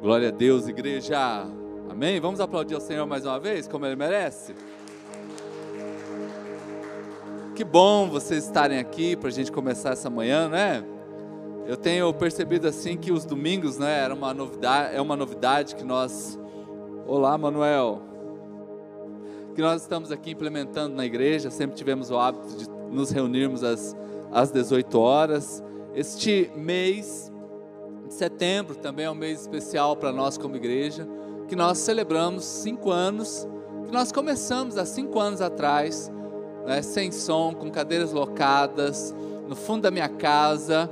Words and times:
Glória 0.00 0.28
a 0.28 0.30
Deus, 0.30 0.68
igreja. 0.68 1.44
Amém? 1.90 2.20
Vamos 2.20 2.38
aplaudir 2.38 2.76
ao 2.76 2.80
Senhor 2.80 3.04
mais 3.04 3.26
uma 3.26 3.40
vez, 3.40 3.66
como 3.66 3.84
Ele 3.84 3.96
merece? 3.96 4.54
Que 7.56 7.64
bom 7.64 8.08
vocês 8.08 8.44
estarem 8.44 8.78
aqui 8.78 9.16
para 9.16 9.28
a 9.28 9.32
gente 9.32 9.50
começar 9.50 9.90
essa 9.90 10.08
manhã, 10.08 10.48
né? 10.48 10.84
Eu 11.66 11.76
tenho 11.76 12.14
percebido 12.14 12.68
assim 12.68 12.96
que 12.96 13.10
os 13.10 13.24
domingos, 13.24 13.76
né, 13.76 14.04
era 14.04 14.14
uma 14.14 14.32
novidade, 14.32 14.94
é 14.94 15.00
uma 15.00 15.16
novidade 15.16 15.74
que 15.74 15.82
nós. 15.82 16.38
Olá, 17.04 17.36
Manuel. 17.36 18.00
Que 19.56 19.60
nós 19.60 19.82
estamos 19.82 20.12
aqui 20.12 20.30
implementando 20.30 20.94
na 20.94 21.04
igreja. 21.04 21.50
Sempre 21.50 21.76
tivemos 21.76 22.12
o 22.12 22.16
hábito 22.16 22.56
de 22.56 22.70
nos 22.88 23.10
reunirmos 23.10 23.64
às, 23.64 23.96
às 24.30 24.52
18 24.52 24.96
horas. 25.00 25.60
Este 25.92 26.52
mês 26.54 27.32
Setembro 28.14 28.74
também 28.74 29.06
é 29.06 29.10
um 29.10 29.14
mês 29.14 29.40
especial 29.40 29.96
para 29.96 30.12
nós 30.12 30.38
como 30.38 30.56
igreja, 30.56 31.06
que 31.46 31.56
nós 31.56 31.78
celebramos 31.78 32.44
cinco 32.44 32.90
anos, 32.90 33.46
que 33.86 33.92
nós 33.92 34.12
começamos 34.12 34.76
há 34.76 34.84
cinco 34.84 35.18
anos 35.18 35.40
atrás, 35.40 36.10
né, 36.66 36.82
sem 36.82 37.10
som, 37.10 37.54
com 37.54 37.70
cadeiras 37.70 38.12
locadas, 38.12 39.14
no 39.48 39.56
fundo 39.56 39.82
da 39.82 39.90
minha 39.90 40.08
casa, 40.08 40.90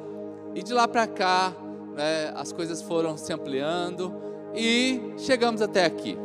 e 0.55 0.63
de 0.63 0.73
lá 0.73 0.89
para 0.89 1.07
cá 1.07 1.55
né, 1.95 2.33
as 2.35 2.53
coisas 2.53 2.81
foram 2.83 3.17
se 3.17 3.33
ampliando 3.33 4.15
e 4.55 5.15
chegamos 5.19 5.61
até 5.61 5.85
aqui. 5.85 6.17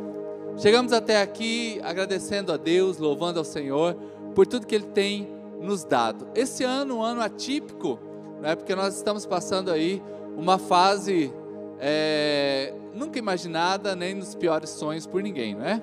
Chegamos 0.56 0.92
até 0.92 1.20
aqui 1.20 1.80
agradecendo 1.82 2.52
a 2.52 2.56
Deus, 2.56 2.98
louvando 2.98 3.38
ao 3.38 3.44
Senhor 3.44 3.96
por 4.34 4.46
tudo 4.46 4.66
que 4.66 4.74
Ele 4.74 4.86
tem 4.86 5.28
nos 5.60 5.84
dado. 5.84 6.28
Esse 6.34 6.64
ano, 6.64 6.98
um 6.98 7.02
ano 7.02 7.20
atípico, 7.22 7.98
né, 8.40 8.54
porque 8.54 8.74
nós 8.74 8.96
estamos 8.96 9.24
passando 9.24 9.70
aí 9.70 10.02
uma 10.36 10.58
fase 10.58 11.32
é, 11.78 12.72
nunca 12.94 13.18
imaginada, 13.18 13.96
nem 13.96 14.14
nos 14.14 14.34
piores 14.34 14.70
sonhos 14.70 15.06
por 15.06 15.22
ninguém, 15.22 15.54
não 15.54 15.64
é? 15.64 15.82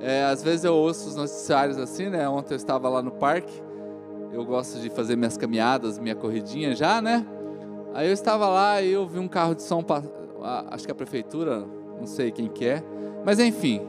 é? 0.00 0.24
Às 0.24 0.42
vezes 0.42 0.64
eu 0.64 0.74
ouço 0.74 1.08
os 1.08 1.16
noticiários 1.16 1.78
assim, 1.78 2.10
né? 2.10 2.28
Ontem 2.28 2.54
eu 2.54 2.56
estava 2.56 2.88
lá 2.88 3.02
no 3.02 3.10
parque, 3.10 3.62
eu 4.32 4.44
gosto 4.44 4.78
de 4.80 4.90
fazer 4.90 5.16
minhas 5.16 5.36
caminhadas, 5.36 5.98
minha 5.98 6.14
corridinha 6.14 6.74
já, 6.74 7.00
né? 7.00 7.26
Aí 7.94 8.08
eu 8.08 8.12
estava 8.12 8.48
lá 8.48 8.82
e 8.82 8.90
eu 8.90 9.06
vi 9.06 9.18
um 9.18 9.28
carro 9.28 9.54
de 9.54 9.62
som, 9.62 9.84
acho 10.70 10.84
que 10.84 10.90
a 10.90 10.94
prefeitura, 10.94 11.64
não 11.98 12.06
sei 12.06 12.30
quem 12.32 12.48
que 12.48 12.66
é, 12.66 12.82
mas 13.24 13.38
enfim. 13.38 13.80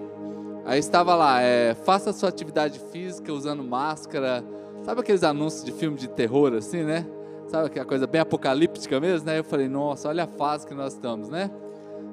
Aí 0.63 0.79
estava 0.79 1.15
lá, 1.15 1.41
é, 1.41 1.75
faça 1.75 2.13
sua 2.13 2.29
atividade 2.29 2.79
física 2.91 3.31
usando 3.33 3.63
máscara, 3.63 4.43
sabe 4.83 5.01
aqueles 5.01 5.23
anúncios 5.23 5.63
de 5.63 5.71
filme 5.71 5.97
de 5.97 6.07
terror 6.07 6.53
assim, 6.53 6.83
né? 6.83 7.05
Sabe 7.55 7.67
aquela 7.67 7.85
coisa 7.85 8.05
bem 8.05 8.19
apocalíptica 8.19 8.99
mesmo, 8.99 9.27
né? 9.27 9.39
Eu 9.39 9.43
falei, 9.43 9.69
nossa, 9.69 10.09
olha 10.09 10.25
a 10.25 10.27
fase 10.27 10.67
que 10.67 10.73
nós 10.73 10.93
estamos, 10.93 11.29
né? 11.29 11.49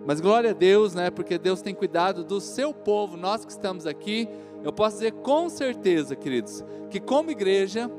Mas 0.06 0.20
glória 0.20 0.50
a 0.50 0.52
Deus, 0.52 0.94
né? 0.94 1.10
Porque 1.10 1.36
Deus 1.36 1.60
tem 1.60 1.74
cuidado 1.74 2.22
do 2.22 2.40
seu 2.40 2.72
povo, 2.72 3.16
nós 3.16 3.44
que 3.44 3.50
estamos 3.50 3.84
aqui. 3.84 4.28
Eu 4.62 4.72
posso 4.72 4.98
dizer 4.98 5.10
com 5.14 5.48
certeza, 5.48 6.14
queridos, 6.14 6.64
que 6.90 7.00
como 7.00 7.32
igreja, 7.32 7.90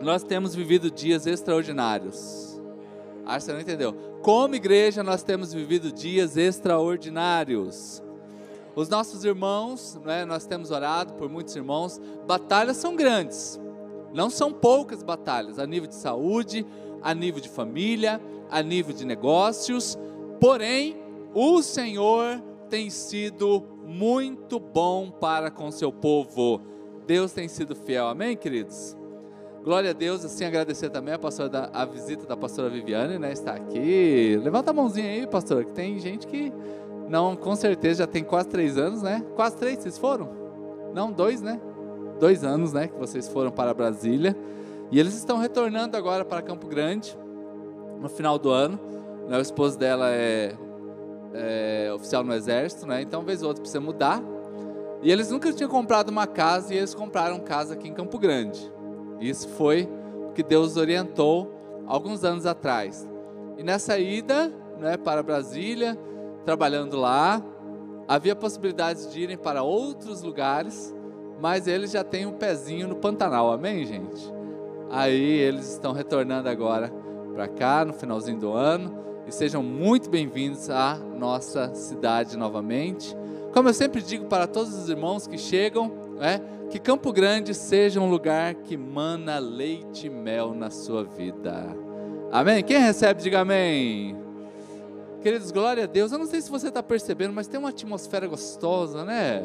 nós 0.00 0.22
temos 0.22 0.54
vivido 0.54 0.88
dias 0.88 1.26
extraordinários. 1.26 2.60
Acho 3.26 3.38
que 3.38 3.44
você 3.46 3.52
não 3.52 3.60
entendeu. 3.60 3.92
Como 4.22 4.54
igreja, 4.54 5.02
nós 5.02 5.24
temos 5.24 5.52
vivido 5.52 5.90
dias 5.90 6.36
extraordinários. 6.36 8.00
Os 8.76 8.88
nossos 8.88 9.24
irmãos, 9.24 9.98
né, 10.04 10.24
nós 10.24 10.46
temos 10.46 10.70
orado 10.70 11.14
por 11.14 11.28
muitos 11.28 11.56
irmãos, 11.56 12.00
batalhas 12.24 12.76
são 12.76 12.94
grandes, 12.94 13.58
não 14.12 14.30
são 14.30 14.52
poucas 14.52 15.02
batalhas 15.02 15.58
a 15.58 15.66
nível 15.66 15.88
de 15.88 15.94
saúde, 15.94 16.66
a 17.02 17.14
nível 17.14 17.40
de 17.40 17.48
família, 17.48 18.20
a 18.50 18.62
nível 18.62 18.94
de 18.94 19.04
negócios, 19.04 19.98
porém, 20.40 20.96
o 21.34 21.62
Senhor 21.62 22.42
tem 22.68 22.90
sido 22.90 23.62
muito 23.84 24.58
bom 24.58 25.10
para 25.10 25.50
com 25.50 25.70
seu 25.70 25.92
povo. 25.92 26.60
Deus 27.06 27.32
tem 27.32 27.48
sido 27.48 27.74
fiel, 27.74 28.08
amém, 28.08 28.36
queridos? 28.36 28.96
Glória 29.64 29.90
a 29.90 29.92
Deus, 29.92 30.24
assim 30.24 30.44
agradecer 30.44 30.88
também 30.90 31.14
a, 31.14 31.18
pastora 31.18 31.48
da, 31.48 31.70
a 31.72 31.84
visita 31.84 32.26
da 32.26 32.36
pastora 32.36 32.70
Viviane, 32.70 33.18
né? 33.18 33.32
Está 33.32 33.54
aqui. 33.54 34.38
Levanta 34.42 34.70
a 34.70 34.74
mãozinha 34.74 35.10
aí, 35.10 35.26
pastora, 35.26 35.64
que 35.64 35.72
tem 35.72 35.98
gente 35.98 36.26
que 36.26 36.52
não, 37.08 37.34
com 37.34 37.56
certeza 37.56 38.00
já 38.00 38.06
tem 38.06 38.22
quase 38.22 38.48
três 38.48 38.76
anos, 38.76 39.02
né? 39.02 39.24
Quase 39.34 39.56
três, 39.56 39.78
vocês 39.78 39.98
foram? 39.98 40.28
Não, 40.94 41.10
dois, 41.10 41.40
né? 41.40 41.60
Dois 42.18 42.44
anos, 42.44 42.72
né, 42.72 42.88
que 42.88 42.98
vocês 42.98 43.28
foram 43.28 43.50
para 43.50 43.72
Brasília. 43.72 44.36
E 44.90 44.98
eles 44.98 45.14
estão 45.14 45.38
retornando 45.38 45.96
agora 45.96 46.24
para 46.24 46.42
Campo 46.42 46.66
Grande, 46.66 47.16
no 48.00 48.08
final 48.08 48.38
do 48.38 48.50
ano. 48.50 48.78
Né, 49.28 49.38
o 49.38 49.40
esposo 49.40 49.78
dela 49.78 50.10
é, 50.10 50.54
é 51.34 51.92
oficial 51.94 52.24
no 52.24 52.34
Exército, 52.34 52.86
né, 52.86 53.02
então, 53.02 53.22
vez 53.22 53.42
ou 53.42 53.48
outra, 53.48 53.60
precisa 53.60 53.80
mudar. 53.80 54.22
E 55.02 55.12
eles 55.12 55.30
nunca 55.30 55.52
tinham 55.52 55.70
comprado 55.70 56.08
uma 56.08 56.26
casa 56.26 56.74
e 56.74 56.76
eles 56.76 56.94
compraram 56.94 57.38
casa 57.38 57.74
aqui 57.74 57.88
em 57.88 57.94
Campo 57.94 58.18
Grande. 58.18 58.72
Isso 59.20 59.48
foi 59.50 59.88
o 60.28 60.32
que 60.32 60.42
Deus 60.42 60.76
orientou 60.76 61.54
alguns 61.86 62.24
anos 62.24 62.46
atrás. 62.46 63.08
E 63.56 63.62
nessa 63.62 63.98
ida 63.98 64.52
né, 64.78 64.96
para 64.96 65.22
Brasília, 65.22 65.98
trabalhando 66.44 66.96
lá, 66.96 67.42
havia 68.06 68.34
possibilidades 68.34 69.12
de 69.12 69.20
irem 69.20 69.36
para 69.36 69.62
outros 69.62 70.22
lugares, 70.22 70.94
mas 71.40 71.66
eles 71.66 71.92
já 71.92 72.02
têm 72.02 72.26
um 72.26 72.32
pezinho 72.32 72.88
no 72.88 72.96
Pantanal, 72.96 73.52
amém, 73.52 73.84
gente? 73.84 74.32
Aí 74.90 75.22
eles 75.22 75.72
estão 75.72 75.92
retornando 75.92 76.48
agora 76.48 76.92
para 77.34 77.46
cá 77.46 77.84
no 77.84 77.92
finalzinho 77.92 78.38
do 78.38 78.52
ano 78.52 78.98
e 79.26 79.32
sejam 79.32 79.62
muito 79.62 80.10
bem-vindos 80.10 80.68
à 80.70 80.96
nossa 80.96 81.74
cidade 81.74 82.36
novamente. 82.36 83.16
Como 83.52 83.68
eu 83.68 83.74
sempre 83.74 84.02
digo 84.02 84.26
para 84.26 84.46
todos 84.46 84.74
os 84.74 84.88
irmãos 84.88 85.26
que 85.26 85.38
chegam, 85.38 85.92
é, 86.20 86.40
que 86.70 86.78
Campo 86.78 87.12
Grande 87.12 87.54
seja 87.54 88.00
um 88.00 88.10
lugar 88.10 88.54
que 88.54 88.76
mana 88.76 89.38
leite 89.38 90.06
e 90.06 90.10
mel 90.10 90.54
na 90.54 90.70
sua 90.70 91.04
vida. 91.04 91.76
Amém? 92.32 92.62
Quem 92.64 92.78
recebe, 92.78 93.22
diga 93.22 93.40
amém. 93.40 94.16
Queridos, 95.22 95.50
glória 95.50 95.84
a 95.84 95.86
Deus. 95.86 96.12
Eu 96.12 96.18
não 96.18 96.26
sei 96.26 96.40
se 96.40 96.50
você 96.50 96.68
está 96.68 96.82
percebendo, 96.82 97.32
mas 97.32 97.46
tem 97.46 97.58
uma 97.58 97.70
atmosfera 97.70 98.26
gostosa, 98.26 99.04
né? 99.04 99.44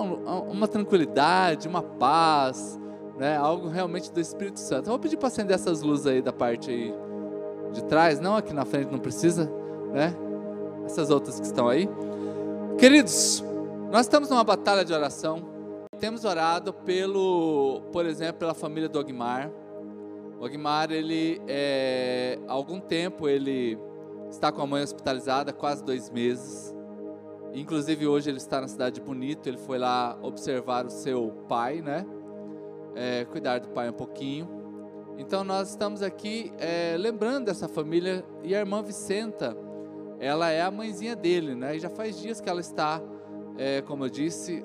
Uma 0.00 0.68
tranquilidade, 0.68 1.68
uma 1.68 1.82
paz, 1.82 2.78
né? 3.18 3.36
algo 3.36 3.68
realmente 3.68 4.12
do 4.12 4.20
Espírito 4.20 4.60
Santo. 4.60 4.86
Eu 4.86 4.92
vou 4.92 4.98
pedir 4.98 5.16
para 5.16 5.28
acender 5.28 5.54
essas 5.54 5.82
luzes 5.82 6.06
aí 6.06 6.22
da 6.22 6.32
parte 6.32 6.70
aí 6.70 6.94
de 7.72 7.84
trás, 7.84 8.20
não 8.20 8.36
aqui 8.36 8.52
na 8.52 8.64
frente, 8.64 8.90
não 8.90 8.98
precisa, 8.98 9.50
né? 9.92 10.14
Essas 10.84 11.10
outras 11.10 11.40
que 11.40 11.46
estão 11.46 11.68
aí. 11.68 11.88
Queridos, 12.78 13.42
nós 13.90 14.02
estamos 14.02 14.28
numa 14.28 14.44
batalha 14.44 14.84
de 14.84 14.92
oração. 14.92 15.42
Temos 15.98 16.24
orado 16.24 16.72
pelo, 16.72 17.82
por 17.92 18.04
exemplo, 18.04 18.38
pela 18.38 18.54
família 18.54 18.88
do 18.88 18.98
Ogmar. 18.98 19.50
O 20.40 20.44
Ogmar, 20.44 20.90
ele, 20.90 21.40
é, 21.46 22.38
há 22.48 22.52
algum 22.52 22.80
tempo, 22.80 23.28
ele 23.28 23.78
está 24.28 24.50
com 24.50 24.60
a 24.60 24.66
mãe 24.66 24.82
hospitalizada, 24.82 25.52
quase 25.52 25.84
dois 25.84 26.10
meses. 26.10 26.74
Inclusive 27.52 28.06
hoje 28.06 28.30
ele 28.30 28.38
está 28.38 28.60
na 28.60 28.68
cidade 28.68 28.96
de 28.96 29.00
Bonito, 29.00 29.46
ele 29.46 29.58
foi 29.58 29.78
lá 29.78 30.18
observar 30.22 30.86
o 30.86 30.90
seu 30.90 31.30
pai, 31.48 31.80
né? 31.82 32.06
É, 32.94 33.24
cuidar 33.26 33.58
do 33.58 33.68
pai 33.68 33.88
um 33.90 33.94
pouquinho. 33.94 34.48
Então 35.18 35.44
nós 35.44 35.70
estamos 35.70 36.02
aqui 36.02 36.52
é, 36.58 36.96
lembrando 36.98 37.46
dessa 37.46 37.68
família 37.68 38.24
e 38.42 38.54
a 38.54 38.60
irmã 38.60 38.82
Vicenta, 38.82 39.56
ela 40.18 40.50
é 40.50 40.62
a 40.62 40.70
mãezinha 40.70 41.14
dele, 41.14 41.54
né? 41.54 41.76
E 41.76 41.80
já 41.80 41.90
faz 41.90 42.18
dias 42.18 42.40
que 42.40 42.48
ela 42.48 42.60
está, 42.60 43.02
é, 43.58 43.82
como 43.82 44.04
eu 44.04 44.08
disse, 44.08 44.64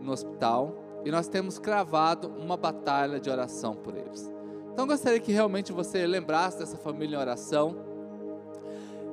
no 0.00 0.12
hospital 0.12 0.84
e 1.04 1.10
nós 1.10 1.28
temos 1.28 1.58
cravado 1.58 2.28
uma 2.28 2.56
batalha 2.56 3.20
de 3.20 3.30
oração 3.30 3.74
por 3.74 3.96
eles. 3.96 4.30
Então 4.72 4.86
gostaria 4.86 5.18
que 5.18 5.32
realmente 5.32 5.72
você 5.72 6.06
lembrasse 6.06 6.58
dessa 6.58 6.76
família 6.76 7.16
em 7.16 7.20
oração. 7.20 7.76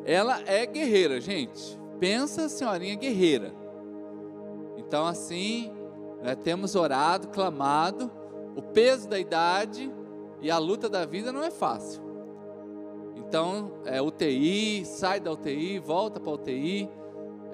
Ela 0.06 0.42
é 0.46 0.66
guerreira, 0.66 1.20
gente. 1.20 1.80
Pensa, 2.00 2.50
senhorinha 2.50 2.96
guerreira. 2.96 3.54
Então, 4.78 5.06
assim, 5.06 5.72
né, 6.22 6.36
temos 6.36 6.76
orado, 6.76 7.30
clamado. 7.30 8.12
O 8.56 8.62
peso 8.62 9.08
da 9.10 9.20
idade 9.20 9.92
e 10.42 10.50
a 10.50 10.58
luta 10.58 10.90
da 10.90 11.06
vida 11.06 11.32
não 11.32 11.44
é 11.44 11.52
fácil. 11.52 12.04
Então, 13.16 13.82
é 13.86 14.02
UTI, 14.02 14.86
sai 14.86 15.20
da 15.20 15.32
UTI, 15.32 15.80
volta 15.80 16.20
para 16.20 16.32
a 16.32 16.36
UTI. 16.36 16.90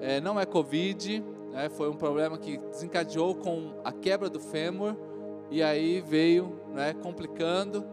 É, 0.00 0.20
não 0.20 0.38
é 0.38 0.44
Covid, 0.44 1.24
né, 1.52 1.68
foi 1.68 1.88
um 1.88 1.96
problema 1.96 2.36
que 2.36 2.58
desencadeou 2.58 3.34
com 3.36 3.80
a 3.84 3.92
quebra 3.92 4.28
do 4.28 4.40
fêmur 4.40 4.96
e 5.50 5.62
aí 5.62 6.00
veio 6.00 6.60
né, 6.72 6.94
complicando. 6.94 7.84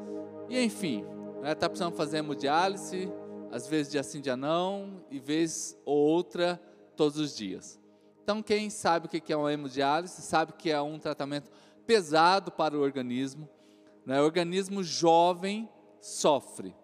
E 0.50 0.63
enfim, 0.63 1.06
está 1.36 1.42
né, 1.42 1.56
tá 1.56 1.69
precisando 1.69 1.94
fazer 1.94 2.18
hemodiálise, 2.18 3.12
às 3.51 3.68
vezes 3.68 3.92
dia 3.92 4.04
sim, 4.04 4.22
dia 4.22 4.38
não, 4.38 5.04
e 5.10 5.19
vez 5.19 5.78
ou 5.86 5.98
outra 5.98 6.62
todos 6.96 7.18
os 7.18 7.36
dias. 7.36 7.80
Então, 8.24 8.44
quem 8.44 8.69
sabe 8.69 9.07
o 9.07 9.10
que 9.10 9.34
é 9.34 9.36
uma 9.36 9.51
hemodiálise, 9.51 10.22
sabe 10.22 10.54
que 10.54 10.69
é 10.69 10.81
um 10.81 11.00
tratamento 11.00 11.50
pesado 11.86 12.51
para 12.51 12.78
o 12.78 12.81
organismo. 12.81 13.50
Né? 14.06 14.22
O 14.22 14.24
organismo 14.24 14.84
jovem 14.84 15.68
sofre, 16.00 16.75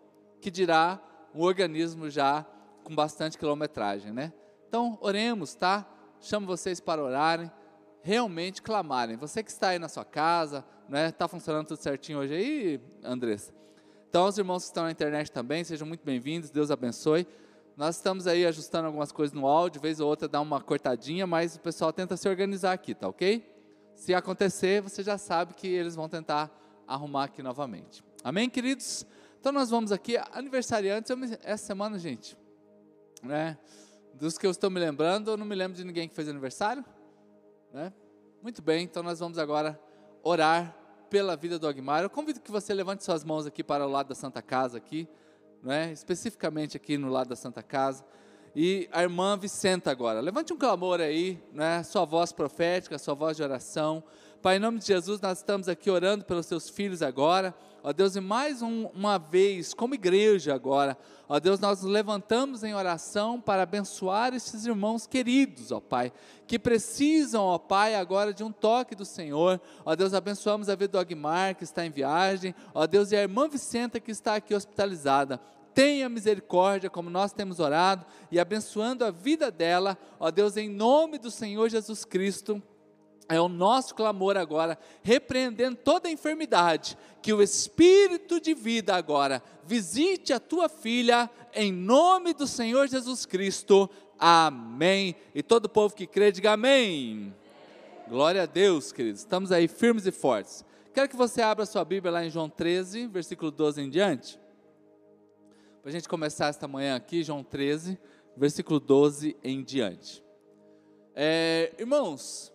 que 0.41 0.49
dirá 0.49 0.99
um 1.33 1.43
organismo 1.43 2.09
já 2.09 2.45
com 2.83 2.95
bastante 2.95 3.37
quilometragem, 3.37 4.11
né? 4.11 4.31
Então, 4.67 4.97
oremos, 5.01 5.53
tá? 5.53 5.87
Chamo 6.19 6.47
vocês 6.47 6.79
para 6.79 7.03
orarem, 7.03 7.51
realmente 8.01 8.61
clamarem. 8.61 9.17
Você 9.17 9.43
que 9.43 9.51
está 9.51 9.69
aí 9.69 9.79
na 9.79 9.89
sua 9.89 10.05
casa, 10.05 10.65
né? 10.87 11.09
Está 11.09 11.27
funcionando 11.27 11.67
tudo 11.67 11.77
certinho 11.77 12.19
hoje 12.19 12.33
aí, 12.33 12.81
Andressa? 13.03 13.53
Então, 14.15 14.27
os 14.27 14.37
irmãos 14.37 14.63
que 14.63 14.69
estão 14.69 14.85
na 14.85 14.91
internet 14.91 15.29
também, 15.29 15.61
sejam 15.65 15.85
muito 15.85 16.05
bem-vindos, 16.05 16.49
Deus 16.49 16.71
abençoe. 16.71 17.27
Nós 17.75 17.97
estamos 17.97 18.27
aí 18.27 18.45
ajustando 18.45 18.87
algumas 18.87 19.11
coisas 19.11 19.35
no 19.35 19.45
áudio, 19.45 19.81
vez 19.81 19.99
ou 19.99 20.07
outra 20.07 20.25
dá 20.25 20.39
uma 20.39 20.61
cortadinha, 20.61 21.27
mas 21.27 21.57
o 21.57 21.59
pessoal 21.59 21.91
tenta 21.91 22.15
se 22.15 22.29
organizar 22.29 22.71
aqui, 22.71 22.95
tá 22.95 23.09
ok? 23.09 23.45
Se 23.93 24.13
acontecer, 24.13 24.81
você 24.81 25.03
já 25.03 25.17
sabe 25.17 25.53
que 25.53 25.67
eles 25.67 25.95
vão 25.95 26.07
tentar 26.07 26.49
arrumar 26.87 27.25
aqui 27.25 27.43
novamente. 27.43 28.05
Amém, 28.23 28.49
queridos? 28.49 29.05
Então 29.37 29.51
nós 29.51 29.69
vamos 29.69 29.91
aqui, 29.91 30.15
aniversariantes, 30.31 31.13
me, 31.13 31.37
essa 31.43 31.65
semana, 31.65 31.99
gente, 31.99 32.37
né? 33.21 33.57
Dos 34.13 34.37
que 34.37 34.47
eu 34.47 34.51
estou 34.51 34.69
me 34.69 34.79
lembrando, 34.79 35.31
eu 35.31 35.35
não 35.35 35.45
me 35.45 35.55
lembro 35.55 35.75
de 35.75 35.83
ninguém 35.83 36.07
que 36.07 36.15
fez 36.15 36.29
aniversário, 36.29 36.85
né? 37.73 37.91
Muito 38.41 38.61
bem, 38.61 38.85
então 38.85 39.03
nós 39.03 39.19
vamos 39.19 39.37
agora 39.37 39.77
orar 40.23 40.73
pela 41.09 41.35
vida 41.35 41.57
do 41.57 41.67
Agmar. 41.67 42.03
Eu 42.03 42.09
convido 42.09 42.39
que 42.39 42.51
você 42.51 42.73
levante 42.73 43.03
suas 43.03 43.23
mãos 43.23 43.45
aqui 43.45 43.63
para 43.63 43.85
o 43.85 43.89
lado 43.89 44.09
da 44.09 44.15
Santa 44.15 44.41
Casa 44.41 44.77
aqui 44.77 45.07
é? 45.71 45.91
especificamente 45.91 46.77
aqui 46.77 46.97
no 46.97 47.09
lado 47.09 47.29
da 47.29 47.35
Santa 47.35 47.63
Casa. 47.63 48.03
E 48.55 48.87
a 48.91 49.03
irmã 49.03 49.37
Vicenta 49.37 49.91
agora, 49.91 50.21
levante 50.21 50.53
um 50.53 50.57
clamor 50.57 51.01
aí, 51.01 51.41
né? 51.51 51.83
sua 51.83 52.05
voz 52.05 52.31
profética, 52.31 52.97
sua 52.97 53.13
voz 53.13 53.35
de 53.35 53.43
oração. 53.43 54.03
Pai, 54.41 54.57
em 54.57 54.59
nome 54.59 54.79
de 54.79 54.85
Jesus, 54.85 55.19
nós 55.19 55.39
estamos 55.39 55.67
aqui 55.67 55.89
orando 55.89 56.23
pelos 56.23 56.45
seus 56.45 56.69
filhos 56.69 57.01
agora. 57.01 57.53
Ó 57.87 57.93
Deus, 57.93 58.15
e 58.15 58.19
mais 58.19 58.63
um, 58.63 58.87
uma 58.95 59.19
vez, 59.19 59.71
como 59.71 59.93
igreja 59.93 60.55
agora, 60.55 60.97
ó 61.29 61.39
Deus, 61.39 61.59
nós 61.59 61.83
nos 61.83 61.91
levantamos 61.91 62.63
em 62.63 62.73
oração 62.73 63.39
para 63.39 63.61
abençoar 63.61 64.33
esses 64.33 64.65
irmãos 64.65 65.05
queridos, 65.05 65.71
ó 65.71 65.79
Pai, 65.79 66.11
que 66.47 66.57
precisam, 66.57 67.43
ó 67.43 67.59
Pai, 67.59 67.93
agora 67.93 68.33
de 68.33 68.43
um 68.43 68.51
toque 68.51 68.95
do 68.95 69.05
Senhor. 69.05 69.61
Ó 69.85 69.95
Deus, 69.95 70.15
abençoamos 70.15 70.67
a 70.67 70.73
vida 70.73 70.93
do 70.93 70.97
Agmar, 70.97 71.53
que 71.53 71.63
está 71.63 71.85
em 71.85 71.91
viagem. 71.91 72.55
Ó 72.73 72.87
Deus, 72.87 73.11
e 73.11 73.15
a 73.17 73.21
irmã 73.21 73.47
Vicenta, 73.47 73.99
que 73.99 74.09
está 74.09 74.33
aqui 74.33 74.55
hospitalizada 74.55 75.39
tenha 75.75 76.07
misericórdia, 76.07 76.89
como 76.89 77.09
nós 77.09 77.33
temos 77.33 77.59
orado, 77.59 78.05
e 78.31 78.39
abençoando 78.39 79.03
a 79.03 79.11
vida 79.11 79.51
dela, 79.51 79.97
ó 80.17 80.31
Deus, 80.31 80.55
em 80.55 80.69
nome 80.69 81.17
do 81.17 81.29
Senhor 81.29 81.69
Jesus 81.69 82.05
Cristo. 82.05 82.63
É 83.27 83.39
o 83.41 83.49
nosso 83.49 83.95
clamor 83.95 84.37
agora, 84.37 84.77
repreendendo 85.01 85.77
toda 85.77 86.07
a 86.07 86.11
enfermidade, 86.11 86.97
que 87.21 87.33
o 87.33 87.41
Espírito 87.41 88.39
de 88.39 88.53
vida 88.53 88.95
agora 88.95 89.41
visite 89.63 90.31
a 90.31 90.39
tua 90.39 90.69
filha, 90.69 91.29
em 91.53 91.71
nome 91.71 92.33
do 92.33 92.45
Senhor 92.45 92.87
Jesus 92.87 93.25
Cristo. 93.25 93.89
Amém. 94.19 95.15
E 95.33 95.41
todo 95.41 95.67
povo 95.67 95.95
que 95.95 96.05
crê, 96.05 96.31
diga 96.31 96.53
amém. 96.53 97.33
Glória 98.07 98.43
a 98.43 98.45
Deus, 98.45 98.91
queridos. 98.91 99.21
Estamos 99.21 99.51
aí 99.51 99.67
firmes 99.67 100.05
e 100.05 100.11
fortes. 100.11 100.63
Quero 100.93 101.09
que 101.09 101.15
você 101.15 101.41
abra 101.41 101.65
sua 101.65 101.83
Bíblia 101.83 102.11
lá 102.11 102.23
em 102.23 102.29
João 102.29 102.47
13, 102.47 103.07
versículo 103.07 103.49
12 103.49 103.81
em 103.81 103.89
diante. 103.89 104.39
Para 105.81 105.89
a 105.89 105.91
gente 105.91 106.07
começar 106.07 106.47
esta 106.47 106.67
manhã 106.67 106.95
aqui, 106.95 107.23
João 107.23 107.43
13, 107.43 107.99
versículo 108.37 108.79
12 108.79 109.35
em 109.43 109.63
diante. 109.63 110.23
É, 111.15 111.73
irmãos, 111.77 112.51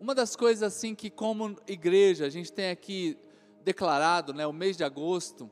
uma 0.00 0.14
das 0.14 0.34
coisas 0.34 0.62
assim 0.62 0.94
que 0.94 1.10
como 1.10 1.58
igreja 1.68 2.24
a 2.24 2.30
gente 2.30 2.50
tem 2.50 2.70
aqui 2.70 3.18
declarado, 3.62 4.32
né, 4.32 4.46
o 4.46 4.52
mês 4.52 4.74
de 4.74 4.82
agosto, 4.82 5.50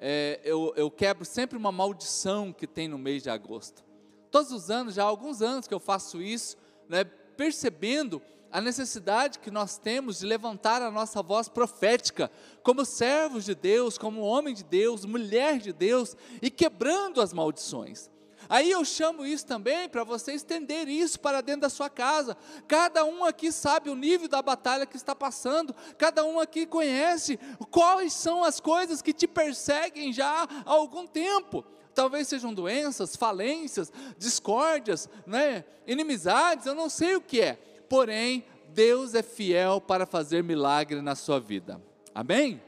é, 0.00 0.40
eu, 0.44 0.72
eu 0.76 0.88
quebro 0.88 1.24
sempre 1.24 1.58
uma 1.58 1.72
maldição 1.72 2.52
que 2.52 2.64
tem 2.64 2.86
no 2.86 2.96
mês 2.96 3.24
de 3.24 3.30
agosto. 3.30 3.84
Todos 4.30 4.52
os 4.52 4.70
anos, 4.70 4.94
já 4.94 5.02
há 5.02 5.06
alguns 5.06 5.42
anos 5.42 5.66
que 5.66 5.74
eu 5.74 5.80
faço 5.80 6.22
isso, 6.22 6.56
né, 6.88 7.02
percebendo 7.02 8.22
a 8.52 8.60
necessidade 8.60 9.40
que 9.40 9.50
nós 9.50 9.78
temos 9.78 10.20
de 10.20 10.26
levantar 10.26 10.80
a 10.80 10.92
nossa 10.92 11.20
voz 11.20 11.48
profética, 11.48 12.30
como 12.62 12.84
servos 12.84 13.44
de 13.44 13.54
Deus, 13.54 13.98
como 13.98 14.20
homem 14.20 14.54
de 14.54 14.62
Deus, 14.62 15.04
mulher 15.04 15.58
de 15.58 15.72
Deus, 15.72 16.16
e 16.40 16.50
quebrando 16.50 17.20
as 17.20 17.32
maldições. 17.32 18.08
Aí 18.48 18.70
eu 18.70 18.84
chamo 18.84 19.26
isso 19.26 19.46
também 19.46 19.88
para 19.88 20.04
você 20.04 20.32
estender 20.32 20.88
isso 20.88 21.20
para 21.20 21.40
dentro 21.40 21.62
da 21.62 21.68
sua 21.68 21.90
casa. 21.90 22.36
Cada 22.66 23.04
um 23.04 23.24
aqui 23.24 23.52
sabe 23.52 23.90
o 23.90 23.94
nível 23.94 24.28
da 24.28 24.40
batalha 24.40 24.86
que 24.86 24.96
está 24.96 25.14
passando, 25.14 25.74
cada 25.96 26.24
um 26.24 26.40
aqui 26.40 26.66
conhece 26.66 27.38
quais 27.70 28.12
são 28.12 28.42
as 28.44 28.60
coisas 28.60 29.02
que 29.02 29.12
te 29.12 29.26
perseguem 29.26 30.12
já 30.12 30.44
há 30.44 30.48
algum 30.64 31.06
tempo. 31.06 31.64
Talvez 31.94 32.28
sejam 32.28 32.54
doenças, 32.54 33.16
falências, 33.16 33.92
discórdias, 34.16 35.08
né? 35.26 35.64
inimizades, 35.86 36.66
eu 36.66 36.74
não 36.74 36.88
sei 36.88 37.16
o 37.16 37.20
que 37.20 37.40
é 37.40 37.58
porém, 37.88 38.44
Deus 38.68 39.14
é 39.14 39.22
fiel 39.22 39.80
para 39.80 40.04
fazer 40.04 40.44
milagre 40.44 41.00
na 41.00 41.14
sua 41.14 41.40
vida. 41.40 41.80
Amém? 42.14 42.60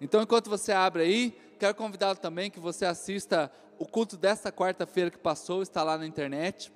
Então, 0.00 0.22
enquanto 0.22 0.50
você 0.50 0.72
abre 0.72 1.02
aí, 1.02 1.38
quero 1.58 1.74
convidá-lo 1.74 2.18
também 2.18 2.50
que 2.50 2.60
você 2.60 2.84
assista 2.84 3.50
o 3.78 3.86
culto 3.86 4.16
desta 4.16 4.50
quarta-feira 4.50 5.10
que 5.10 5.18
passou, 5.18 5.62
está 5.62 5.82
lá 5.82 5.96
na 5.96 6.06
internet. 6.06 6.72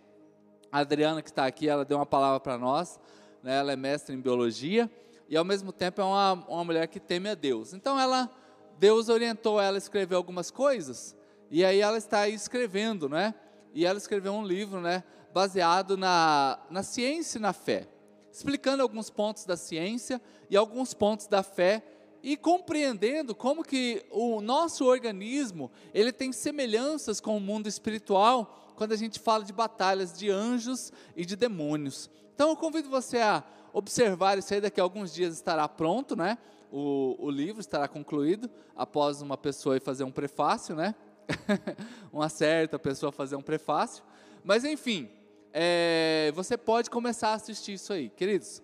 A 0.71 0.79
Adriana, 0.79 1.23
que 1.23 1.29
está 1.29 1.47
aqui, 1.47 1.69
ela 1.69 1.85
deu 1.85 1.99
uma 1.99 2.07
palavra 2.07 2.41
para 2.41 2.57
nós. 2.57 3.01
Né? 3.43 3.57
Ela 3.57 3.73
é 3.73 3.77
mestre 3.77 4.15
em 4.15 4.21
biologia 4.21 4.91
e, 5.29 5.37
ao 5.37 5.45
mesmo 5.45 5.73
tempo, 5.73 6.01
é 6.01 6.05
uma, 6.05 6.33
uma 6.49 6.65
mulher 6.65 6.87
que 6.89 7.01
teme 7.01 7.29
a 7.29 7.35
Deus. 7.35 7.75
Então, 7.75 7.99
ela, 7.99 8.31
Deus 8.79 9.09
orientou 9.09 9.61
ela 9.61 9.77
a 9.77 9.79
escrever 9.79 10.15
algumas 10.15 10.51
coisas 10.51 11.17
e 11.51 11.65
aí 11.65 11.81
ela 11.81 11.99
está 11.99 12.21
aí 12.21 12.35
escrevendo, 12.35 13.09
né? 13.09 13.35
E 13.75 13.85
ela 13.85 13.99
escreveu 13.99 14.33
um 14.33 14.45
livro, 14.45 14.81
né? 14.81 15.03
baseado 15.33 15.97
na, 15.97 16.59
na 16.71 16.83
ciência 16.83 17.39
e 17.39 17.41
na 17.41 17.53
fé, 17.53 17.89
explicando 18.31 18.83
alguns 18.83 19.11
pontos 19.11 19.45
da 19.45 19.57
ciência 19.57 20.21
e 20.51 20.57
alguns 20.57 20.93
pontos 20.93 21.27
da 21.27 21.43
fé 21.43 21.83
e 22.23 22.37
compreendendo 22.37 23.35
como 23.35 23.65
que 23.65 24.05
o 24.11 24.41
nosso 24.41 24.85
organismo 24.85 25.71
ele 25.93 26.13
tem 26.13 26.33
semelhanças 26.33 27.21
com 27.21 27.37
o 27.37 27.41
mundo 27.41 27.69
espiritual 27.69 28.73
quando 28.77 28.93
a 28.93 28.97
gente 28.97 29.19
fala 29.19 29.45
de 29.45 29.53
batalhas 29.53 30.17
de 30.17 30.31
anjos 30.31 30.93
e 31.17 31.25
de 31.25 31.37
demônios. 31.37 32.09
Então 32.35 32.51
eu 32.51 32.57
convido 32.57 32.89
você 32.89 33.19
a 33.19 33.45
observar 33.73 34.39
isso 34.39 34.53
aí, 34.55 34.61
daqui 34.61 34.81
a 34.81 34.83
alguns 34.83 35.13
dias 35.13 35.35
estará 35.35 35.69
pronto, 35.69 36.15
né? 36.15 36.39
O, 36.71 37.17
o 37.19 37.31
livro 37.31 37.61
estará 37.61 37.87
concluído 37.87 38.51
após 38.75 39.21
uma 39.21 39.37
pessoa 39.37 39.79
fazer 39.81 40.05
um 40.05 40.11
prefácio, 40.11 40.75
né? 40.75 40.95
uma 42.13 42.29
certa 42.29 42.79
pessoa 42.79 43.13
fazer 43.13 43.37
um 43.37 43.43
prefácio. 43.43 44.03
Mas 44.45 44.65
enfim, 44.65 45.11
é, 45.53 46.33
você 46.35 46.57
pode 46.57 46.89
começar 46.91 47.31
a 47.31 47.35
assistir 47.35 47.75
isso 47.75 47.93
aí. 47.93 48.09
Queridos, 48.09 48.63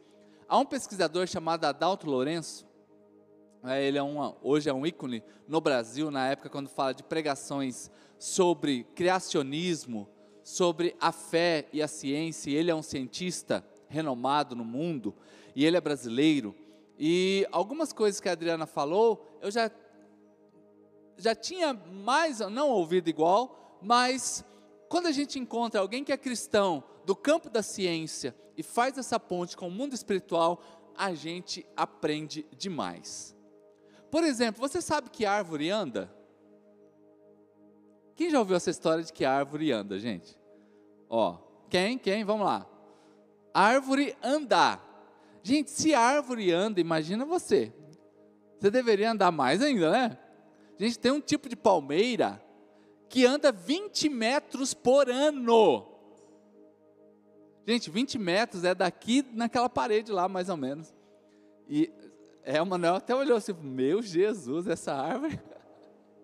há 0.48 0.58
um 0.58 0.64
pesquisador 0.64 1.26
chamado 1.26 1.64
Adalto 1.64 2.08
Lourenço, 2.08 2.66
ele 3.64 3.98
é 3.98 4.02
uma, 4.02 4.36
hoje 4.42 4.68
é 4.68 4.72
um 4.72 4.86
ícone 4.86 5.22
no 5.46 5.60
Brasil, 5.60 6.10
na 6.10 6.28
época 6.28 6.48
quando 6.48 6.68
fala 6.68 6.92
de 6.92 7.02
pregações 7.02 7.90
sobre 8.18 8.84
criacionismo, 8.94 10.08
sobre 10.42 10.96
a 11.00 11.12
fé 11.12 11.68
e 11.72 11.82
a 11.82 11.88
ciência, 11.88 12.50
ele 12.50 12.70
é 12.70 12.74
um 12.74 12.82
cientista 12.82 13.64
renomado 13.88 14.54
no 14.54 14.64
mundo, 14.64 15.14
e 15.54 15.64
ele 15.64 15.76
é 15.76 15.80
brasileiro, 15.80 16.54
e 16.98 17.46
algumas 17.52 17.92
coisas 17.92 18.20
que 18.20 18.28
a 18.28 18.32
Adriana 18.32 18.66
falou, 18.66 19.24
eu 19.40 19.50
já, 19.50 19.70
já 21.16 21.34
tinha 21.34 21.72
mais, 21.72 22.40
não 22.40 22.70
ouvido 22.70 23.08
igual, 23.08 23.78
mas 23.82 24.44
quando 24.88 25.06
a 25.06 25.12
gente 25.12 25.38
encontra 25.38 25.80
alguém 25.80 26.02
que 26.02 26.12
é 26.12 26.16
cristão 26.16 26.82
do 27.04 27.14
campo 27.14 27.48
da 27.48 27.62
ciência 27.62 28.34
e 28.56 28.62
faz 28.62 28.98
essa 28.98 29.20
ponte 29.20 29.56
com 29.56 29.68
o 29.68 29.70
mundo 29.70 29.94
espiritual, 29.94 30.60
a 30.96 31.14
gente 31.14 31.64
aprende 31.76 32.44
demais. 32.56 33.37
Por 34.10 34.24
exemplo, 34.24 34.60
você 34.60 34.80
sabe 34.80 35.10
que 35.10 35.26
árvore 35.26 35.70
anda? 35.70 36.10
Quem 38.16 38.30
já 38.30 38.38
ouviu 38.38 38.56
essa 38.56 38.70
história 38.70 39.04
de 39.04 39.12
que 39.12 39.24
árvore 39.24 39.70
anda, 39.70 39.98
gente? 39.98 40.38
Ó, 41.08 41.38
quem? 41.68 41.98
Quem? 41.98 42.24
Vamos 42.24 42.46
lá. 42.46 42.66
Árvore 43.54 44.16
andar. 44.22 44.84
Gente, 45.42 45.70
se 45.70 45.94
árvore 45.94 46.50
anda, 46.50 46.80
imagina 46.80 47.24
você. 47.24 47.72
Você 48.58 48.70
deveria 48.70 49.12
andar 49.12 49.30
mais 49.30 49.62
ainda, 49.62 49.90
né? 49.90 50.18
Gente 50.78 50.98
tem 50.98 51.12
um 51.12 51.20
tipo 51.20 51.48
de 51.48 51.56
palmeira 51.56 52.42
que 53.08 53.24
anda 53.24 53.50
20 53.50 54.08
metros 54.08 54.74
por 54.74 55.08
ano. 55.08 55.86
Gente, 57.66 57.90
20 57.90 58.18
metros 58.18 58.64
é 58.64 58.74
daqui 58.74 59.24
naquela 59.32 59.68
parede 59.68 60.10
lá, 60.10 60.28
mais 60.28 60.48
ou 60.48 60.56
menos. 60.56 60.94
E 61.68 61.92
é, 62.48 62.62
o 62.62 62.66
Manuel 62.66 62.94
até 62.94 63.14
olhou 63.14 63.36
assim, 63.36 63.52
meu 63.52 64.00
Jesus, 64.00 64.66
essa 64.66 64.94
árvore. 64.94 65.38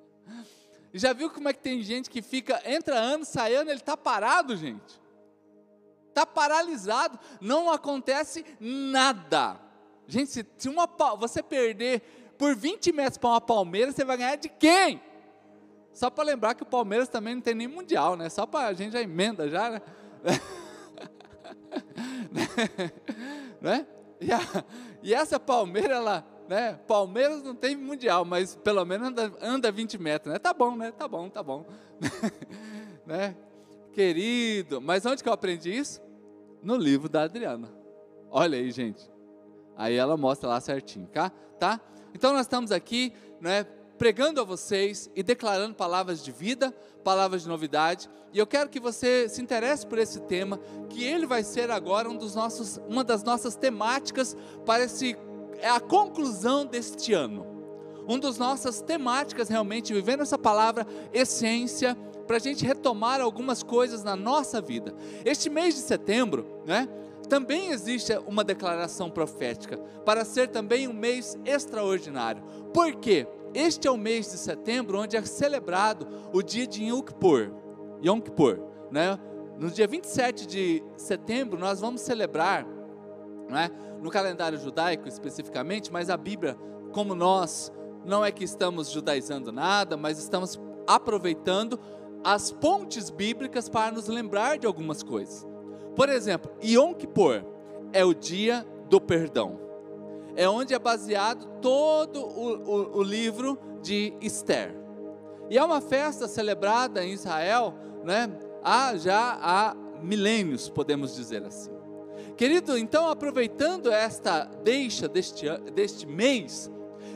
Já 0.94 1.12
viu 1.12 1.28
como 1.28 1.50
é 1.50 1.52
que 1.52 1.60
tem 1.60 1.82
gente 1.82 2.08
que 2.08 2.22
fica, 2.22 2.62
entra 2.64 2.96
ano, 2.96 3.26
sai 3.26 3.54
ano, 3.54 3.68
ele 3.68 3.80
está 3.80 3.94
parado, 3.94 4.56
gente. 4.56 4.98
Está 6.08 6.24
paralisado, 6.24 7.18
não 7.42 7.70
acontece 7.70 8.42
nada. 8.58 9.60
Gente, 10.06 10.30
se, 10.30 10.46
se 10.56 10.66
uma, 10.66 10.86
você 11.18 11.42
perder 11.42 12.00
por 12.38 12.56
20 12.56 12.90
metros 12.92 13.18
para 13.18 13.28
uma 13.28 13.40
palmeira, 13.40 13.92
você 13.92 14.02
vai 14.02 14.16
ganhar 14.16 14.36
de 14.36 14.48
quem? 14.48 15.02
Só 15.92 16.08
para 16.08 16.24
lembrar 16.24 16.54
que 16.54 16.62
o 16.62 16.66
Palmeiras 16.66 17.08
também 17.08 17.34
não 17.34 17.42
tem 17.42 17.54
nem 17.54 17.68
mundial, 17.68 18.16
né? 18.16 18.30
Só 18.30 18.46
para 18.46 18.68
a 18.68 18.72
gente 18.72 18.94
já 18.94 19.02
emenda 19.02 19.46
já, 19.50 19.70
né? 19.70 19.82
né? 23.60 23.86
E, 24.20 24.32
a, 24.32 24.38
e 25.04 25.12
essa 25.12 25.38
palmeira, 25.38 25.96
ela, 25.96 26.26
né? 26.48 26.80
Palmeiras 26.86 27.42
não 27.42 27.54
tem 27.54 27.76
mundial, 27.76 28.24
mas 28.24 28.56
pelo 28.56 28.82
menos 28.86 29.08
anda, 29.08 29.32
anda 29.42 29.70
20 29.70 29.98
metros, 29.98 30.32
né? 30.32 30.38
Tá 30.38 30.54
bom, 30.54 30.74
né? 30.74 30.90
Tá 30.92 31.06
bom, 31.06 31.28
tá 31.28 31.42
bom. 31.42 31.66
né? 33.06 33.36
Querido, 33.92 34.80
mas 34.80 35.04
onde 35.04 35.22
que 35.22 35.28
eu 35.28 35.32
aprendi 35.34 35.76
isso? 35.76 36.02
No 36.62 36.74
livro 36.74 37.06
da 37.06 37.24
Adriana. 37.24 37.70
Olha 38.30 38.58
aí, 38.58 38.70
gente. 38.70 39.08
Aí 39.76 39.94
ela 39.94 40.16
mostra 40.16 40.48
lá 40.48 40.58
certinho, 40.58 41.06
tá? 41.08 41.30
tá? 41.60 41.78
Então 42.14 42.32
nós 42.32 42.42
estamos 42.46 42.72
aqui, 42.72 43.12
né, 43.42 43.66
pregando 43.98 44.40
a 44.40 44.44
vocês 44.44 45.10
e 45.14 45.22
declarando 45.22 45.74
palavras 45.74 46.22
de 46.24 46.32
vida, 46.32 46.74
palavras 47.02 47.42
de 47.42 47.48
novidade. 47.48 48.08
E 48.32 48.38
eu 48.38 48.46
quero 48.46 48.68
que 48.68 48.80
você 48.80 49.28
se 49.28 49.40
interesse 49.40 49.86
por 49.86 49.98
esse 49.98 50.20
tema, 50.22 50.58
que 50.88 51.04
ele 51.04 51.26
vai 51.26 51.44
ser 51.44 51.70
agora 51.70 52.08
um 52.08 52.16
dos 52.16 52.34
nossos, 52.34 52.80
uma 52.88 53.04
das 53.04 53.22
nossas 53.22 53.54
temáticas 53.56 54.36
para 54.64 54.84
esse 54.84 55.16
é 55.60 55.68
a 55.68 55.80
conclusão 55.80 56.66
deste 56.66 57.12
ano. 57.12 57.46
Um 58.06 58.18
dos 58.18 58.36
nossas 58.36 58.82
temáticas 58.82 59.48
realmente 59.48 59.94
vivendo 59.94 60.22
essa 60.22 60.36
palavra 60.36 60.86
essência 61.12 61.96
para 62.26 62.36
a 62.36 62.40
gente 62.40 62.64
retomar 62.64 63.20
algumas 63.20 63.62
coisas 63.62 64.02
na 64.02 64.16
nossa 64.16 64.60
vida. 64.60 64.94
Este 65.24 65.48
mês 65.48 65.74
de 65.74 65.80
setembro, 65.80 66.62
né? 66.66 66.88
Também 67.28 67.70
existe 67.70 68.12
uma 68.26 68.44
declaração 68.44 69.10
profética 69.10 69.78
para 70.04 70.24
ser 70.24 70.48
também 70.48 70.86
um 70.88 70.92
mês 70.92 71.38
extraordinário. 71.44 72.42
Por 72.72 72.94
quê? 72.96 73.26
Este 73.54 73.86
é 73.86 73.90
o 73.90 73.96
mês 73.96 74.30
de 74.30 74.38
setembro 74.38 75.00
onde 75.00 75.16
é 75.16 75.22
celebrado 75.24 76.06
o 76.32 76.42
dia 76.42 76.66
de 76.66 76.84
Yom 76.84 77.02
Kippur. 77.02 77.52
Yom 78.04 78.20
Kippur, 78.20 78.60
né? 78.90 79.18
No 79.58 79.70
dia 79.70 79.86
27 79.86 80.46
de 80.46 80.82
setembro 80.96 81.58
nós 81.58 81.80
vamos 81.80 82.00
celebrar, 82.00 82.66
né? 83.48 83.70
no 84.04 84.10
calendário 84.10 84.58
judaico 84.58 85.08
especificamente, 85.08 85.90
mas 85.90 86.10
a 86.10 86.16
Bíblia, 86.16 86.58
como 86.92 87.14
nós, 87.14 87.72
não 88.04 88.22
é 88.22 88.30
que 88.30 88.44
estamos 88.44 88.90
judaizando 88.90 89.50
nada, 89.50 89.96
mas 89.96 90.18
estamos 90.18 90.60
aproveitando 90.86 91.80
as 92.22 92.52
pontes 92.52 93.08
bíblicas 93.08 93.66
para 93.66 93.92
nos 93.92 94.06
lembrar 94.06 94.58
de 94.58 94.66
algumas 94.66 95.02
coisas. 95.02 95.46
Por 95.94 96.08
exemplo, 96.08 96.50
Yom 96.62 96.94
Kippur 96.94 97.44
é 97.92 98.04
o 98.04 98.14
dia 98.14 98.66
do 98.88 99.00
perdão 99.00 99.64
é 100.36 100.48
onde 100.48 100.74
é 100.74 100.78
baseado 100.78 101.46
todo 101.60 102.20
o, 102.20 102.54
o, 102.56 102.98
o 102.98 103.02
livro 103.02 103.58
de 103.82 104.12
Esther. 104.20 104.74
E 105.48 105.58
é 105.58 105.64
uma 105.64 105.80
festa 105.80 106.26
celebrada 106.26 107.04
em 107.04 107.12
Israel, 107.12 107.74
né, 108.02 108.30
há 108.62 108.96
já 108.96 109.38
há 109.40 109.76
milênios, 110.02 110.68
podemos 110.68 111.14
dizer 111.14 111.44
assim. 111.44 111.70
Querido, 112.36 112.76
então 112.76 113.08
aproveitando 113.08 113.92
esta 113.92 114.44
deixa 114.64 115.06
deste, 115.06 115.46
deste 115.72 116.06
mês, 116.06 116.70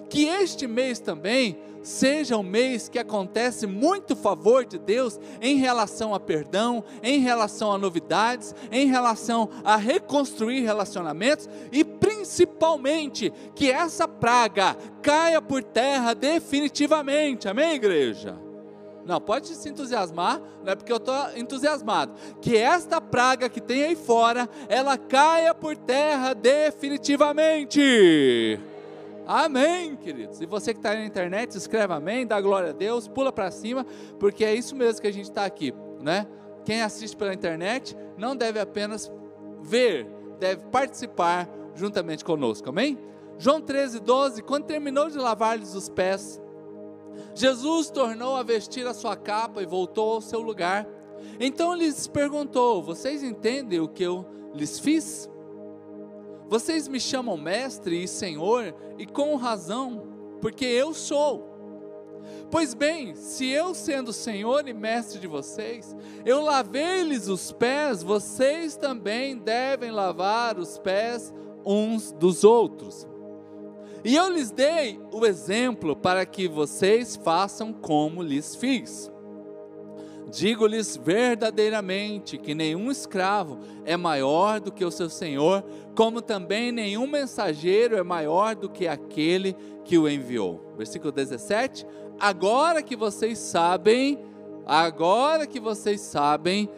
que 0.08 0.26
este 0.26 0.66
mês 0.66 0.98
também 0.98 1.58
seja 1.82 2.36
um 2.36 2.42
mês 2.42 2.88
que 2.88 2.98
acontece 2.98 3.64
muito 3.66 4.16
favor 4.16 4.64
de 4.64 4.78
Deus 4.78 5.20
em 5.40 5.56
relação 5.56 6.14
a 6.14 6.20
perdão, 6.20 6.84
em 7.02 7.20
relação 7.20 7.72
a 7.72 7.78
novidades, 7.78 8.54
em 8.70 8.88
relação 8.88 9.48
a 9.64 9.76
reconstruir 9.76 10.60
relacionamentos 10.62 11.48
e 11.72 11.82
principalmente 11.84 13.32
que 13.54 13.70
essa 13.70 14.06
praga 14.06 14.76
caia 15.02 15.40
por 15.40 15.62
terra 15.62 16.14
definitivamente. 16.14 17.48
Amém, 17.48 17.74
igreja? 17.74 18.36
Não, 19.06 19.20
pode 19.20 19.48
se 19.48 19.68
entusiasmar, 19.70 20.38
não 20.62 20.72
é 20.72 20.76
porque 20.76 20.92
eu 20.92 20.98
estou 20.98 21.14
entusiasmado. 21.34 22.12
Que 22.42 22.58
esta 22.58 23.00
praga 23.00 23.48
que 23.48 23.58
tem 23.58 23.84
aí 23.84 23.96
fora, 23.96 24.46
ela 24.68 24.98
caia 24.98 25.54
por 25.54 25.74
terra 25.74 26.34
definitivamente. 26.34 28.60
Amém, 29.30 29.94
queridos. 29.94 30.40
E 30.40 30.47
você 30.47 30.73
que 30.73 30.78
está 30.78 30.94
na 30.94 31.04
internet, 31.04 31.54
escreve 31.54 31.92
amém, 31.92 32.26
dá 32.26 32.40
glória 32.40 32.70
a 32.70 32.73
Deus, 32.73 33.06
pula 33.06 33.30
para 33.30 33.50
cima, 33.50 33.85
porque 34.18 34.42
é 34.42 34.54
isso 34.54 34.75
mesmo 34.75 35.02
que 35.02 35.06
a 35.06 35.12
gente 35.12 35.26
está 35.26 35.44
aqui, 35.44 35.75
né? 36.00 36.26
Quem 36.64 36.80
assiste 36.80 37.14
pela 37.14 37.35
internet 37.35 37.94
não 38.16 38.35
deve 38.35 38.58
apenas 38.58 39.12
ver, 39.61 40.06
deve 40.40 40.64
participar 40.68 41.47
juntamente 41.75 42.25
conosco, 42.25 42.70
amém? 42.70 42.99
João 43.37 43.61
13, 43.61 44.00
12, 44.00 44.42
quando 44.42 44.64
terminou 44.64 45.11
de 45.11 45.18
lavar-lhes 45.18 45.75
os 45.75 45.90
pés, 45.90 46.40
Jesus 47.35 47.90
tornou 47.90 48.35
a 48.35 48.42
vestir 48.42 48.87
a 48.87 48.94
sua 48.94 49.14
capa 49.14 49.61
e 49.61 49.66
voltou 49.66 50.14
ao 50.14 50.20
seu 50.23 50.40
lugar. 50.40 50.88
Então 51.38 51.75
lhes 51.75 52.06
perguntou: 52.06 52.82
Vocês 52.82 53.23
entendem 53.23 53.78
o 53.78 53.88
que 53.88 54.04
eu 54.04 54.25
lhes 54.54 54.80
fiz? 54.80 55.28
Vocês 56.48 56.88
me 56.88 56.98
chamam 56.98 57.36
mestre 57.36 58.02
e 58.02 58.08
senhor, 58.08 58.74
e 58.98 59.06
com 59.06 59.36
razão, 59.36 60.02
porque 60.40 60.64
eu 60.64 60.94
sou. 60.94 61.46
Pois 62.50 62.72
bem, 62.72 63.14
se 63.14 63.48
eu, 63.48 63.74
sendo 63.74 64.12
senhor 64.12 64.66
e 64.66 64.72
mestre 64.72 65.18
de 65.18 65.26
vocês, 65.26 65.94
eu 66.24 66.40
lavei-lhes 66.40 67.28
os 67.28 67.52
pés, 67.52 68.02
vocês 68.02 68.76
também 68.76 69.36
devem 69.36 69.90
lavar 69.90 70.58
os 70.58 70.78
pés 70.78 71.32
uns 71.64 72.12
dos 72.12 72.44
outros. 72.44 73.06
E 74.02 74.16
eu 74.16 74.30
lhes 74.30 74.50
dei 74.50 74.98
o 75.12 75.26
exemplo 75.26 75.94
para 75.94 76.24
que 76.24 76.48
vocês 76.48 77.16
façam 77.16 77.72
como 77.72 78.22
lhes 78.22 78.54
fiz. 78.54 79.10
Digo-lhes 80.30 80.97
verdadeiramente 80.97 82.37
que 82.37 82.54
nenhum 82.54 82.90
escravo 82.90 83.58
é 83.85 83.97
maior 83.97 84.61
do 84.61 84.70
que 84.70 84.85
o 84.85 84.90
seu 84.90 85.08
senhor, 85.08 85.64
como 85.94 86.20
também 86.20 86.70
nenhum 86.70 87.06
mensageiro 87.06 87.97
é 87.97 88.02
maior 88.02 88.54
do 88.54 88.68
que 88.68 88.87
aquele 88.87 89.56
que 89.85 89.97
o 89.97 90.08
enviou. 90.08 90.75
Versículo 90.76 91.11
17. 91.11 91.87
Agora 92.20 92.82
que 92.82 92.94
vocês 92.94 93.38
sabem, 93.38 94.18
agora 94.66 95.47
que 95.47 95.58
vocês 95.58 96.00
sabem 96.02 96.68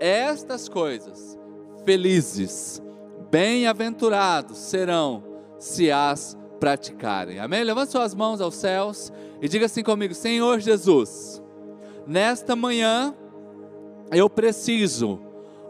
estas 0.00 0.66
coisas, 0.66 1.38
felizes, 1.84 2.82
bem-aventurados 3.30 4.56
serão 4.56 5.22
se 5.58 5.90
as 5.90 6.38
praticarem. 6.58 7.38
Amém? 7.38 7.64
Levante 7.64 7.92
suas 7.92 8.14
mãos 8.14 8.40
aos 8.40 8.54
céus 8.54 9.12
e 9.42 9.48
diga 9.48 9.66
assim 9.66 9.82
comigo: 9.82 10.14
Senhor 10.14 10.58
Jesus 10.58 11.43
nesta 12.06 12.54
manhã, 12.54 13.14
eu 14.10 14.28
preciso 14.28 15.20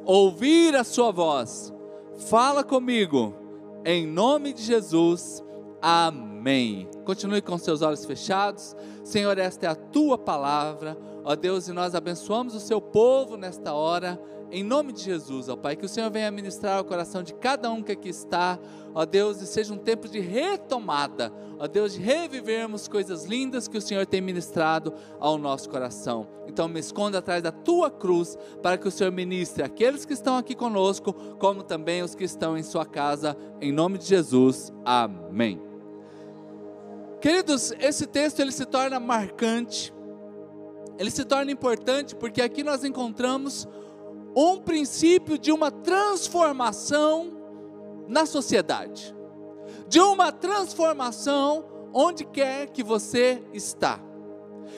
ouvir 0.04 0.74
a 0.74 0.84
Sua 0.84 1.10
voz. 1.10 1.72
Fala 2.28 2.62
comigo, 2.62 3.34
em 3.84 4.06
nome 4.06 4.52
de 4.52 4.62
Jesus. 4.62 5.42
Amém. 5.80 6.88
Continue 7.04 7.42
com 7.42 7.58
seus 7.58 7.82
olhos 7.82 8.04
fechados. 8.04 8.74
Senhor, 9.02 9.36
esta 9.38 9.66
é 9.66 9.68
a 9.68 9.74
tua 9.74 10.16
palavra. 10.16 10.96
Ó 11.24 11.34
Deus, 11.34 11.68
e 11.68 11.72
nós 11.72 11.94
abençoamos 11.94 12.54
o 12.54 12.60
seu 12.60 12.80
povo 12.80 13.36
nesta 13.36 13.72
hora 13.72 14.20
em 14.54 14.62
nome 14.62 14.92
de 14.92 15.02
Jesus, 15.02 15.48
ó 15.48 15.56
Pai, 15.56 15.74
que 15.74 15.84
o 15.84 15.88
Senhor 15.88 16.08
venha 16.12 16.30
ministrar 16.30 16.80
o 16.80 16.84
coração 16.84 17.24
de 17.24 17.34
cada 17.34 17.68
um 17.72 17.82
que 17.82 17.90
aqui 17.90 18.08
está, 18.08 18.56
ó 18.94 19.04
Deus, 19.04 19.42
e 19.42 19.46
seja 19.48 19.74
um 19.74 19.76
tempo 19.76 20.08
de 20.08 20.20
retomada, 20.20 21.32
ó 21.58 21.66
Deus, 21.66 21.94
de 21.94 22.00
revivermos 22.00 22.86
coisas 22.86 23.24
lindas 23.24 23.66
que 23.66 23.76
o 23.76 23.80
Senhor 23.80 24.06
tem 24.06 24.20
ministrado 24.20 24.94
ao 25.18 25.36
nosso 25.36 25.68
coração. 25.68 26.28
Então 26.46 26.68
me 26.68 26.78
esconda 26.78 27.18
atrás 27.18 27.42
da 27.42 27.50
tua 27.50 27.90
cruz, 27.90 28.38
para 28.62 28.78
que 28.78 28.86
o 28.86 28.92
Senhor 28.92 29.10
ministre 29.10 29.64
aqueles 29.64 30.04
que 30.04 30.12
estão 30.12 30.36
aqui 30.36 30.54
conosco, 30.54 31.12
como 31.40 31.64
também 31.64 32.00
os 32.04 32.14
que 32.14 32.22
estão 32.22 32.56
em 32.56 32.62
sua 32.62 32.86
casa, 32.86 33.36
em 33.60 33.72
nome 33.72 33.98
de 33.98 34.04
Jesus. 34.04 34.72
Amém. 34.84 35.60
Queridos, 37.20 37.72
esse 37.80 38.06
texto 38.06 38.38
ele 38.38 38.52
se 38.52 38.66
torna 38.66 39.00
marcante, 39.00 39.92
ele 40.96 41.10
se 41.10 41.24
torna 41.24 41.50
importante 41.50 42.14
porque 42.14 42.40
aqui 42.40 42.62
nós 42.62 42.84
encontramos 42.84 43.66
um 44.34 44.58
princípio 44.58 45.38
de 45.38 45.52
uma 45.52 45.70
transformação 45.70 47.32
na 48.08 48.26
sociedade, 48.26 49.14
de 49.88 50.00
uma 50.00 50.32
transformação 50.32 51.64
onde 51.92 52.24
quer 52.24 52.68
que 52.68 52.82
você 52.82 53.42
está. 53.52 54.00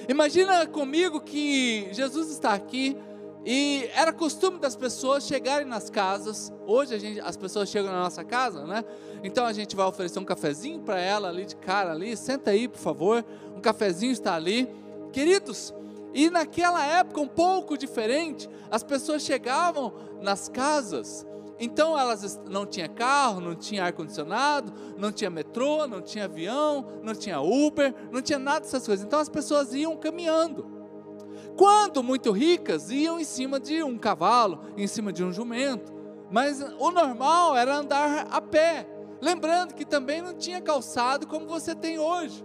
Imagina 0.09 0.67
comigo 0.67 1.21
que 1.21 1.89
Jesus 1.93 2.31
está 2.31 2.53
aqui 2.53 2.97
e 3.45 3.89
era 3.95 4.13
costume 4.13 4.59
das 4.59 4.77
pessoas 4.77 5.25
chegarem 5.25 5.67
nas 5.67 5.89
casas. 5.89 6.53
Hoje 6.67 6.99
gente, 6.99 7.21
as 7.21 7.37
pessoas 7.37 7.69
chegam 7.69 7.93
na 7.93 8.01
nossa 8.01 8.25
casa, 8.25 8.67
né? 8.67 8.85
Então 9.23 9.47
a 9.47 9.53
gente 9.53 9.75
vai 9.75 9.87
oferecer 9.87 10.19
um 10.19 10.25
cafezinho 10.25 10.81
para 10.81 11.01
ela 11.01 11.29
ali 11.29 11.47
de 11.47 11.57
cara 11.57 11.93
ali. 11.93 12.17
Senta 12.17 12.51
aí, 12.51 12.69
por 12.69 12.79
favor. 12.79 13.25
Um 13.57 13.61
cafezinho 13.61 14.13
está 14.13 14.35
ali. 14.35 14.69
Queridos, 15.13 15.73
e 16.17 16.31
naquela 16.31 16.83
época, 16.83 17.21
um 17.21 17.29
pouco 17.29 17.77
diferente, 17.77 18.49
as 18.71 18.83
pessoas 18.83 19.21
chegavam 19.21 19.93
nas 20.23 20.49
casas, 20.49 21.27
então 21.61 21.99
elas 21.99 22.41
não 22.49 22.65
tinha 22.65 22.89
carro, 22.89 23.39
não 23.39 23.55
tinha 23.55 23.85
ar-condicionado, 23.85 24.73
não 24.97 25.13
tinha 25.13 25.29
metrô, 25.29 25.87
não 25.87 26.01
tinha 26.01 26.25
avião, 26.25 26.87
não 27.03 27.15
tinha 27.15 27.39
Uber, 27.43 27.95
não 28.11 28.23
tinha 28.23 28.39
nada 28.39 28.61
dessas 28.61 28.87
coisas. 28.87 29.05
Então 29.05 29.19
as 29.19 29.29
pessoas 29.29 29.75
iam 29.75 29.95
caminhando. 29.95 30.67
Quando 31.55 32.03
muito 32.03 32.33
ricas, 32.33 32.91
iam 32.91 33.21
em 33.21 33.25
cima 33.25 33.61
de 33.61 33.83
um 33.83 33.99
cavalo, 33.99 34.61
em 34.75 34.87
cima 34.87 35.13
de 35.13 35.23
um 35.23 35.31
jumento. 35.31 35.93
Mas 36.31 36.63
o 36.79 36.91
normal 36.91 37.55
era 37.55 37.77
andar 37.77 38.27
a 38.31 38.41
pé. 38.41 38.89
Lembrando 39.21 39.75
que 39.75 39.85
também 39.85 40.23
não 40.23 40.33
tinha 40.33 40.63
calçado 40.63 41.27
como 41.27 41.47
você 41.47 41.75
tem 41.75 41.99
hoje. 41.99 42.43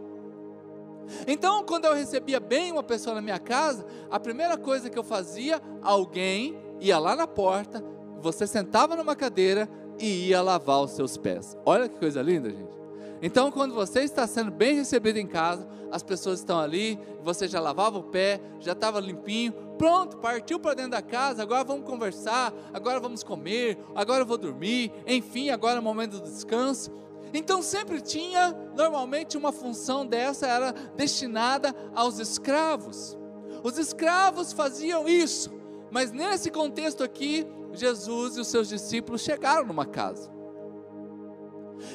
Então, 1.27 1.63
quando 1.63 1.85
eu 1.85 1.93
recebia 1.93 2.39
bem 2.39 2.71
uma 2.71 2.83
pessoa 2.83 3.15
na 3.15 3.21
minha 3.21 3.39
casa, 3.39 3.85
a 4.09 4.19
primeira 4.19 4.57
coisa 4.57 4.89
que 4.89 4.97
eu 4.97 5.03
fazia, 5.03 5.61
alguém 5.81 6.57
ia 6.79 6.97
lá 6.97 7.15
na 7.15 7.27
porta, 7.27 7.83
você 8.19 8.45
sentava 8.47 8.95
numa 8.95 9.15
cadeira 9.15 9.69
e 9.99 10.29
ia 10.29 10.41
lavar 10.41 10.81
os 10.81 10.91
seus 10.91 11.17
pés. 11.17 11.57
Olha 11.65 11.87
que 11.87 11.97
coisa 11.97 12.21
linda, 12.21 12.49
gente. 12.49 12.81
Então, 13.21 13.51
quando 13.51 13.75
você 13.75 14.01
está 14.01 14.25
sendo 14.25 14.49
bem 14.49 14.75
recebido 14.75 15.17
em 15.17 15.27
casa, 15.27 15.67
as 15.91 16.01
pessoas 16.01 16.39
estão 16.39 16.59
ali, 16.59 16.97
você 17.23 17.47
já 17.47 17.59
lavava 17.59 17.99
o 17.99 18.03
pé, 18.03 18.41
já 18.59 18.71
estava 18.71 18.99
limpinho, 18.99 19.53
pronto, 19.77 20.17
partiu 20.17 20.59
para 20.59 20.73
dentro 20.73 20.91
da 20.91 21.01
casa, 21.01 21.43
agora 21.43 21.63
vamos 21.63 21.85
conversar, 21.85 22.51
agora 22.73 22.99
vamos 22.99 23.23
comer, 23.23 23.77
agora 23.93 24.23
eu 24.23 24.25
vou 24.25 24.37
dormir, 24.37 24.91
enfim, 25.05 25.51
agora 25.51 25.75
é 25.75 25.79
o 25.79 25.83
momento 25.83 26.19
do 26.19 26.23
descanso. 26.23 26.91
Então 27.33 27.61
sempre 27.61 28.01
tinha, 28.01 28.51
normalmente, 28.75 29.37
uma 29.37 29.51
função 29.51 30.05
dessa 30.05 30.47
era 30.47 30.71
destinada 30.95 31.73
aos 31.95 32.19
escravos. 32.19 33.17
Os 33.63 33.77
escravos 33.77 34.51
faziam 34.51 35.07
isso, 35.07 35.51
mas 35.91 36.11
nesse 36.11 36.49
contexto 36.49 37.03
aqui, 37.03 37.45
Jesus 37.73 38.37
e 38.37 38.41
os 38.41 38.47
seus 38.47 38.67
discípulos 38.67 39.21
chegaram 39.21 39.65
numa 39.65 39.85
casa. 39.85 40.29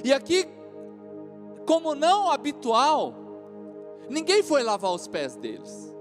E 0.02 0.12
aqui, 0.12 0.46
como 1.66 1.94
não 1.94 2.30
habitual, 2.30 3.14
ninguém 4.08 4.42
foi 4.42 4.62
lavar 4.62 4.92
os 4.92 5.06
pés 5.06 5.36
deles. 5.36 5.94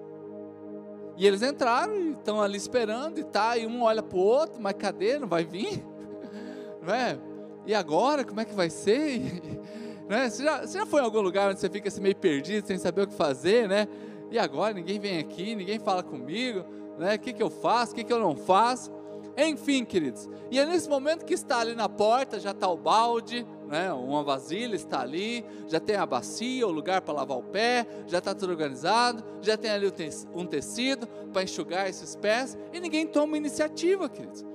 E 1.17 1.25
eles 1.25 1.41
entraram 1.41 1.95
e 1.95 2.11
estão 2.11 2.41
ali 2.41 2.57
esperando, 2.57 3.19
e 3.19 3.23
tá, 3.23 3.57
e 3.57 3.65
um 3.65 3.83
olha 3.83 4.03
para 4.03 4.17
o 4.17 4.21
outro, 4.21 4.61
mas 4.61 4.73
cadê? 4.73 5.17
Não 5.17 5.27
vai 5.27 5.45
vir? 5.45 5.83
Não 6.81 6.93
é? 6.93 7.17
E 7.65 7.73
agora, 7.73 8.23
como 8.23 8.39
é 8.39 8.45
que 8.45 8.53
vai 8.53 8.69
ser? 8.69 9.41
né? 10.07 10.29
você, 10.29 10.43
já, 10.43 10.61
você 10.61 10.77
já 10.79 10.85
foi 10.85 11.01
em 11.01 11.03
algum 11.03 11.21
lugar 11.21 11.49
onde 11.49 11.59
você 11.59 11.69
fica 11.69 11.87
assim 11.87 12.01
meio 12.01 12.15
perdido, 12.15 12.67
sem 12.67 12.77
saber 12.77 13.03
o 13.03 13.07
que 13.07 13.13
fazer, 13.13 13.67
né? 13.67 13.87
E 14.31 14.37
agora 14.37 14.73
ninguém 14.73 14.99
vem 14.99 15.19
aqui, 15.19 15.55
ninguém 15.55 15.79
fala 15.79 16.03
comigo, 16.03 16.65
né? 16.97 17.15
O 17.15 17.19
que, 17.19 17.33
que 17.33 17.41
eu 17.41 17.49
faço, 17.49 17.93
o 17.93 17.95
que, 17.95 18.03
que 18.03 18.13
eu 18.13 18.19
não 18.19 18.35
faço? 18.35 18.91
Enfim, 19.37 19.83
queridos. 19.83 20.29
E 20.49 20.59
é 20.59 20.65
nesse 20.65 20.87
momento 20.87 21.25
que 21.25 21.33
está 21.33 21.59
ali 21.59 21.75
na 21.75 21.89
porta, 21.89 22.39
já 22.39 22.51
está 22.51 22.69
o 22.69 22.77
balde, 22.77 23.45
né? 23.67 23.91
Uma 23.91 24.23
vasilha 24.23 24.75
está 24.75 25.01
ali, 25.01 25.43
já 25.67 25.79
tem 25.79 25.95
a 25.95 26.05
bacia, 26.05 26.65
o 26.67 26.71
lugar 26.71 27.01
para 27.01 27.13
lavar 27.13 27.37
o 27.37 27.43
pé, 27.43 27.85
já 28.07 28.19
está 28.19 28.33
tudo 28.33 28.51
organizado, 28.51 29.23
já 29.41 29.57
tem 29.57 29.71
ali 29.71 29.91
um 30.33 30.45
tecido 30.45 31.07
para 31.33 31.43
enxugar 31.43 31.89
esses 31.89 32.15
pés, 32.15 32.57
e 32.71 32.79
ninguém 32.79 33.05
toma 33.05 33.37
iniciativa, 33.37 34.07
queridos. 34.07 34.45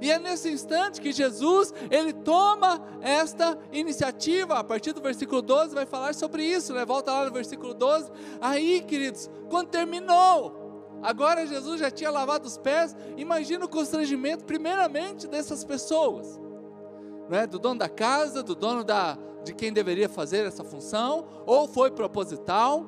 E 0.00 0.10
é 0.10 0.18
nesse 0.18 0.50
instante 0.50 1.00
que 1.00 1.12
Jesus, 1.12 1.72
ele 1.90 2.12
toma 2.12 2.82
esta 3.00 3.58
iniciativa. 3.72 4.58
A 4.58 4.64
partir 4.64 4.92
do 4.92 5.00
versículo 5.00 5.42
12 5.42 5.74
vai 5.74 5.86
falar 5.86 6.14
sobre 6.14 6.44
isso, 6.44 6.72
né? 6.74 6.84
Volta 6.84 7.12
lá 7.12 7.24
no 7.24 7.32
versículo 7.32 7.74
12. 7.74 8.10
Aí, 8.40 8.80
queridos, 8.80 9.30
quando 9.48 9.68
terminou, 9.68 11.00
agora 11.02 11.46
Jesus 11.46 11.80
já 11.80 11.90
tinha 11.90 12.10
lavado 12.10 12.46
os 12.46 12.56
pés. 12.56 12.96
Imagina 13.16 13.64
o 13.64 13.68
constrangimento, 13.68 14.44
primeiramente, 14.44 15.26
dessas 15.26 15.64
pessoas, 15.64 16.40
né? 17.28 17.46
Do 17.46 17.58
dono 17.58 17.78
da 17.78 17.88
casa, 17.88 18.42
do 18.42 18.54
dono 18.54 18.84
da 18.84 19.18
de 19.44 19.54
quem 19.54 19.72
deveria 19.72 20.08
fazer 20.08 20.44
essa 20.44 20.62
função, 20.62 21.24
ou 21.46 21.66
foi 21.66 21.90
proposital, 21.90 22.84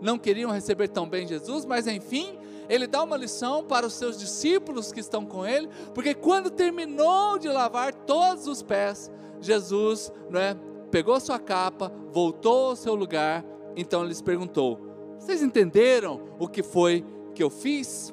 não 0.00 0.18
queriam 0.18 0.50
receber 0.50 0.88
tão 0.88 1.08
bem 1.08 1.26
Jesus, 1.26 1.64
mas 1.64 1.86
enfim, 1.86 2.38
ele 2.68 2.86
dá 2.86 3.02
uma 3.02 3.16
lição 3.16 3.64
para 3.64 3.86
os 3.86 3.94
seus 3.94 4.18
discípulos 4.18 4.92
que 4.92 5.00
estão 5.00 5.24
com 5.24 5.46
ele, 5.46 5.68
porque 5.94 6.14
quando 6.14 6.50
terminou 6.50 7.38
de 7.38 7.48
lavar 7.48 7.94
todos 7.94 8.46
os 8.46 8.62
pés, 8.62 9.10
Jesus 9.40 10.12
né, 10.30 10.56
pegou 10.90 11.18
sua 11.20 11.38
capa, 11.38 11.92
voltou 12.10 12.70
ao 12.70 12.76
seu 12.76 12.94
lugar, 12.94 13.44
então 13.76 14.04
lhes 14.04 14.20
perguntou: 14.20 14.78
Vocês 15.18 15.42
entenderam 15.42 16.20
o 16.38 16.48
que 16.48 16.62
foi 16.62 17.04
que 17.34 17.42
eu 17.42 17.50
fiz? 17.50 18.12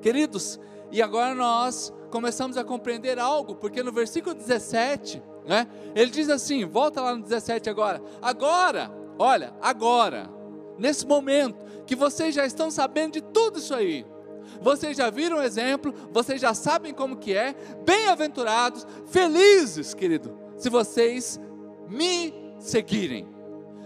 Queridos, 0.00 0.60
e 0.90 1.02
agora 1.02 1.34
nós 1.34 1.92
começamos 2.10 2.56
a 2.56 2.64
compreender 2.64 3.18
algo, 3.18 3.56
porque 3.56 3.82
no 3.82 3.92
versículo 3.92 4.34
17, 4.34 5.22
né, 5.46 5.66
ele 5.94 6.10
diz 6.10 6.28
assim: 6.28 6.64
volta 6.64 7.00
lá 7.00 7.14
no 7.14 7.22
17 7.22 7.68
agora. 7.68 8.02
Agora, 8.20 8.90
olha, 9.18 9.54
agora, 9.60 10.30
nesse 10.78 11.06
momento, 11.06 11.64
que 11.86 11.94
vocês 11.94 12.34
já 12.34 12.44
estão 12.44 12.70
sabendo 12.70 13.14
de 13.14 13.20
tudo 13.20 13.58
isso 13.58 13.74
aí. 13.74 14.04
Vocês 14.60 14.96
já 14.96 15.10
viram 15.10 15.38
o 15.38 15.42
exemplo, 15.42 15.94
vocês 16.10 16.40
já 16.40 16.54
sabem 16.54 16.92
como 16.92 17.16
que 17.16 17.32
é. 17.34 17.54
Bem-aventurados, 17.84 18.86
felizes, 19.06 19.94
querido, 19.94 20.36
se 20.56 20.68
vocês 20.68 21.40
me 21.88 22.32
seguirem. 22.58 23.28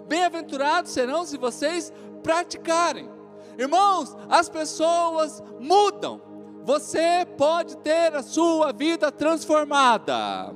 Bem-aventurados 0.08 0.92
serão 0.92 1.24
se 1.24 1.36
vocês 1.36 1.92
praticarem. 2.22 3.08
Irmãos, 3.58 4.16
as 4.28 4.48
pessoas 4.48 5.42
mudam. 5.58 6.20
Você 6.64 7.26
pode 7.36 7.76
ter 7.78 8.14
a 8.14 8.22
sua 8.22 8.72
vida 8.72 9.10
transformada. 9.10 10.54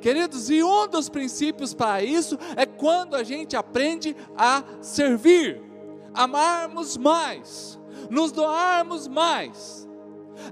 Queridos, 0.00 0.48
e 0.48 0.62
um 0.62 0.86
dos 0.86 1.08
princípios 1.08 1.74
para 1.74 2.02
isso 2.02 2.38
é 2.56 2.64
quando 2.64 3.16
a 3.16 3.24
gente 3.24 3.56
aprende 3.56 4.16
a 4.36 4.62
servir 4.80 5.67
amarmos 6.14 6.96
mais, 6.96 7.78
nos 8.10 8.32
doarmos 8.32 9.06
mais. 9.06 9.88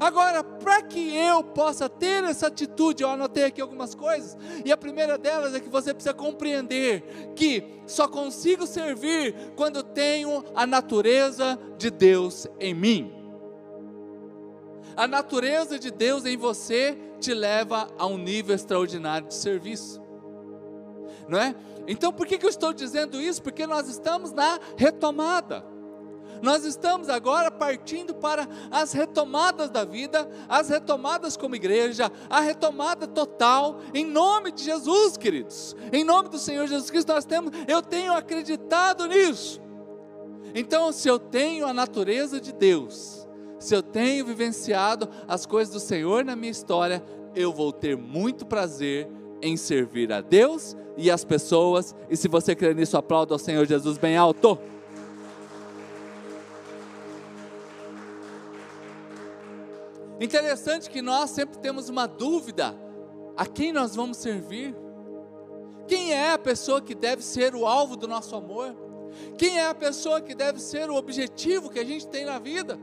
Agora, 0.01 0.42
para 0.42 0.83
que 0.83 1.16
eu 1.16 1.42
possa 1.42 1.88
ter 1.88 2.25
essa 2.25 2.49
atitude, 2.49 3.03
eu 3.03 3.11
anotei 3.11 3.45
aqui 3.45 3.61
algumas 3.61 3.95
coisas, 3.95 4.37
e 4.64 4.73
a 4.73 4.77
primeira 4.77 5.16
delas 5.16 5.55
é 5.55 5.61
que 5.61 5.69
você 5.69 5.95
precisa 5.95 6.12
compreender 6.12 7.33
que 7.35 7.64
só 7.87 8.09
consigo 8.09 8.66
servir 8.66 9.35
quando 9.55 9.83
tenho 9.83 10.45
a 10.55 10.66
natureza 10.66 11.59
de 11.79 11.90
Deus 11.90 12.47
em 12.59 12.75
mim. 12.75 13.12
A 14.97 15.07
natureza 15.07 15.79
de 15.79 15.90
Deus 15.90 16.25
em 16.25 16.37
você 16.37 16.97
te 17.21 17.33
leva 17.33 17.88
a 17.99 18.07
um 18.07 18.19
nível 18.19 18.55
extraordinário 18.55 19.29
de 19.29 19.35
serviço, 19.35 20.01
não 21.29 21.39
é? 21.39 21.55
Então, 21.87 22.12
por 22.12 22.27
que, 22.27 22.39
que 22.39 22.47
eu 22.47 22.51
estou 22.51 22.73
dizendo 22.73 23.21
isso? 23.21 23.43
Porque 23.43 23.67
nós 23.67 23.89
estamos 23.89 24.33
na 24.33 24.59
retomada. 24.77 25.65
Nós 26.43 26.65
estamos 26.65 27.09
agora 27.09 27.51
partindo 27.51 28.15
para 28.15 28.47
as 28.71 28.93
retomadas 28.93 29.71
da 29.71 29.85
vida, 29.85 30.29
as 30.49 30.69
retomadas 30.69 31.37
como 31.37 31.57
igreja, 31.57 32.11
a 32.29 32.41
retomada 32.41 33.07
total, 33.07 33.81
em 33.95 34.05
nome 34.05 34.53
de 34.53 34.62
Jesus, 34.62 35.17
queridos. 35.17 35.75
Em 35.93 36.05
nome 36.05 36.29
do 36.29 36.39
Senhor 36.39 36.67
Jesus 36.67 36.91
Cristo, 36.91 37.12
nós 37.12 37.25
temos, 37.25 37.53
eu 37.67 37.81
tenho 37.81 38.12
acreditado 38.12 39.07
nisso. 39.07 39.61
Então, 40.55 40.93
se 40.93 41.09
eu 41.09 41.19
tenho 41.19 41.67
a 41.67 41.73
natureza 41.73 42.41
de 42.41 42.53
Deus, 42.53 43.27
se 43.59 43.75
eu 43.75 43.83
tenho 43.83 44.25
vivenciado 44.25 45.09
as 45.27 45.47
coisas 45.47 45.73
do 45.73 45.81
Senhor 45.81 46.25
na 46.25 46.37
minha 46.37 46.53
história, 46.53 47.03
eu 47.35 47.53
vou 47.53 47.73
ter 47.73 47.97
muito 47.97 48.47
prazer 48.47 49.09
em 49.42 49.57
servir 49.57 50.12
a 50.12 50.20
Deus 50.20 50.77
e 50.96 51.11
as 51.11 51.25
pessoas. 51.25 51.94
E 52.11 52.16
se 52.16 52.29
você 52.29 52.55
crê 52.55 52.75
nisso, 52.75 52.96
aplauda 52.96 53.35
ao 53.35 53.38
Senhor 53.38 53.66
Jesus 53.66 53.99
bem 53.99 54.16
alto. 54.16 54.59
Interessante 60.20 60.88
que 60.88 61.03
nós 61.03 61.31
sempre 61.31 61.59
temos 61.59 61.88
uma 61.88 62.07
dúvida: 62.07 62.75
a 63.37 63.46
quem 63.46 63.72
nós 63.72 63.94
vamos 63.94 64.16
servir? 64.16 64.75
Quem 65.87 66.12
é 66.12 66.33
a 66.33 66.38
pessoa 66.38 66.81
que 66.81 66.94
deve 66.94 67.22
ser 67.22 67.55
o 67.55 67.66
alvo 67.66 67.96
do 67.96 68.09
nosso 68.09 68.35
amor? 68.35 68.75
Quem 69.38 69.59
é 69.59 69.66
a 69.66 69.75
pessoa 69.75 70.20
que 70.20 70.35
deve 70.35 70.61
ser 70.61 70.90
o 70.90 70.96
objetivo 70.96 71.70
que 71.70 71.79
a 71.79 71.85
gente 71.85 72.09
tem 72.09 72.25
na 72.25 72.38
vida? 72.38 72.79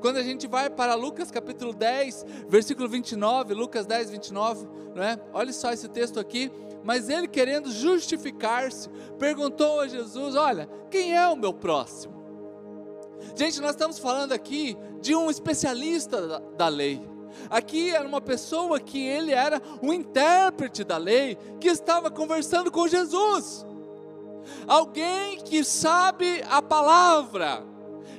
Quando 0.00 0.18
a 0.18 0.22
gente 0.22 0.46
vai 0.46 0.70
para 0.70 0.94
Lucas 0.94 1.30
capítulo 1.30 1.72
10, 1.72 2.24
versículo 2.48 2.88
29, 2.88 3.54
Lucas 3.54 3.86
10, 3.86 4.10
29, 4.10 4.66
não 4.94 5.02
é? 5.02 5.18
Olha 5.32 5.52
só 5.52 5.72
esse 5.72 5.88
texto 5.88 6.20
aqui. 6.20 6.50
Mas 6.84 7.08
ele, 7.08 7.26
querendo 7.26 7.70
justificar-se, 7.70 8.88
perguntou 9.18 9.80
a 9.80 9.88
Jesus: 9.88 10.34
Olha, 10.36 10.68
quem 10.90 11.14
é 11.14 11.26
o 11.26 11.36
meu 11.36 11.52
próximo? 11.52 12.18
Gente, 13.34 13.60
nós 13.60 13.70
estamos 13.70 13.98
falando 13.98 14.32
aqui 14.32 14.76
de 15.00 15.14
um 15.14 15.30
especialista 15.30 16.40
da, 16.56 16.68
lei. 16.68 17.00
Aqui 17.50 17.90
era 17.90 18.06
uma 18.06 18.20
pessoa 18.20 18.80
que 18.80 19.04
ele 19.04 19.32
era 19.32 19.60
um 19.82 19.92
intérprete 19.92 20.82
da 20.84 20.96
lei, 20.96 21.36
que 21.60 21.68
estava 21.68 22.10
conversando 22.10 22.70
com 22.70 22.88
Jesus. 22.88 23.66
Alguém 24.66 25.38
que 25.38 25.62
sabe 25.62 26.42
a 26.48 26.62
palavra. 26.62 27.64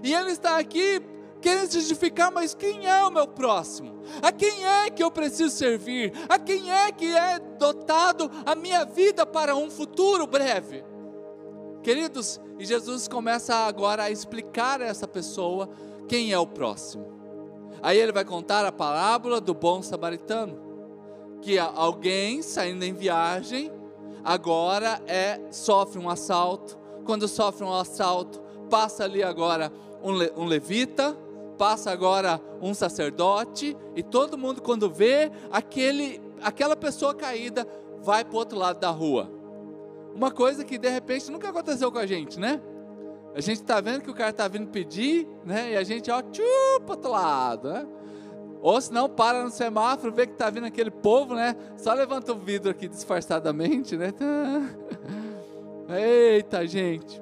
E 0.04 0.13
ele 0.13 0.32
está 0.32 0.58
aqui 0.58 1.02
querendo 1.41 1.71
justificar, 1.71 2.32
mas 2.32 2.54
quem 2.54 2.86
é 2.88 3.04
o 3.04 3.12
meu 3.12 3.28
próximo? 3.28 4.02
A 4.21 4.32
quem 4.32 4.65
é 4.65 4.89
que 4.89 5.04
eu 5.04 5.12
preciso 5.12 5.56
servir? 5.56 6.13
A 6.28 6.38
quem 6.38 6.71
é 6.71 6.91
que 6.91 7.15
é 7.15 7.39
dotado 7.39 8.30
a 8.45 8.56
minha 8.56 8.86
vida 8.86 9.25
para 9.25 9.56
um 9.56 9.69
futuro 9.69 10.28
breve? 10.28 10.84
Queridos, 11.82 12.39
e 12.58 12.65
Jesus 12.65 13.08
começa 13.08 13.56
agora 13.56 14.04
a 14.04 14.12
explicar 14.12 14.82
a 14.82 14.86
essa 14.86 15.08
pessoa 15.08 15.69
quem 16.08 16.34
é 16.34 16.38
o 16.38 16.45
próximo. 16.45 17.08
Aí 17.82 17.97
ele 17.97 18.12
vai 18.12 18.25
contar 18.25 18.65
a 18.65 18.71
parábola 18.71 19.39
do 19.39 19.54
bom 19.54 19.82
samaritano. 19.82 20.67
que 21.41 21.58
alguém 21.58 22.41
saindo 22.41 22.84
em 22.84 22.93
viagem 22.93 23.71
agora 24.25 25.02
é 25.08 25.39
sofre 25.52 25.97
um 25.97 26.10
assalto. 26.10 26.78
Quando 27.06 27.30
sofre 27.30 27.65
um 27.65 27.73
assalto, 27.73 28.41
passa 28.69 29.06
ali 29.06 29.23
agora 29.23 29.71
um, 30.04 30.12
le, 30.12 30.34
um 30.36 30.45
levita, 30.45 31.17
passa 31.60 31.91
agora 31.91 32.41
um 32.62 32.74
sacerdote 32.74 33.76
e 33.93 34.02
todo 34.02 34.38
mundo 34.38 34.62
quando 34.62 34.89
vê 34.89 35.30
aquele 35.52 36.22
aquela 36.41 36.74
pessoa 36.74 37.13
caída 37.13 37.67
vai 38.02 38.24
para 38.24 38.34
o 38.34 38.39
outro 38.39 38.58
lado 38.58 38.80
da 38.80 38.89
rua. 38.89 39.30
Uma 40.15 40.32
coisa 40.32 40.63
que 40.63 40.78
de 40.78 40.88
repente 40.88 41.30
nunca 41.30 41.50
aconteceu 41.50 41.91
com 41.91 41.98
a 41.98 42.06
gente, 42.06 42.39
né? 42.39 42.62
A 43.36 43.41
gente 43.41 43.60
está 43.62 43.82
vendo 43.82 44.02
que 44.02 44.10
o 44.10 44.13
cara 44.13 44.30
está 44.30 44.48
vindo 44.48 44.69
pedir, 44.69 45.28
né? 45.45 45.74
E 45.74 45.78
a 45.78 45.84
gente, 45.84 46.10
ó, 46.10 46.22
tchu, 46.22 46.41
para 46.86 46.95
outro 46.95 47.12
lado, 47.12 47.69
né? 47.69 47.88
Ou 48.62 48.80
se 48.80 48.91
não, 48.93 49.10
para 49.10 49.43
no 49.43 49.50
semáforo, 49.50 50.13
vê 50.13 50.26
que 50.26 50.34
está 50.34 50.50
vindo 50.50 50.65
aquele 50.65 50.89
povo, 50.89 51.36
né? 51.36 51.56
Só 51.78 51.93
levanta 51.93 52.32
o 52.32 52.36
vidro 52.36 52.72
aqui 52.72 52.88
disfarçadamente, 52.88 53.98
né? 53.98 54.13
Eita, 55.89 56.65
gente. 56.65 57.22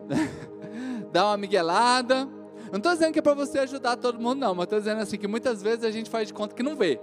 Dá 1.11 1.25
uma 1.25 1.37
miguelada. 1.37 2.36
Não 2.71 2.77
estou 2.77 2.93
dizendo 2.93 3.13
que 3.13 3.19
é 3.19 3.21
para 3.21 3.33
você 3.33 3.59
ajudar 3.59 3.95
todo 3.97 4.19
mundo, 4.19 4.39
não. 4.39 4.53
Mas 4.53 4.65
estou 4.65 4.79
dizendo 4.79 5.01
assim 5.01 5.17
que 5.17 5.27
muitas 5.27 5.61
vezes 5.61 5.83
a 5.83 5.91
gente 5.91 6.09
faz 6.09 6.27
de 6.27 6.33
conta 6.33 6.55
que 6.55 6.63
não 6.63 6.75
vê. 6.75 6.99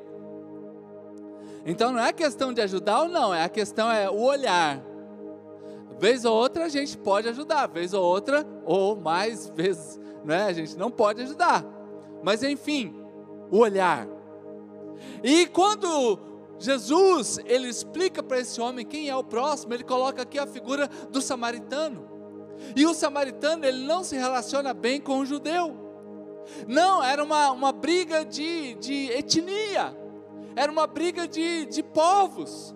Então 1.66 1.92
não 1.92 2.00
é 2.00 2.12
questão 2.12 2.52
de 2.52 2.60
ajudar 2.60 3.02
ou 3.02 3.08
não. 3.08 3.34
É 3.34 3.44
a 3.44 3.48
questão 3.48 3.90
é 3.90 4.08
o 4.10 4.20
olhar. 4.20 4.82
Vez 5.98 6.24
ou 6.24 6.34
outra 6.34 6.64
a 6.64 6.68
gente 6.68 6.96
pode 6.98 7.28
ajudar. 7.28 7.66
Vez 7.68 7.94
ou 7.94 8.04
outra, 8.04 8.46
ou 8.64 8.96
mais 8.96 9.48
vezes, 9.50 10.00
né? 10.24 10.44
A 10.44 10.52
gente 10.52 10.76
não 10.76 10.90
pode 10.90 11.22
ajudar. 11.22 11.64
Mas 12.22 12.42
enfim, 12.42 12.94
o 13.50 13.58
olhar. 13.58 14.06
E 15.22 15.46
quando 15.46 16.18
Jesus 16.58 17.38
ele 17.44 17.68
explica 17.68 18.22
para 18.22 18.38
esse 18.38 18.60
homem 18.60 18.84
quem 18.84 19.08
é 19.08 19.16
o 19.16 19.24
próximo, 19.24 19.74
ele 19.74 19.84
coloca 19.84 20.22
aqui 20.22 20.38
a 20.38 20.46
figura 20.46 20.88
do 21.10 21.20
samaritano. 21.20 22.13
E 22.74 22.86
o 22.86 22.94
samaritano 22.94 23.64
ele 23.64 23.86
não 23.86 24.02
se 24.04 24.16
relaciona 24.16 24.72
bem 24.72 25.00
com 25.00 25.18
o 25.18 25.26
judeu. 25.26 25.84
Não, 26.66 27.02
era 27.02 27.22
uma, 27.22 27.50
uma 27.52 27.72
briga 27.72 28.24
de, 28.24 28.74
de 28.74 29.10
etnia, 29.12 29.96
era 30.54 30.70
uma 30.70 30.86
briga 30.86 31.26
de, 31.26 31.66
de 31.66 31.82
povos. 31.82 32.74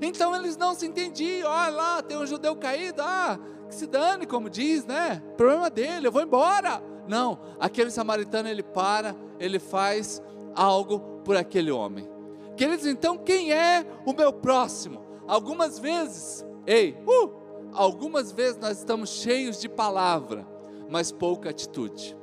Então 0.00 0.34
eles 0.34 0.56
não 0.56 0.74
se 0.74 0.86
entendiam. 0.86 1.50
Olha 1.50 1.70
lá, 1.70 2.02
tem 2.02 2.16
um 2.16 2.26
judeu 2.26 2.54
caído, 2.56 3.02
ah, 3.02 3.38
que 3.68 3.74
se 3.74 3.86
dane, 3.86 4.26
como 4.26 4.48
diz, 4.48 4.84
né? 4.84 5.22
Problema 5.36 5.68
dele, 5.68 6.06
eu 6.06 6.12
vou 6.12 6.22
embora. 6.22 6.82
Não, 7.08 7.40
aquele 7.58 7.90
samaritano 7.90 8.48
ele 8.48 8.62
para, 8.62 9.16
ele 9.38 9.58
faz 9.58 10.22
algo 10.54 11.00
por 11.24 11.36
aquele 11.36 11.70
homem. 11.70 12.08
Queridos, 12.56 12.86
então 12.86 13.18
quem 13.18 13.52
é 13.52 13.84
o 14.04 14.12
meu 14.12 14.32
próximo? 14.32 15.04
Algumas 15.26 15.78
vezes, 15.78 16.44
ei, 16.66 16.96
uh, 17.06 17.39
algumas 17.72 18.32
vezes 18.32 18.58
nós 18.58 18.78
estamos 18.78 19.10
cheios 19.10 19.60
de 19.60 19.68
palavra, 19.68 20.46
mas 20.88 21.12
pouca 21.12 21.50
atitude. 21.50 22.16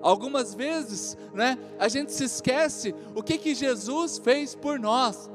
Algumas 0.00 0.54
vezes, 0.54 1.16
né, 1.34 1.58
a 1.78 1.88
gente 1.88 2.12
se 2.12 2.24
esquece 2.24 2.94
o 3.14 3.22
que 3.22 3.38
que 3.38 3.54
Jesus 3.54 4.18
fez 4.18 4.54
por 4.54 4.78
nós. 4.78 5.28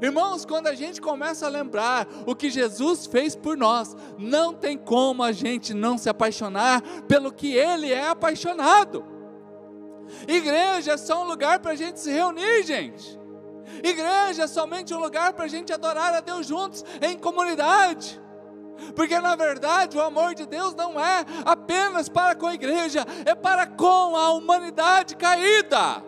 Irmãos, 0.00 0.44
quando 0.44 0.66
a 0.66 0.74
gente 0.74 1.00
começa 1.00 1.46
a 1.46 1.48
lembrar 1.48 2.06
o 2.26 2.34
que 2.34 2.50
Jesus 2.50 3.06
fez 3.06 3.34
por 3.34 3.56
nós, 3.56 3.96
não 4.18 4.52
tem 4.52 4.76
como 4.76 5.22
a 5.22 5.32
gente 5.32 5.72
não 5.72 5.96
se 5.96 6.08
apaixonar 6.08 6.82
pelo 7.08 7.32
que 7.32 7.54
Ele 7.54 7.92
é 7.92 8.08
apaixonado. 8.08 9.04
Igreja 10.28 10.92
é 10.92 10.96
só 10.96 11.22
um 11.22 11.26
lugar 11.26 11.60
para 11.60 11.72
a 11.72 11.76
gente 11.76 11.98
se 11.98 12.10
reunir, 12.10 12.62
gente. 12.62 13.18
Igreja 13.82 14.44
é 14.44 14.46
somente 14.46 14.94
um 14.94 15.00
lugar 15.00 15.32
para 15.32 15.44
a 15.44 15.48
gente 15.48 15.72
adorar 15.72 16.14
a 16.14 16.20
Deus 16.20 16.46
juntos, 16.46 16.84
em 17.02 17.16
comunidade. 17.16 18.20
Porque 18.94 19.18
na 19.18 19.36
verdade 19.36 19.96
o 19.96 20.02
amor 20.02 20.34
de 20.34 20.46
Deus 20.46 20.74
não 20.74 20.98
é 20.98 21.24
apenas 21.44 22.08
para 22.08 22.34
com 22.34 22.46
a 22.46 22.54
igreja, 22.54 23.04
é 23.24 23.34
para 23.34 23.66
com 23.66 24.16
a 24.16 24.30
humanidade 24.32 25.16
caída. 25.16 26.02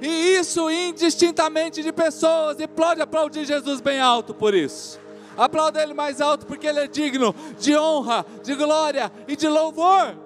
E 0.00 0.36
isso 0.36 0.70
indistintamente 0.70 1.82
de 1.82 1.92
pessoas. 1.92 2.60
E 2.60 2.66
pode 2.66 3.00
aplaudir 3.00 3.44
Jesus 3.44 3.80
bem 3.80 4.00
alto 4.00 4.34
por 4.34 4.54
isso. 4.54 5.00
Aplauda 5.36 5.82
Ele 5.82 5.94
mais 5.94 6.20
alto 6.20 6.46
porque 6.46 6.66
Ele 6.66 6.80
é 6.80 6.86
digno 6.86 7.34
de 7.58 7.76
honra, 7.76 8.24
de 8.42 8.54
glória 8.54 9.12
e 9.28 9.36
de 9.36 9.48
louvor. 9.48 10.16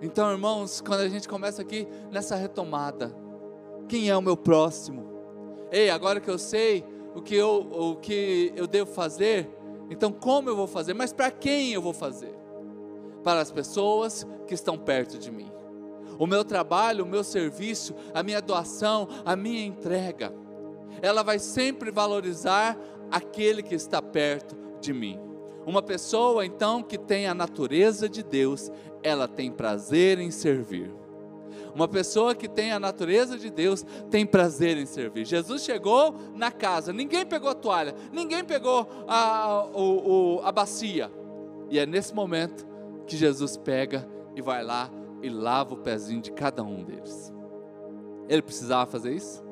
Então, 0.00 0.30
irmãos, 0.30 0.80
quando 0.80 1.00
a 1.00 1.08
gente 1.08 1.28
começa 1.28 1.62
aqui 1.62 1.88
nessa 2.10 2.36
retomada, 2.36 3.16
quem 3.88 4.08
é 4.08 4.16
o 4.16 4.22
meu 4.22 4.36
próximo? 4.36 5.06
Ei, 5.72 5.90
agora 5.90 6.20
que 6.20 6.30
eu 6.30 6.38
sei 6.38 6.84
o 7.14 7.22
que 7.22 7.34
eu, 7.34 7.66
o 7.72 7.96
que 7.96 8.52
eu 8.54 8.66
devo 8.66 8.92
fazer, 8.92 9.48
então 9.90 10.12
como 10.12 10.48
eu 10.48 10.56
vou 10.56 10.66
fazer? 10.66 10.94
Mas 10.94 11.12
para 11.12 11.30
quem 11.30 11.72
eu 11.72 11.82
vou 11.82 11.92
fazer? 11.92 12.34
Para 13.22 13.40
as 13.40 13.50
pessoas 13.50 14.26
que 14.46 14.54
estão 14.54 14.78
perto 14.78 15.18
de 15.18 15.30
mim 15.30 15.50
o 16.18 16.26
meu 16.26 16.44
trabalho, 16.44 17.04
o 17.04 17.08
meu 17.08 17.22
serviço, 17.22 17.94
a 18.14 18.22
minha 18.22 18.40
doação, 18.40 19.08
a 19.24 19.36
minha 19.36 19.64
entrega, 19.64 20.32
ela 21.02 21.22
vai 21.22 21.38
sempre 21.38 21.90
valorizar 21.90 22.76
aquele 23.10 23.62
que 23.62 23.74
está 23.74 24.00
perto 24.00 24.56
de 24.80 24.92
mim. 24.92 25.20
Uma 25.66 25.82
pessoa 25.82 26.46
então 26.46 26.82
que 26.82 26.96
tem 26.96 27.26
a 27.26 27.34
natureza 27.34 28.08
de 28.08 28.22
Deus, 28.22 28.70
ela 29.02 29.26
tem 29.26 29.50
prazer 29.50 30.18
em 30.18 30.30
servir. 30.30 30.92
Uma 31.76 31.86
pessoa 31.86 32.34
que 32.34 32.48
tem 32.48 32.72
a 32.72 32.80
natureza 32.80 33.36
de 33.36 33.50
Deus 33.50 33.84
tem 34.10 34.24
prazer 34.24 34.78
em 34.78 34.86
servir. 34.86 35.26
Jesus 35.26 35.62
chegou 35.62 36.14
na 36.34 36.50
casa, 36.50 36.90
ninguém 36.90 37.26
pegou 37.26 37.50
a 37.50 37.54
toalha, 37.54 37.94
ninguém 38.10 38.42
pegou 38.42 38.88
a, 39.06 39.66
o, 39.74 40.40
a 40.42 40.50
bacia. 40.50 41.12
E 41.68 41.78
é 41.78 41.84
nesse 41.84 42.14
momento 42.14 42.66
que 43.06 43.14
Jesus 43.14 43.58
pega 43.58 44.08
e 44.34 44.40
vai 44.40 44.64
lá 44.64 44.90
e 45.22 45.28
lava 45.28 45.74
o 45.74 45.76
pezinho 45.76 46.22
de 46.22 46.32
cada 46.32 46.62
um 46.62 46.82
deles. 46.82 47.30
Ele 48.26 48.40
precisava 48.40 48.90
fazer 48.90 49.12
isso? 49.12 49.44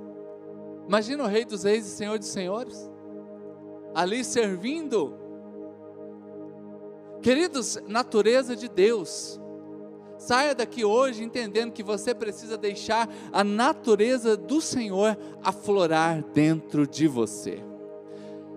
Imagina 0.88 1.24
o 1.24 1.26
Rei 1.26 1.44
dos 1.44 1.64
Reis 1.64 1.86
e 1.86 1.90
Senhor 1.90 2.18
dos 2.18 2.28
Senhores, 2.28 2.90
ali 3.94 4.24
servindo. 4.24 5.14
Queridos, 7.20 7.78
natureza 7.86 8.56
de 8.56 8.66
Deus. 8.66 9.38
Saia 10.24 10.54
daqui 10.54 10.86
hoje 10.86 11.22
entendendo 11.22 11.70
que 11.70 11.82
você 11.82 12.14
precisa 12.14 12.56
deixar 12.56 13.10
a 13.30 13.44
natureza 13.44 14.38
do 14.38 14.58
Senhor 14.58 15.18
aflorar 15.42 16.22
dentro 16.32 16.86
de 16.86 17.06
você. 17.06 17.62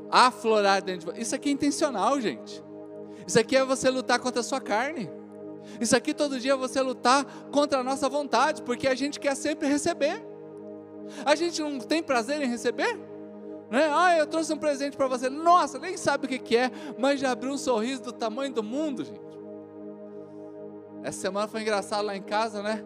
Aflorar 0.10 0.82
dentro 0.82 1.02
de 1.02 1.06
você. 1.08 1.22
Isso 1.22 1.36
aqui 1.36 1.50
é 1.50 1.52
intencional, 1.52 2.22
gente. 2.22 2.64
Isso 3.28 3.38
aqui 3.38 3.58
é 3.58 3.66
você 3.66 3.90
lutar 3.90 4.18
contra 4.18 4.40
a 4.40 4.44
sua 4.44 4.62
carne. 4.62 5.12
Isso 5.82 5.94
aqui 5.94 6.14
todo 6.14 6.40
dia 6.40 6.54
é 6.54 6.56
você 6.56 6.80
lutar 6.80 7.26
contra 7.52 7.80
a 7.80 7.84
nossa 7.84 8.08
vontade, 8.08 8.62
porque 8.62 8.88
a 8.88 8.96
gente 8.96 9.20
quer 9.20 9.36
sempre 9.36 9.68
receber. 9.68 10.26
A 11.26 11.36
gente 11.36 11.62
não 11.62 11.80
tem 11.80 12.02
prazer 12.02 12.42
em 12.42 12.48
receber? 12.48 12.98
Né? 13.70 13.92
Ah, 13.94 14.18
eu 14.18 14.26
trouxe 14.26 14.54
um 14.54 14.58
presente 14.58 14.96
para 14.96 15.08
você. 15.08 15.30
Nossa, 15.30 15.78
nem 15.78 15.98
sabe 15.98 16.28
o 16.28 16.30
que, 16.30 16.40
que 16.40 16.56
é, 16.56 16.72
mas 16.98 17.20
já 17.20 17.32
abriu 17.32 17.52
um 17.52 17.58
sorriso 17.58 18.04
do 18.04 18.14
tamanho 18.14 18.54
do 18.54 18.64
mundo, 18.64 19.04
gente. 19.04 19.27
Essa 21.04 21.20
semana 21.22 21.48
foi 21.48 21.62
engraçado 21.62 22.06
lá 22.06 22.16
em 22.16 22.22
casa, 22.22 22.62
né? 22.62 22.84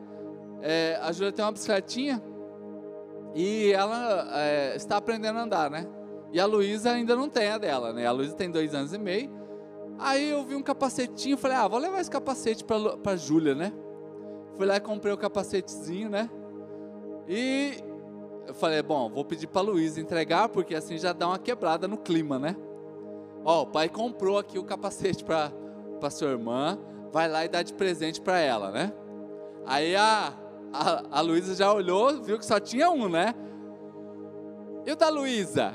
É, 0.61 0.99
a 1.01 1.11
Júlia 1.11 1.31
tem 1.31 1.43
uma 1.43 1.51
bicicletinha 1.51 2.21
e 3.33 3.71
ela 3.71 4.29
é, 4.39 4.75
está 4.75 4.97
aprendendo 4.97 5.39
a 5.39 5.43
andar, 5.43 5.71
né? 5.71 5.87
E 6.31 6.39
a 6.39 6.45
Luísa 6.45 6.91
ainda 6.91 7.15
não 7.15 7.27
tem 7.27 7.49
a 7.49 7.57
dela, 7.57 7.91
né? 7.93 8.05
A 8.05 8.11
Luísa 8.11 8.35
tem 8.35 8.49
dois 8.49 8.73
anos 8.73 8.93
e 8.93 8.97
meio 8.97 9.41
Aí 10.01 10.31
eu 10.31 10.43
vi 10.43 10.55
um 10.55 10.63
capacetinho, 10.63 11.37
falei, 11.37 11.57
ah, 11.57 11.67
vou 11.67 11.79
levar 11.79 12.01
esse 12.01 12.09
capacete 12.09 12.63
para 12.63 13.11
a 13.13 13.15
Júlia, 13.15 13.53
né? 13.53 13.71
Fui 14.57 14.65
lá 14.65 14.75
e 14.75 14.79
comprei 14.79 15.13
o 15.13 15.17
capacetezinho, 15.17 16.09
né? 16.09 16.27
E 17.27 17.75
eu 18.47 18.53
falei, 18.55 18.81
bom, 18.81 19.11
vou 19.11 19.23
pedir 19.23 19.45
para 19.45 19.61
Luísa 19.61 20.01
entregar, 20.01 20.49
porque 20.49 20.73
assim 20.73 20.97
já 20.97 21.13
dá 21.13 21.27
uma 21.27 21.37
quebrada 21.37 21.87
no 21.87 21.97
clima, 21.97 22.39
né? 22.39 22.55
Ó, 23.45 23.61
o 23.61 23.67
pai 23.67 23.89
comprou 23.89 24.39
aqui 24.39 24.57
o 24.57 24.63
capacete 24.63 25.23
para 25.23 26.09
sua 26.09 26.29
irmã, 26.29 26.79
vai 27.11 27.27
lá 27.27 27.45
e 27.45 27.47
dá 27.47 27.61
de 27.61 27.73
presente 27.73 28.21
para 28.21 28.39
ela, 28.39 28.71
né? 28.71 28.93
Aí 29.65 29.95
a, 29.95 30.33
a, 30.73 31.19
a 31.19 31.21
Luísa 31.21 31.55
já 31.55 31.71
olhou, 31.71 32.21
viu 32.21 32.39
que 32.39 32.45
só 32.45 32.59
tinha 32.59 32.89
um, 32.89 33.09
né? 33.09 33.35
E 34.85 34.91
o 34.91 34.95
da 34.95 35.09
Luísa? 35.09 35.73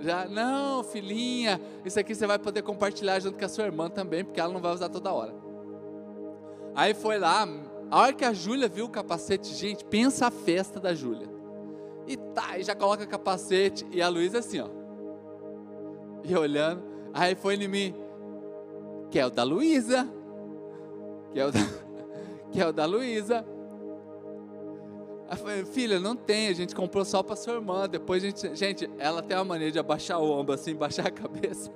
Já, 0.00 0.26
não, 0.26 0.84
filhinha, 0.84 1.60
isso 1.84 1.98
aqui 1.98 2.14
você 2.14 2.26
vai 2.26 2.38
poder 2.38 2.62
compartilhar 2.62 3.18
junto 3.18 3.38
com 3.38 3.44
a 3.44 3.48
sua 3.48 3.64
irmã 3.64 3.88
também, 3.88 4.24
porque 4.24 4.40
ela 4.40 4.52
não 4.52 4.60
vai 4.60 4.72
usar 4.72 4.88
toda 4.88 5.12
hora. 5.12 5.34
Aí 6.74 6.94
foi 6.94 7.18
lá, 7.18 7.48
a 7.90 8.00
hora 8.00 8.12
que 8.12 8.24
a 8.24 8.32
Júlia 8.32 8.68
viu 8.68 8.84
o 8.84 8.90
capacete, 8.90 9.52
gente, 9.54 9.84
pensa 9.84 10.26
a 10.26 10.30
festa 10.30 10.78
da 10.78 10.94
Júlia. 10.94 11.28
E 12.06 12.16
tá, 12.16 12.58
e 12.58 12.62
já 12.62 12.74
coloca 12.74 13.02
o 13.02 13.08
capacete, 13.08 13.84
e 13.90 14.00
a 14.00 14.08
Luísa 14.08 14.38
assim, 14.38 14.60
ó. 14.60 14.68
E 16.22 16.36
olhando, 16.36 16.82
aí 17.12 17.34
foi 17.34 17.56
em 17.56 17.66
mim, 17.66 17.94
que 19.10 19.18
é 19.18 19.26
o 19.26 19.30
da 19.30 19.42
Luísa, 19.42 20.08
que 21.32 21.40
é 21.40 21.46
o 21.46 21.52
da, 21.52 21.58
que 22.50 22.60
é 22.60 22.66
o 22.66 22.72
da 22.72 22.84
Luísa. 22.86 23.44
Filha, 25.72 26.00
não 26.00 26.16
tem, 26.16 26.48
a 26.48 26.54
gente 26.54 26.74
comprou 26.74 27.04
só 27.04 27.22
para 27.22 27.36
sua 27.36 27.54
irmã. 27.54 27.86
Depois 27.86 28.24
a 28.24 28.26
gente. 28.26 28.56
Gente, 28.56 28.90
ela 28.98 29.22
tem 29.22 29.36
uma 29.36 29.44
mania 29.44 29.70
de 29.70 29.78
abaixar 29.78 30.18
o 30.18 30.30
ombro, 30.30 30.54
assim, 30.54 30.74
baixar 30.74 31.06
a 31.06 31.10
cabeça. 31.10 31.70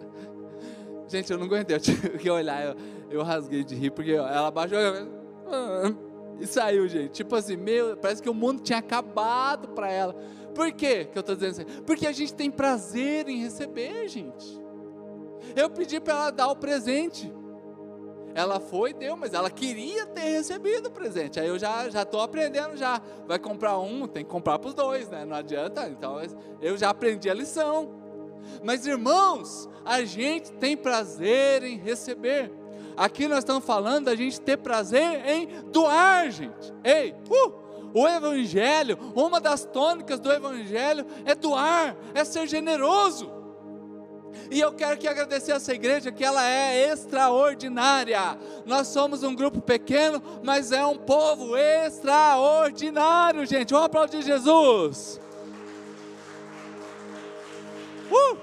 Gente, 1.06 1.30
eu 1.30 1.36
não 1.36 1.44
aguentei, 1.44 1.76
eu 1.76 1.80
tive 1.80 2.08
que 2.16 2.30
olhar, 2.30 2.64
eu, 2.64 2.76
eu 3.10 3.22
rasguei 3.22 3.62
de 3.62 3.74
rir, 3.74 3.90
porque 3.90 4.12
ela 4.12 4.46
abaixou 4.46 4.78
a 4.78 4.82
cabeça 4.82 5.22
e 6.40 6.46
saiu, 6.46 6.88
gente. 6.88 7.10
Tipo 7.10 7.36
assim, 7.36 7.56
meu, 7.56 7.96
parece 7.96 8.22
que 8.22 8.28
o 8.28 8.34
mundo 8.34 8.62
tinha 8.62 8.78
acabado 8.78 9.68
para 9.68 9.90
ela. 9.90 10.14
Por 10.54 10.72
quê 10.72 11.04
que 11.04 11.16
eu 11.16 11.20
estou 11.20 11.34
dizendo 11.34 11.50
assim? 11.50 11.82
Porque 11.82 12.06
a 12.06 12.12
gente 12.12 12.34
tem 12.34 12.50
prazer 12.50 13.28
em 13.28 13.38
receber, 13.38 14.08
gente. 14.08 14.60
Eu 15.54 15.70
pedi 15.70 16.00
para 16.00 16.14
ela 16.14 16.30
dar 16.30 16.48
o 16.48 16.56
presente. 16.56 17.32
Ela 18.34 18.58
foi 18.58 18.90
e 18.90 18.94
deu, 18.94 19.16
mas 19.16 19.34
ela 19.34 19.50
queria 19.50 20.06
ter 20.06 20.22
recebido 20.22 20.86
o 20.86 20.90
presente. 20.90 21.38
Aí 21.38 21.48
eu 21.48 21.58
já 21.58 21.90
já 21.90 22.02
estou 22.02 22.20
aprendendo 22.20 22.76
já. 22.76 23.00
Vai 23.26 23.38
comprar 23.38 23.78
um, 23.78 24.06
tem 24.06 24.24
que 24.24 24.30
comprar 24.30 24.58
para 24.58 24.68
os 24.68 24.74
dois, 24.74 25.08
né? 25.08 25.24
Não 25.24 25.36
adianta. 25.36 25.88
Então 25.88 26.16
eu 26.60 26.76
já 26.76 26.90
aprendi 26.90 27.28
a 27.28 27.34
lição. 27.34 27.90
Mas 28.62 28.86
irmãos, 28.86 29.68
a 29.84 30.02
gente 30.04 30.50
tem 30.52 30.76
prazer 30.76 31.62
em 31.62 31.76
receber. 31.76 32.50
Aqui 32.96 33.26
nós 33.26 33.38
estamos 33.38 33.64
falando 33.64 34.06
da 34.06 34.16
gente 34.16 34.40
ter 34.40 34.58
prazer 34.58 35.26
em 35.26 35.48
doar, 35.70 36.30
gente. 36.30 36.72
Ei, 36.84 37.14
uh, 37.30 37.62
o 37.94 38.06
Evangelho, 38.06 38.98
uma 39.14 39.40
das 39.40 39.64
tônicas 39.64 40.20
do 40.20 40.30
Evangelho 40.30 41.06
é 41.24 41.34
doar, 41.34 41.96
é 42.14 42.24
ser 42.24 42.46
generoso. 42.46 43.41
E 44.50 44.60
eu 44.60 44.72
quero 44.72 44.98
que 44.98 45.08
agradecer 45.08 45.52
essa 45.52 45.72
igreja 45.72 46.12
que 46.12 46.24
ela 46.24 46.46
é 46.46 46.90
extraordinária. 46.90 48.38
Nós 48.66 48.88
somos 48.88 49.22
um 49.22 49.34
grupo 49.34 49.60
pequeno, 49.60 50.22
mas 50.42 50.72
é 50.72 50.84
um 50.84 50.96
povo 50.96 51.56
extraordinário, 51.56 53.46
gente. 53.46 53.70
Vamos 53.70 53.86
aplaudir 53.86 54.22
Jesus. 54.22 55.20
Uh! 58.10 58.36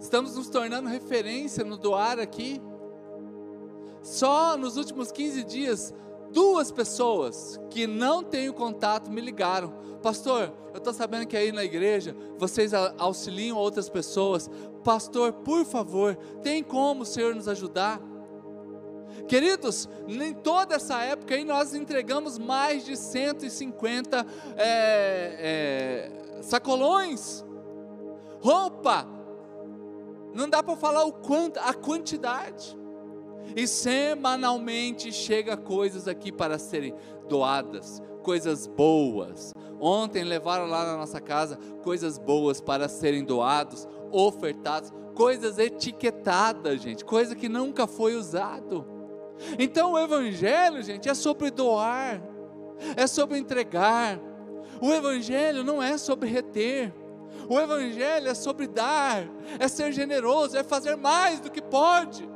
Estamos 0.00 0.36
nos 0.36 0.48
tornando 0.48 0.88
referência 0.88 1.64
no 1.64 1.76
doar 1.76 2.18
aqui. 2.18 2.62
Só 4.02 4.56
nos 4.56 4.76
últimos 4.76 5.10
15 5.10 5.44
dias, 5.44 5.94
duas 6.34 6.72
pessoas 6.72 7.58
que 7.70 7.86
não 7.86 8.22
têm 8.22 8.52
contato 8.52 9.10
me 9.10 9.20
ligaram. 9.20 9.72
Pastor, 10.02 10.52
eu 10.72 10.78
estou 10.78 10.92
sabendo 10.92 11.26
que 11.26 11.36
aí 11.36 11.52
na 11.52 11.64
igreja 11.64 12.14
vocês 12.36 12.74
auxiliam 12.74 13.56
outras 13.56 13.88
pessoas. 13.88 14.50
Pastor, 14.82 15.32
por 15.32 15.64
favor, 15.64 16.16
tem 16.42 16.62
como 16.62 17.02
o 17.02 17.06
Senhor 17.06 17.34
nos 17.34 17.46
ajudar? 17.48 18.02
Queridos, 19.28 19.88
em 20.08 20.34
toda 20.34 20.74
essa 20.74 21.00
época 21.02 21.34
aí 21.34 21.44
nós 21.44 21.72
entregamos 21.72 22.36
mais 22.36 22.84
de 22.84 22.96
150 22.96 24.26
é, 24.56 26.10
é, 26.36 26.42
sacolões, 26.42 27.44
roupa, 28.42 29.06
não 30.34 30.48
dá 30.50 30.62
para 30.62 30.76
falar 30.76 31.04
o 31.04 31.12
quanto, 31.12 31.58
a 31.58 31.72
quantidade. 31.72 32.76
E 33.56 33.66
semanalmente 33.66 35.12
chega 35.12 35.56
coisas 35.56 36.08
aqui 36.08 36.32
para 36.32 36.58
serem 36.58 36.94
doadas, 37.28 38.02
coisas 38.22 38.66
boas. 38.66 39.52
Ontem 39.80 40.24
levaram 40.24 40.66
lá 40.66 40.84
na 40.84 40.96
nossa 40.96 41.20
casa 41.20 41.58
coisas 41.82 42.18
boas 42.18 42.60
para 42.60 42.88
serem 42.88 43.24
doados, 43.24 43.86
ofertados, 44.10 44.92
coisas 45.14 45.58
etiquetadas, 45.58 46.80
gente, 46.80 47.04
coisa 47.04 47.34
que 47.34 47.48
nunca 47.48 47.86
foi 47.86 48.16
usado. 48.16 48.86
Então 49.58 49.92
o 49.92 49.98
evangelho, 49.98 50.82
gente, 50.82 51.08
é 51.08 51.14
sobre 51.14 51.50
doar, 51.50 52.22
é 52.96 53.06
sobre 53.06 53.38
entregar. 53.38 54.18
O 54.80 54.92
evangelho 54.92 55.62
não 55.62 55.82
é 55.82 55.96
sobre 55.98 56.28
reter. 56.28 56.92
O 57.48 57.60
Evangelho 57.60 58.28
é 58.28 58.34
sobre 58.34 58.66
dar, 58.66 59.28
é 59.58 59.68
ser 59.68 59.92
generoso, 59.92 60.56
é 60.56 60.62
fazer 60.62 60.96
mais 60.96 61.40
do 61.40 61.50
que 61.50 61.60
pode. 61.60 62.28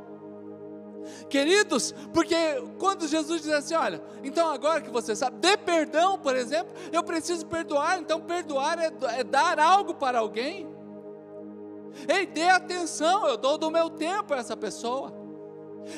Queridos, 1.29 1.93
porque 2.13 2.35
quando 2.77 3.07
Jesus 3.07 3.41
diz 3.41 3.51
assim: 3.51 3.75
olha, 3.75 4.01
então 4.23 4.49
agora 4.49 4.81
que 4.81 4.89
você 4.89 5.15
sabe, 5.15 5.37
dê 5.37 5.55
perdão, 5.57 6.17
por 6.17 6.35
exemplo, 6.35 6.73
eu 6.91 7.03
preciso 7.03 7.45
perdoar, 7.45 7.99
então 7.99 8.19
perdoar 8.19 8.79
é, 8.79 8.91
é 9.19 9.23
dar 9.23 9.59
algo 9.59 9.93
para 9.93 10.19
alguém. 10.19 10.67
Ei, 12.07 12.25
dê 12.25 12.49
atenção, 12.49 13.27
eu 13.27 13.37
dou 13.37 13.57
do 13.57 13.69
meu 13.69 13.89
tempo 13.89 14.33
a 14.33 14.37
essa 14.37 14.55
pessoa. 14.55 15.13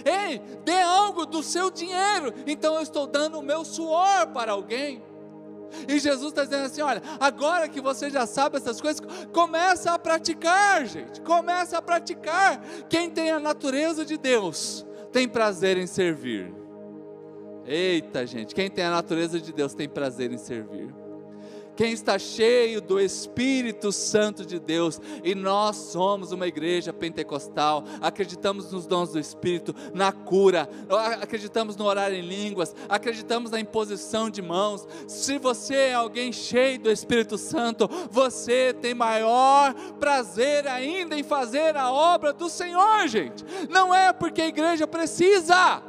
Ei, 0.06 0.39
dê 0.63 0.82
algo 0.82 1.26
do 1.26 1.43
seu 1.43 1.69
dinheiro, 1.69 2.34
então 2.47 2.76
eu 2.76 2.82
estou 2.82 3.08
dando 3.08 3.39
o 3.39 3.41
meu 3.41 3.65
suor 3.65 4.28
para 4.28 4.52
alguém. 4.52 5.04
E 5.88 6.00
Jesus 6.00 6.30
está 6.30 6.43
dizendo 6.43 6.65
assim: 6.65 6.82
olha, 6.82 7.02
agora 7.19 7.67
que 7.69 7.80
você 7.80 8.10
já 8.10 8.26
sabe 8.26 8.58
essas 8.58 8.82
coisas, 8.82 9.02
começa 9.32 9.91
a 9.91 10.00
praticar, 10.00 10.86
gente. 10.86 11.21
Começa 11.21 11.78
a 11.78 11.82
praticar. 11.82 12.62
Quem 12.89 13.10
tem 13.10 13.32
a 13.32 13.39
natureza 13.39 14.06
de 14.06 14.17
Deus 14.17 14.86
tem 15.12 15.28
prazer 15.28 15.78
em 15.78 15.88
servir. 15.88 16.52
Eita, 17.65 18.26
gente, 18.26 18.56
quem 18.56 18.69
tem 18.69 18.84
a 18.84 18.91
natureza 18.91 19.39
de 19.39 19.54
Deus 19.54 19.74
tem 19.74 19.88
prazer 19.88 20.32
em 20.32 20.38
servir 20.38 21.01
quem 21.82 21.94
está 21.94 22.20
cheio 22.20 22.80
do 22.80 23.00
Espírito 23.00 23.91
Santo 23.91 24.46
de 24.46 24.60
Deus, 24.60 25.02
e 25.24 25.34
nós 25.34 25.76
somos 25.78 26.32
uma 26.32 26.46
igreja 26.46 26.94
pentecostal, 26.94 27.84
acreditamos 28.00 28.72
nos 28.72 28.86
dons 28.86 29.13
do 29.13 29.20
Espírito, 29.20 29.74
na 29.91 30.12
cura, 30.12 30.70
acreditamos 31.20 31.76
no 31.76 31.86
orar 31.86 32.13
em 32.13 32.22
línguas, 32.22 32.76
acreditamos 32.88 33.50
na 33.50 33.60
imposição 33.60 34.30
de 34.30 34.44
mãos. 34.44 34.88
Se 35.08 35.39
você 35.39 35.74
é 35.74 35.94
alguém 35.96 36.32
cheio 36.32 36.80
do 36.80 36.91
Espírito 36.91 37.36
Santo, 37.36 37.89
você 38.12 38.76
tem 38.80 38.94
maior 38.94 39.74
prazer 40.00 40.67
ainda 40.67 41.17
em 41.17 41.24
fazer 41.24 41.76
a 41.76 41.91
obra 41.91 42.32
do 42.32 42.48
Senhor, 42.48 43.08
gente. 43.08 43.44
Não 43.72 43.91
é 43.91 44.13
porque 44.13 44.44
a 44.44 44.48
igreja 44.48 44.86
precisa. 44.86 45.82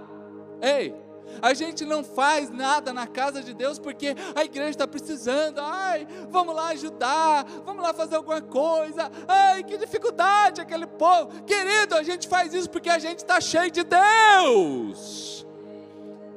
Ei, 0.62 1.01
a 1.40 1.54
gente 1.54 1.84
não 1.84 2.04
faz 2.04 2.50
nada 2.50 2.92
na 2.92 3.06
casa 3.06 3.42
de 3.42 3.54
Deus 3.54 3.78
porque 3.78 4.14
a 4.34 4.44
igreja 4.44 4.70
está 4.70 4.86
precisando. 4.86 5.58
Ai, 5.60 6.06
vamos 6.30 6.54
lá 6.54 6.68
ajudar, 6.68 7.44
vamos 7.64 7.82
lá 7.82 7.92
fazer 7.94 8.16
alguma 8.16 8.40
coisa. 8.40 9.10
Ai, 9.26 9.62
que 9.62 9.78
dificuldade 9.78 10.60
aquele 10.60 10.86
povo. 10.86 11.42
Querido, 11.44 11.94
a 11.94 12.02
gente 12.02 12.28
faz 12.28 12.52
isso 12.52 12.68
porque 12.68 12.90
a 12.90 12.98
gente 12.98 13.18
está 13.18 13.40
cheio 13.40 13.70
de 13.70 13.82
Deus. 13.84 15.46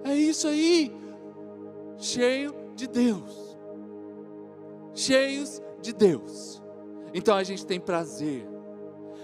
É 0.04 0.14
isso 0.14 0.48
aí, 0.48 0.96
cheio 1.98 2.56
de 2.76 2.88
Deus. 2.88 3.58
Cheios 4.94 5.62
de 5.82 5.92
Deus. 5.92 6.62
Então 7.14 7.36
a 7.36 7.44
gente 7.44 7.66
tem 7.66 7.80
prazer. 7.80 8.48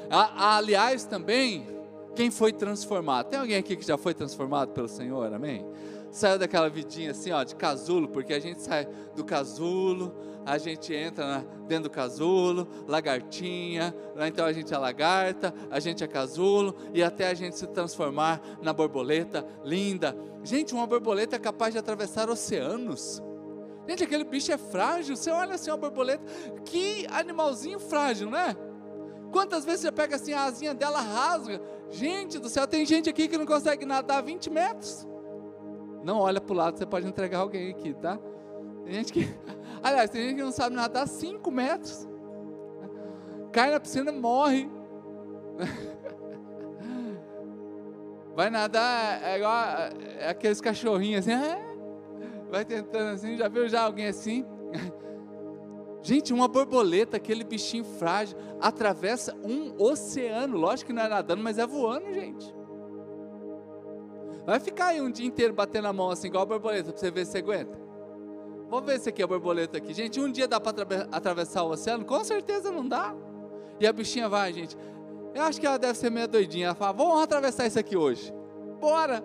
aliás, 0.09 1.05
também 1.05 1.67
quem 2.15 2.29
foi 2.29 2.51
transformado? 2.51 3.29
Tem 3.29 3.39
alguém 3.39 3.57
aqui 3.57 3.75
que 3.75 3.85
já 3.85 3.97
foi 3.97 4.13
transformado 4.13 4.71
pelo 4.71 4.87
Senhor? 4.87 5.33
Amém? 5.33 5.65
Saiu 6.11 6.37
daquela 6.37 6.69
vidinha 6.69 7.11
assim, 7.11 7.31
ó, 7.31 7.41
de 7.43 7.55
casulo, 7.55 8.09
porque 8.09 8.33
a 8.33 8.39
gente 8.39 8.61
sai 8.61 8.85
do 9.15 9.23
casulo, 9.23 10.13
a 10.45 10.57
gente 10.57 10.93
entra 10.93 11.25
na, 11.25 11.37
dentro 11.67 11.83
do 11.83 11.89
casulo, 11.89 12.67
lagartinha, 12.85 13.95
então 14.27 14.45
a 14.45 14.51
gente 14.51 14.73
é 14.73 14.77
lagarta, 14.77 15.53
a 15.69 15.79
gente 15.79 16.03
é 16.03 16.07
casulo, 16.07 16.75
e 16.93 17.01
até 17.01 17.29
a 17.29 17.33
gente 17.33 17.57
se 17.57 17.65
transformar 17.67 18.41
na 18.61 18.73
borboleta 18.73 19.45
linda. 19.63 20.17
Gente, 20.43 20.73
uma 20.73 20.85
borboleta 20.85 21.37
é 21.37 21.39
capaz 21.39 21.73
de 21.73 21.79
atravessar 21.79 22.29
oceanos. 22.29 23.23
Gente, 23.87 24.03
aquele 24.03 24.25
bicho 24.25 24.51
é 24.51 24.57
frágil. 24.57 25.15
Você 25.15 25.31
olha 25.31 25.55
assim, 25.55 25.71
uma 25.71 25.77
borboleta, 25.77 26.23
que 26.65 27.05
animalzinho 27.09 27.79
frágil, 27.79 28.29
né? 28.29 28.55
Quantas 29.31 29.63
vezes 29.63 29.81
você 29.81 29.91
pega 29.91 30.17
assim 30.17 30.33
a 30.33 30.43
asinha 30.43 30.73
dela, 30.73 30.99
rasga? 30.99 31.61
Gente 31.91 32.39
do 32.39 32.49
céu, 32.49 32.65
tem 32.65 32.85
gente 32.85 33.09
aqui 33.09 33.27
que 33.27 33.37
não 33.37 33.45
consegue 33.45 33.85
nadar 33.85 34.23
20 34.23 34.49
metros. 34.49 35.07
Não 36.03 36.17
olha 36.17 36.41
para 36.41 36.53
o 36.53 36.55
lado, 36.55 36.77
você 36.77 36.85
pode 36.85 37.05
entregar 37.05 37.39
alguém 37.39 37.69
aqui, 37.69 37.93
tá? 37.93 38.17
Tem 38.83 38.93
gente 38.93 39.13
que. 39.13 39.29
Aliás, 39.83 40.09
tem 40.09 40.23
gente 40.23 40.37
que 40.37 40.43
não 40.43 40.51
sabe 40.51 40.75
nadar 40.75 41.07
5 41.07 41.51
metros. 41.51 42.07
Cai 43.51 43.69
na 43.69 43.79
piscina 43.79 44.11
morre. 44.11 44.69
Vai 48.35 48.49
nadar, 48.49 49.21
é 49.23 49.37
igual 49.37 49.53
é 50.17 50.29
aqueles 50.29 50.61
cachorrinhos 50.61 51.27
assim, 51.27 51.35
vai 52.49 52.63
tentando 52.63 53.11
assim, 53.11 53.37
já 53.37 53.49
viu 53.49 53.67
já 53.67 53.81
alguém 53.81 54.07
assim? 54.07 54.45
Gente, 56.03 56.33
uma 56.33 56.47
borboleta, 56.47 57.17
aquele 57.17 57.43
bichinho 57.43 57.83
frágil, 57.83 58.37
atravessa 58.59 59.35
um 59.43 59.73
oceano. 59.81 60.57
Lógico 60.57 60.87
que 60.87 60.93
não 60.93 61.03
é 61.03 61.07
nadando, 61.07 61.43
mas 61.43 61.59
é 61.59 61.67
voando, 61.67 62.11
gente. 62.11 62.53
Vai 64.45 64.59
ficar 64.59 64.87
aí 64.87 65.01
um 65.01 65.11
dia 65.11 65.25
inteiro 65.25 65.53
batendo 65.53 65.87
a 65.87 65.93
mão 65.93 66.09
assim, 66.09 66.27
igual 66.27 66.43
a 66.43 66.45
borboleta, 66.45 66.91
para 66.91 66.99
você 66.99 67.11
ver 67.11 67.25
se 67.25 67.37
aguenta. 67.37 67.79
Vamos 68.69 68.85
ver 68.85 68.99
se 68.99 69.09
aqui 69.09 69.21
é 69.21 69.25
a 69.25 69.27
borboleta 69.27 69.77
aqui. 69.77 69.93
Gente, 69.93 70.19
um 70.19 70.31
dia 70.31 70.47
dá 70.47 70.59
para 70.59 71.07
atravessar 71.11 71.63
o 71.63 71.69
oceano? 71.69 72.03
Com 72.05 72.23
certeza 72.23 72.71
não 72.71 72.87
dá. 72.87 73.13
E 73.79 73.85
a 73.85 73.93
bichinha 73.93 74.27
vai, 74.27 74.51
gente. 74.53 74.77
Eu 75.35 75.43
acho 75.43 75.59
que 75.59 75.67
ela 75.67 75.77
deve 75.77 75.97
ser 75.97 76.09
meio 76.09 76.27
doidinha. 76.27 76.67
Ela 76.67 76.75
fala, 76.75 76.93
vamos 76.93 77.21
atravessar 77.21 77.67
isso 77.67 77.77
aqui 77.77 77.95
hoje. 77.95 78.33
Bora! 78.79 79.23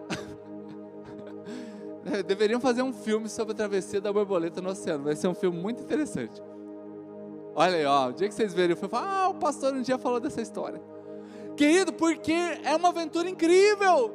Deveriam 2.27 2.61
fazer 2.61 2.83
um 2.83 2.93
filme 2.93 3.29
sobre 3.29 3.53
a 3.53 3.57
travessia 3.57 4.01
da 4.01 4.13
borboleta 4.13 4.61
no 4.61 4.71
oceano. 4.71 5.05
Vai 5.05 5.17
ser 5.17 5.29
um 5.29 5.35
filme 5.35 5.59
muito 5.59 5.83
interessante. 5.83 6.43
Olha 7.59 7.77
aí, 7.77 7.87
ó. 7.87 8.11
O 8.11 8.13
dia 8.13 8.29
que 8.29 8.35
vocês 8.35 8.53
verem 8.53 8.75
o 8.75 8.77
filme, 8.77 8.95
ah, 8.95 9.29
o 9.31 9.35
pastor 9.35 9.73
um 9.73 9.81
dia 9.81 9.97
falou 9.97 10.21
dessa 10.21 10.43
história. 10.43 10.79
Querido, 11.57 11.91
porque 11.91 12.35
é 12.63 12.77
uma 12.77 12.91
aventura 12.91 13.31
incrível. 13.31 14.15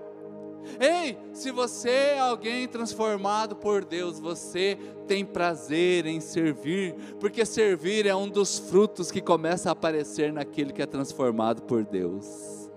Ei, 0.80 1.17
se 1.34 1.49
você 1.49 1.89
é 1.89 2.19
alguém 2.19 2.67
transformado 2.67 3.56
por 3.56 3.84
Deus, 3.84 4.19
você 4.19 4.77
tem 5.08 5.25
prazer 5.25 6.06
em 6.06 6.19
servir, 6.19 6.93
porque 7.19 7.43
servir 7.43 8.06
é 8.06 8.15
um 8.15 8.30
dos 8.30 8.60
frutos 8.60 9.10
que 9.10 9.21
começa 9.21 9.69
a 9.69 9.71
aparecer 9.71 10.32
naquele 10.32 10.71
que 10.71 10.84
é 10.84 10.86
transformado 10.86 11.63
por 11.63 11.84
Deus. 11.84 12.69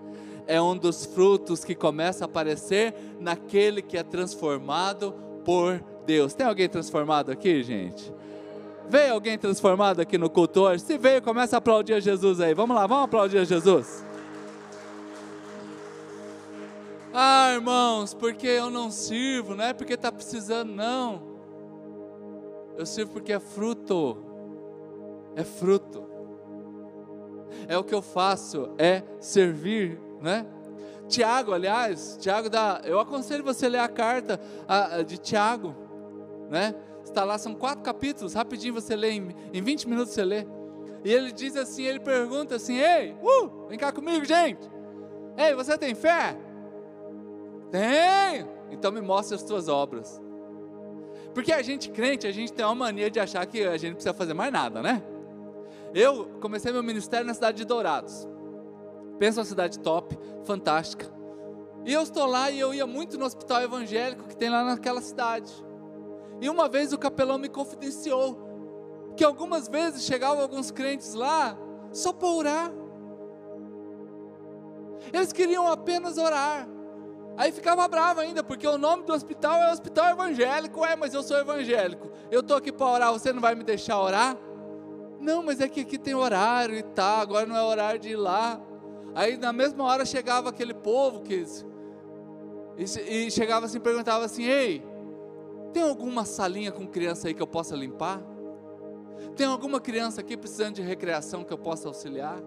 É 0.46 0.62
um 0.62 0.74
dos 0.74 1.04
frutos 1.04 1.62
que 1.62 1.74
começa 1.74 2.24
a 2.24 2.26
aparecer 2.26 2.94
naquele 3.20 3.82
que 3.82 3.98
é 3.98 4.02
transformado 4.02 5.12
por 5.44 5.84
Deus. 6.06 6.32
Tem 6.32 6.46
alguém 6.46 6.70
transformado 6.70 7.30
aqui, 7.30 7.62
gente? 7.62 8.10
Veio 8.88 9.14
alguém 9.14 9.38
transformado 9.38 10.00
aqui 10.00 10.18
no 10.18 10.28
culto 10.28 10.60
hoje? 10.60 10.82
Se 10.84 10.98
veio, 10.98 11.22
começa 11.22 11.56
a 11.56 11.58
aplaudir 11.58 11.94
a 11.94 12.00
Jesus 12.00 12.40
aí. 12.40 12.54
Vamos 12.54 12.76
lá, 12.76 12.86
vamos 12.86 13.04
aplaudir 13.04 13.38
a 13.38 13.44
Jesus. 13.44 14.04
Ah, 17.12 17.52
irmãos, 17.54 18.12
porque 18.12 18.46
eu 18.46 18.70
não 18.70 18.90
sirvo, 18.90 19.54
não 19.54 19.64
é 19.64 19.72
porque 19.72 19.94
está 19.94 20.10
precisando, 20.10 20.72
não. 20.72 21.22
Eu 22.76 22.84
sirvo 22.84 23.12
porque 23.12 23.32
é 23.32 23.38
fruto. 23.38 24.18
É 25.36 25.44
fruto. 25.44 26.04
É 27.68 27.78
o 27.78 27.84
que 27.84 27.94
eu 27.94 28.02
faço, 28.02 28.70
é 28.76 29.02
servir, 29.20 29.98
né? 30.20 30.44
Tiago, 31.08 31.52
aliás, 31.52 32.16
Tiago 32.20 32.50
dá, 32.50 32.80
eu 32.84 32.98
aconselho 32.98 33.44
você 33.44 33.66
a 33.66 33.68
ler 33.68 33.78
a 33.78 33.88
carta 33.88 34.40
de 35.06 35.18
Tiago, 35.18 35.74
né? 36.50 36.74
Está 37.14 37.22
lá, 37.22 37.38
são 37.38 37.54
quatro 37.54 37.84
capítulos, 37.84 38.34
rapidinho 38.34 38.74
você 38.74 38.96
lê, 38.96 39.12
em, 39.12 39.36
em 39.52 39.62
20 39.62 39.88
minutos 39.88 40.12
você 40.12 40.24
lê. 40.24 40.44
E 41.04 41.12
ele 41.12 41.30
diz 41.30 41.54
assim, 41.54 41.84
ele 41.84 42.00
pergunta 42.00 42.56
assim, 42.56 42.76
ei, 42.76 43.12
uh, 43.12 43.68
vem 43.68 43.78
cá 43.78 43.92
comigo, 43.92 44.24
gente. 44.24 44.68
Ei, 45.36 45.54
você 45.54 45.78
tem 45.78 45.94
fé? 45.94 46.36
Tenho. 47.70 48.48
Então 48.72 48.90
me 48.90 49.00
mostre 49.00 49.36
as 49.36 49.44
tuas 49.44 49.68
obras. 49.68 50.20
Porque 51.32 51.52
a 51.52 51.62
gente 51.62 51.88
crente, 51.88 52.26
a 52.26 52.32
gente 52.32 52.52
tem 52.52 52.64
uma 52.64 52.74
mania 52.74 53.08
de 53.08 53.20
achar 53.20 53.46
que 53.46 53.62
a 53.62 53.76
gente 53.76 53.90
não 53.90 53.94
precisa 53.94 54.12
fazer 54.12 54.34
mais 54.34 54.52
nada, 54.52 54.82
né? 54.82 55.00
Eu 55.94 56.26
comecei 56.40 56.72
meu 56.72 56.82
ministério 56.82 57.24
na 57.24 57.34
cidade 57.34 57.58
de 57.58 57.64
Dourados. 57.64 58.26
Pensa 59.20 59.38
uma 59.38 59.46
cidade 59.46 59.78
top, 59.78 60.18
fantástica. 60.42 61.08
E 61.84 61.92
eu 61.92 62.02
estou 62.02 62.26
lá 62.26 62.50
e 62.50 62.58
eu 62.58 62.74
ia 62.74 62.88
muito 62.88 63.16
no 63.16 63.24
hospital 63.24 63.62
evangélico 63.62 64.26
que 64.26 64.36
tem 64.36 64.50
lá 64.50 64.64
naquela 64.64 65.00
cidade. 65.00 65.52
E 66.40 66.48
uma 66.48 66.68
vez 66.68 66.92
o 66.92 66.98
capelão 66.98 67.38
me 67.38 67.48
confidenciou 67.48 68.38
que 69.16 69.24
algumas 69.24 69.68
vezes 69.68 70.04
chegavam 70.04 70.42
alguns 70.42 70.70
crentes 70.70 71.14
lá 71.14 71.56
só 71.92 72.12
para 72.12 72.28
orar. 72.28 72.72
Eles 75.12 75.32
queriam 75.32 75.66
apenas 75.68 76.18
orar. 76.18 76.68
Aí 77.36 77.50
ficava 77.50 77.86
bravo 77.88 78.20
ainda, 78.20 78.44
porque 78.44 78.66
o 78.66 78.78
nome 78.78 79.04
do 79.04 79.12
hospital 79.12 79.54
é 79.54 79.72
Hospital 79.72 80.10
Evangélico. 80.10 80.84
É, 80.84 80.96
mas 80.96 81.14
eu 81.14 81.22
sou 81.22 81.36
evangélico. 81.36 82.10
Eu 82.30 82.40
estou 82.40 82.56
aqui 82.56 82.70
para 82.70 82.86
orar, 82.86 83.12
você 83.12 83.32
não 83.32 83.40
vai 83.40 83.54
me 83.54 83.64
deixar 83.64 84.00
orar? 84.00 84.36
Não, 85.20 85.42
mas 85.42 85.60
é 85.60 85.68
que 85.68 85.80
aqui 85.80 85.98
tem 85.98 86.14
horário 86.14 86.76
e 86.76 86.82
tá, 86.82 87.18
agora 87.18 87.46
não 87.46 87.56
é 87.56 87.62
horário 87.62 87.98
de 87.98 88.10
ir 88.10 88.16
lá. 88.16 88.60
Aí 89.14 89.36
na 89.36 89.52
mesma 89.52 89.84
hora 89.84 90.04
chegava 90.04 90.50
aquele 90.50 90.74
povo 90.74 91.22
que 91.22 91.44
e, 92.76 93.30
chegava 93.30 93.66
assim, 93.66 93.80
perguntava 93.80 94.24
assim: 94.24 94.44
"Ei, 94.44 94.84
tem 95.74 95.82
alguma 95.82 96.24
salinha 96.24 96.70
com 96.70 96.86
criança 96.86 97.28
aí 97.28 97.34
que 97.34 97.42
eu 97.42 97.46
possa 97.46 97.74
limpar? 97.74 98.22
Tem 99.36 99.46
alguma 99.46 99.80
criança 99.80 100.20
aqui 100.20 100.36
precisando 100.36 100.76
de 100.76 100.82
recreação 100.82 101.44
que 101.44 101.52
eu 101.52 101.58
possa 101.58 101.88
auxiliar?" 101.88 102.40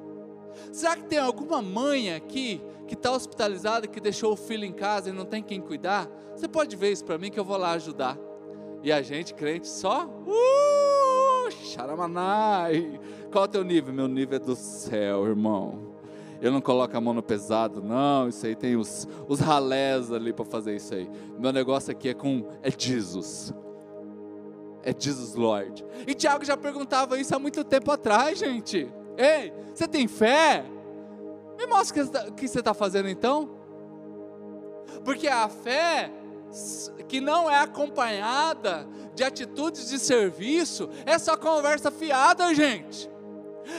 Será 0.72 0.96
que 0.96 1.04
tem 1.04 1.20
alguma 1.20 1.62
mãe 1.62 2.14
aqui 2.14 2.62
que 2.88 2.94
está 2.94 3.12
hospitalizada, 3.12 3.86
que 3.86 4.00
deixou 4.00 4.34
o 4.34 4.36
filho 4.36 4.64
em 4.64 4.72
casa 4.72 5.10
e 5.10 5.14
não 5.14 5.26
tem 5.26 5.44
quem 5.44 5.62
cuidar? 5.62 6.10
Você 6.36 6.48
pode 6.48 6.76
ver 6.76 6.92
isso 6.92 7.06
para 7.06 7.18
mim 7.18 7.30
que 7.30 7.40
eu 7.40 7.46
vou 7.46 7.58
lá 7.58 7.72
ajudar. 7.72 8.18
E 8.82 8.92
a 8.92 9.02
gente, 9.02 9.34
crente, 9.34 9.68
só. 9.68 10.06
Uh, 10.06 11.52
xaramanai. 11.52 13.00
Qual 13.32 13.44
é 13.44 13.48
o 13.48 13.52
teu 13.52 13.64
nível? 13.64 13.94
Meu 13.94 14.08
nível 14.08 14.38
é 14.38 14.40
do 14.40 14.56
céu, 14.56 15.28
irmão. 15.28 15.97
Eu 16.42 16.52
não 16.52 16.62
coloco 16.62 16.96
a 16.96 17.02
mão 17.02 17.14
no 17.14 17.24
pesado, 17.24 17.82
não. 17.82 18.28
Isso 18.28 18.46
aí 18.46 18.56
tem 18.56 18.76
os, 18.76 19.08
os 19.28 19.40
ralés 19.40 20.12
ali 20.12 20.32
para 20.32 20.46
fazer 20.46 20.76
isso 20.76 20.94
aí. 20.94 21.10
Meu 21.38 21.52
negócio 21.52 21.92
aqui 21.92 22.10
é 22.10 22.14
com. 22.14 22.48
É 22.62 22.70
Jesus. 22.72 23.54
É 24.84 24.96
Jesus 24.98 25.36
Lord. 25.36 25.84
E 26.06 26.14
Tiago 26.14 26.46
já 26.46 26.56
perguntava 26.56 27.20
isso 27.20 27.36
há 27.36 27.40
muito 27.40 27.64
tempo 27.64 27.92
atrás, 27.92 28.40
gente. 28.40 28.88
Ei, 29.18 29.52
você 29.74 29.88
tem 29.88 30.08
fé? 30.08 30.64
Me 31.58 31.66
mostra 31.66 32.04
o 32.04 32.08
tá, 32.08 32.32
que 32.32 32.48
você 32.48 32.60
está 32.60 32.74
fazendo 32.74 33.10
então. 33.10 33.50
Porque 35.04 35.28
a 35.28 35.50
fé 35.50 36.12
que 37.08 37.20
não 37.20 37.50
é 37.50 37.60
acompanhada 37.60 38.88
de 39.16 39.24
atitudes 39.24 39.90
de 39.90 39.98
serviço 39.98 40.90
é 41.06 41.18
só 41.18 41.36
conversa 41.36 41.90
fiada, 41.90 42.54
gente. 42.54 43.10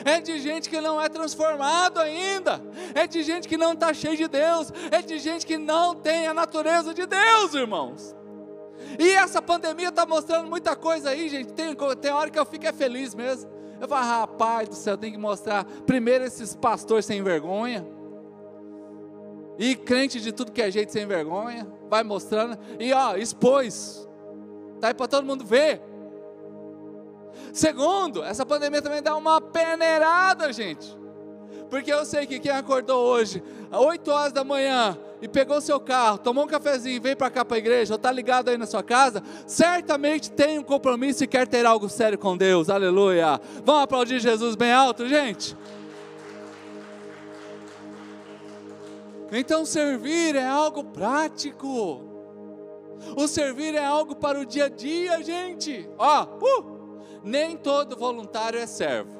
É 0.05 0.21
de 0.21 0.39
gente 0.39 0.69
que 0.69 0.81
não 0.81 1.01
é 1.01 1.09
transformado 1.09 1.99
ainda, 1.99 2.61
é 2.95 3.07
de 3.07 3.23
gente 3.23 3.49
que 3.49 3.57
não 3.57 3.73
está 3.73 3.93
cheio 3.93 4.17
de 4.17 4.29
Deus, 4.29 4.73
é 4.91 5.01
de 5.03 5.19
gente 5.19 5.47
que 5.47 5.57
não 5.59 5.95
tem 5.95 6.27
a 6.27 6.35
natureza 6.35 6.93
de 6.93 7.07
Deus, 7.07 7.55
irmãos. 7.55 8.15
E 8.99 9.11
essa 9.11 9.43
pandemia 9.43 9.89
está 9.89 10.07
mostrando 10.07 10.49
muita 10.49 10.77
coisa 10.77 11.11
aí, 11.11 11.29
gente. 11.29 11.53
Tem, 11.53 11.75
tem 12.01 12.13
hora 12.13 12.31
que 12.31 12.39
eu 12.39 12.47
fico 12.47 12.67
é 12.67 12.73
feliz 12.73 13.15
mesmo. 13.15 13.51
Eu 13.81 13.89
falo, 13.89 14.05
rapaz 14.05 14.69
do 14.69 14.75
céu, 14.75 14.97
tem 14.97 15.13
que 15.13 15.19
mostrar 15.19 15.65
primeiro 15.87 16.25
esses 16.25 16.55
pastores 16.55 17.05
sem 17.05 17.23
vergonha. 17.23 17.87
E 19.59 19.75
crente 19.75 20.21
de 20.21 20.33
tudo 20.33 20.53
que 20.53 20.63
é 20.63 20.71
jeito 20.71 20.93
sem 20.93 21.07
vergonha, 21.07 21.67
vai 21.89 22.05
mostrando. 22.05 22.59
E 22.79 22.93
ó, 22.93 23.17
expôs. 23.17 24.09
Tá 24.81 24.89
aí 24.89 24.95
para 24.95 25.09
todo 25.09 25.27
mundo 25.27 25.45
ver. 25.45 25.81
Segundo, 27.53 28.23
essa 28.23 28.45
pandemia 28.45 28.83
também 28.83 29.03
dá 29.03 29.17
uma 29.17 29.41
peneirada, 29.41 30.53
gente. 30.53 30.97
Porque 31.71 31.93
eu 31.93 32.05
sei 32.05 32.27
que 32.27 32.39
quem 32.39 32.51
acordou 32.51 33.05
hoje, 33.05 33.43
às 33.71 33.81
8 33.81 34.11
horas 34.11 34.33
da 34.33 34.43
manhã, 34.43 34.97
e 35.21 35.29
pegou 35.29 35.61
seu 35.61 35.79
carro, 35.81 36.19
tomou 36.19 36.45
um 36.45 36.47
cafezinho 36.47 36.97
e 36.97 37.01
veio 37.01 37.17
para 37.17 37.31
cá 37.31 37.45
para 37.45 37.57
a 37.57 37.59
igreja, 37.59 37.93
ou 37.93 37.97
está 37.97 38.11
ligado 38.11 38.49
aí 38.49 38.57
na 38.57 38.67
sua 38.67 38.83
casa, 38.83 39.23
certamente 39.47 40.31
tem 40.31 40.59
um 40.59 40.63
compromisso 40.63 41.25
e 41.25 41.27
quer 41.27 41.47
ter 41.47 41.67
algo 41.67 41.89
sério 41.89 42.19
com 42.19 42.37
Deus, 42.37 42.71
aleluia. 42.71 43.41
Vamos 43.65 43.83
aplaudir 43.83 44.21
Jesus 44.21 44.55
bem 44.55 44.73
alto, 44.73 45.07
gente? 45.09 45.57
Então, 49.31 49.67
servir 49.67 50.37
é 50.37 50.47
algo 50.47 50.85
prático. 50.85 52.05
O 53.17 53.29
servir 53.29 53.75
é 53.75 53.85
algo 53.85 54.17
para 54.17 54.41
o 54.41 54.47
dia 54.47 54.67
a 54.67 54.69
dia, 54.69 55.23
gente. 55.23 55.89
Ó, 55.99 56.23
uh, 56.25 56.78
nem 57.29 57.57
todo 57.57 57.97
voluntário 57.97 58.59
é 58.59 58.67
servo. 58.67 59.19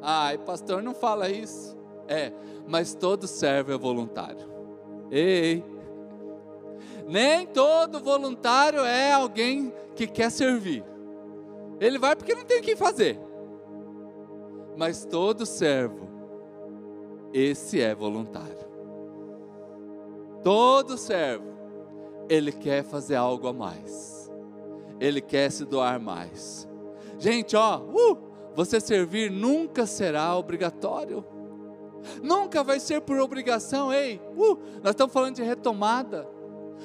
Ai, 0.00 0.38
pastor, 0.38 0.82
não 0.82 0.94
fala 0.94 1.28
isso. 1.28 1.76
É, 2.08 2.32
mas 2.66 2.94
todo 2.94 3.26
servo 3.26 3.72
é 3.72 3.78
voluntário. 3.78 4.48
Ei, 5.10 5.64
nem 7.06 7.44
todo 7.46 8.00
voluntário 8.00 8.80
é 8.80 9.12
alguém 9.12 9.72
que 9.96 10.06
quer 10.06 10.30
servir. 10.30 10.84
Ele 11.80 11.98
vai 11.98 12.14
porque 12.14 12.34
não 12.34 12.44
tem 12.44 12.60
o 12.60 12.62
que 12.62 12.76
fazer. 12.76 13.18
Mas 14.76 15.04
todo 15.04 15.44
servo, 15.44 16.08
esse 17.32 17.80
é 17.80 17.94
voluntário. 17.94 18.70
Todo 20.42 20.96
servo, 20.96 21.50
ele 22.28 22.52
quer 22.52 22.84
fazer 22.84 23.16
algo 23.16 23.48
a 23.48 23.52
mais. 23.52 24.30
Ele 25.00 25.20
quer 25.20 25.50
se 25.50 25.64
doar 25.64 25.98
mais. 25.98 26.68
Gente, 27.20 27.54
ó, 27.54 27.78
uh, 27.78 28.18
você 28.56 28.80
servir 28.80 29.30
nunca 29.30 29.86
será 29.86 30.34
obrigatório. 30.34 31.22
Nunca 32.22 32.64
vai 32.64 32.80
ser 32.80 33.02
por 33.02 33.20
obrigação, 33.20 33.92
ei. 33.92 34.20
Uh, 34.34 34.58
nós 34.82 34.92
estamos 34.92 35.12
falando 35.12 35.36
de 35.36 35.42
retomada. 35.42 36.26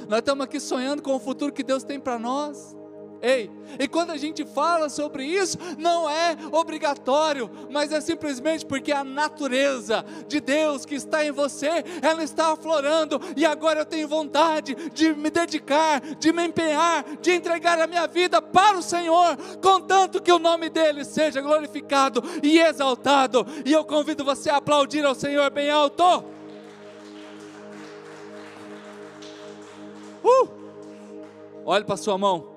Nós 0.10 0.20
estamos 0.20 0.44
aqui 0.44 0.60
sonhando 0.60 1.02
com 1.02 1.16
o 1.16 1.20
futuro 1.20 1.54
que 1.54 1.64
Deus 1.64 1.86
tem 1.86 2.00
para 2.00 2.20
nós. 2.20 2.76
Ei, 3.22 3.50
e 3.80 3.88
quando 3.88 4.12
a 4.12 4.18
gente 4.18 4.46
fala 4.46 4.90
sobre 4.90 5.26
isso, 5.26 5.58
não 5.78 6.10
é 6.10 6.36
obrigatório, 6.52 7.50
mas 7.72 7.92
é 7.92 8.00
simplesmente 8.00 8.66
porque 8.66 8.92
a 8.92 9.04
natureza 9.04 10.06
de 10.28 10.40
Deus 10.40 10.86
que 10.86 10.96
está 10.96 11.26
em 11.26 11.32
você, 11.32 11.84
ela 12.02 12.24
está 12.24 12.54
aflorando, 12.54 13.20
e 13.36 13.46
agora 13.46 13.80
eu 13.80 13.86
tenho 13.86 14.08
vontade 14.08 14.76
de 14.94 15.14
me 15.14 15.30
dedicar, 15.30 16.02
de 16.02 16.32
me 16.32 16.46
empenhar, 16.46 17.04
de 17.22 17.32
entregar 17.32 17.80
a 17.80 17.88
minha 17.88 18.08
vida 18.08 18.42
para 18.42 18.78
o 18.78 18.84
Senhor, 18.84 19.38
contanto 19.62 20.22
que 20.22 20.32
o 20.32 20.40
nome 20.40 20.70
dele 20.70 21.04
seja 21.04 21.42
glorificado 21.42 22.24
e 22.44 22.60
exaltado. 22.60 23.46
E 23.66 23.74
eu 23.74 23.84
convido 23.84 24.24
você 24.24 24.50
a 24.50 24.58
aplaudir 24.58 25.06
ao 25.06 25.16
Senhor 25.16 25.50
bem 25.50 25.70
alto. 25.70 26.24
Uh! 30.24 30.50
Olhe 31.66 31.84
para 31.84 31.98
sua 31.98 32.18
mão. 32.18 32.55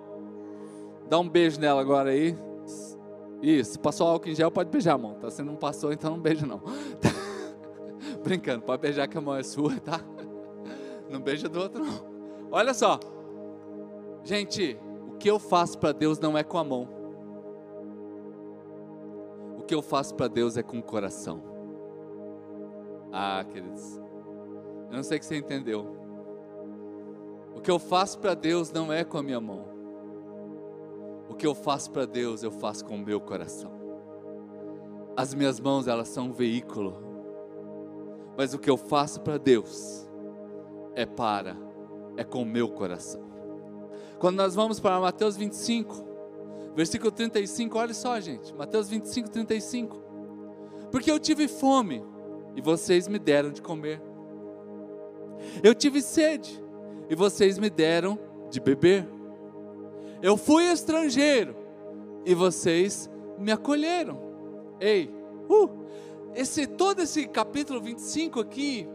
Dá 1.09 1.18
um 1.18 1.28
beijo 1.28 1.61
nela 1.61 1.80
agora 1.80 2.11
aí. 2.11 2.36
Isso, 3.40 3.78
passou 3.78 4.09
álcool 4.09 4.28
em 4.28 4.34
gel, 4.34 4.50
pode 4.50 4.68
beijar 4.68 4.94
a 4.94 4.98
mão, 4.98 5.14
tá? 5.14 5.30
Se 5.30 5.42
não 5.42 5.54
passou, 5.54 5.92
então 5.92 6.11
não 6.11 6.20
beija 6.20 6.44
não. 6.44 6.61
Brincando, 8.22 8.62
pode 8.62 8.82
beijar 8.82 9.06
que 9.06 9.16
a 9.16 9.20
mão 9.20 9.36
é 9.36 9.42
sua, 9.42 9.78
tá? 9.80 10.00
Não 11.09 11.20
beija 11.20 11.48
do 11.48 11.61
outro 11.61 11.84
não. 11.84 12.04
Olha 12.50 12.74
só. 12.74 12.98
Gente, 14.24 14.78
o 15.06 15.16
que 15.16 15.30
eu 15.30 15.38
faço 15.38 15.78
para 15.78 15.92
Deus 15.92 16.18
não 16.18 16.36
é 16.36 16.42
com 16.42 16.59
a 16.59 16.64
mão. 16.64 16.88
O 19.56 19.62
que 19.62 19.74
eu 19.74 19.82
faço 19.82 20.14
para 20.14 20.28
Deus 20.28 20.56
é 20.56 20.62
com 20.62 20.78
o 20.78 20.82
coração. 20.82 21.42
Ah, 23.12 23.44
queridos. 23.50 23.98
Eu 24.90 24.96
não 24.96 25.02
sei 25.02 25.22
se 25.22 25.28
você 25.28 25.36
entendeu. 25.36 25.96
O 27.54 27.61
que 27.61 27.70
eu 27.70 27.78
faço 27.78 28.18
para 28.18 28.34
Deus 28.34 28.72
não 28.72 28.92
é 28.92 29.04
com 29.04 29.16
a 29.16 29.22
minha 29.22 29.40
mão. 29.40 29.67
O 31.28 31.34
que 31.34 31.46
eu 31.46 31.54
faço 31.54 31.90
para 31.90 32.06
Deus, 32.06 32.42
eu 32.42 32.50
faço 32.50 32.84
com 32.84 32.96
o 32.96 33.04
meu 33.04 33.20
coração. 33.20 33.70
As 35.16 35.34
minhas 35.34 35.60
mãos, 35.60 35.86
elas 35.86 36.08
são 36.08 36.26
um 36.26 36.32
veículo. 36.32 36.96
Mas 38.36 38.54
o 38.54 38.58
que 38.58 38.70
eu 38.70 38.76
faço 38.76 39.20
para 39.20 39.36
Deus 39.36 40.08
é 40.94 41.04
para, 41.04 41.56
é 42.16 42.24
com 42.24 42.42
o 42.42 42.46
meu 42.46 42.68
coração. 42.68 43.20
Quando 44.18 44.36
nós 44.36 44.54
vamos 44.54 44.80
para 44.80 44.98
Mateus 45.00 45.36
25, 45.36 46.04
versículo 46.74 47.10
35, 47.10 47.78
olha 47.78 47.94
só, 47.94 48.18
gente. 48.20 48.54
Mateus 48.54 48.88
25, 48.88 49.30
35. 49.30 50.02
Porque 50.90 51.10
eu 51.10 51.18
tive 51.18 51.46
fome 51.46 52.04
e 52.56 52.60
vocês 52.60 53.06
me 53.06 53.18
deram 53.18 53.50
de 53.50 53.60
comer. 53.60 54.00
Eu 55.62 55.74
tive 55.74 56.00
sede 56.00 56.62
e 57.08 57.14
vocês 57.14 57.58
me 57.58 57.70
deram 57.70 58.18
de 58.50 58.60
beber. 58.60 59.17
Eu 60.22 60.36
fui 60.36 60.64
estrangeiro 60.64 61.54
e 62.24 62.34
vocês 62.34 63.08
me 63.38 63.52
acolheram. 63.52 64.18
Ei, 64.80 65.14
uh, 65.48 65.70
esse 66.34 66.66
todo 66.66 67.00
esse 67.00 67.26
capítulo 67.26 67.80
25 67.80 68.40
aqui, 68.40 68.88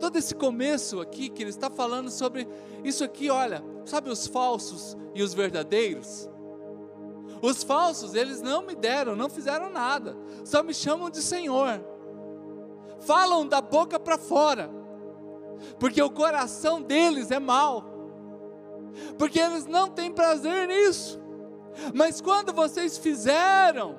todo 0.00 0.16
esse 0.16 0.34
começo 0.34 1.00
aqui 1.00 1.28
que 1.28 1.42
ele 1.42 1.50
está 1.50 1.70
falando 1.70 2.10
sobre 2.10 2.46
isso 2.82 3.04
aqui, 3.04 3.30
olha, 3.30 3.62
sabe 3.84 4.10
os 4.10 4.26
falsos 4.26 4.96
e 5.14 5.22
os 5.22 5.32
verdadeiros? 5.32 6.28
Os 7.40 7.62
falsos, 7.62 8.14
eles 8.14 8.42
não 8.42 8.62
me 8.62 8.74
deram, 8.74 9.14
não 9.14 9.28
fizeram 9.28 9.70
nada, 9.70 10.16
só 10.44 10.62
me 10.62 10.74
chamam 10.74 11.08
de 11.08 11.22
Senhor. 11.22 11.80
Falam 13.00 13.46
da 13.46 13.60
boca 13.60 13.98
para 14.00 14.18
fora, 14.18 14.68
porque 15.78 16.02
o 16.02 16.10
coração 16.10 16.82
deles 16.82 17.30
é 17.30 17.38
mau, 17.38 17.97
porque 19.16 19.38
eles 19.38 19.66
não 19.66 19.88
têm 19.88 20.12
prazer 20.12 20.68
nisso. 20.68 21.20
Mas 21.94 22.20
quando 22.20 22.52
vocês 22.52 22.98
fizeram 22.98 23.96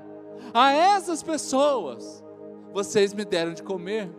a 0.54 0.72
essas 0.74 1.24
pessoas, 1.24 2.24
vocês 2.74 3.14
me 3.14 3.26
deram 3.26 3.54
de 3.54 3.64
comer. 3.64 4.10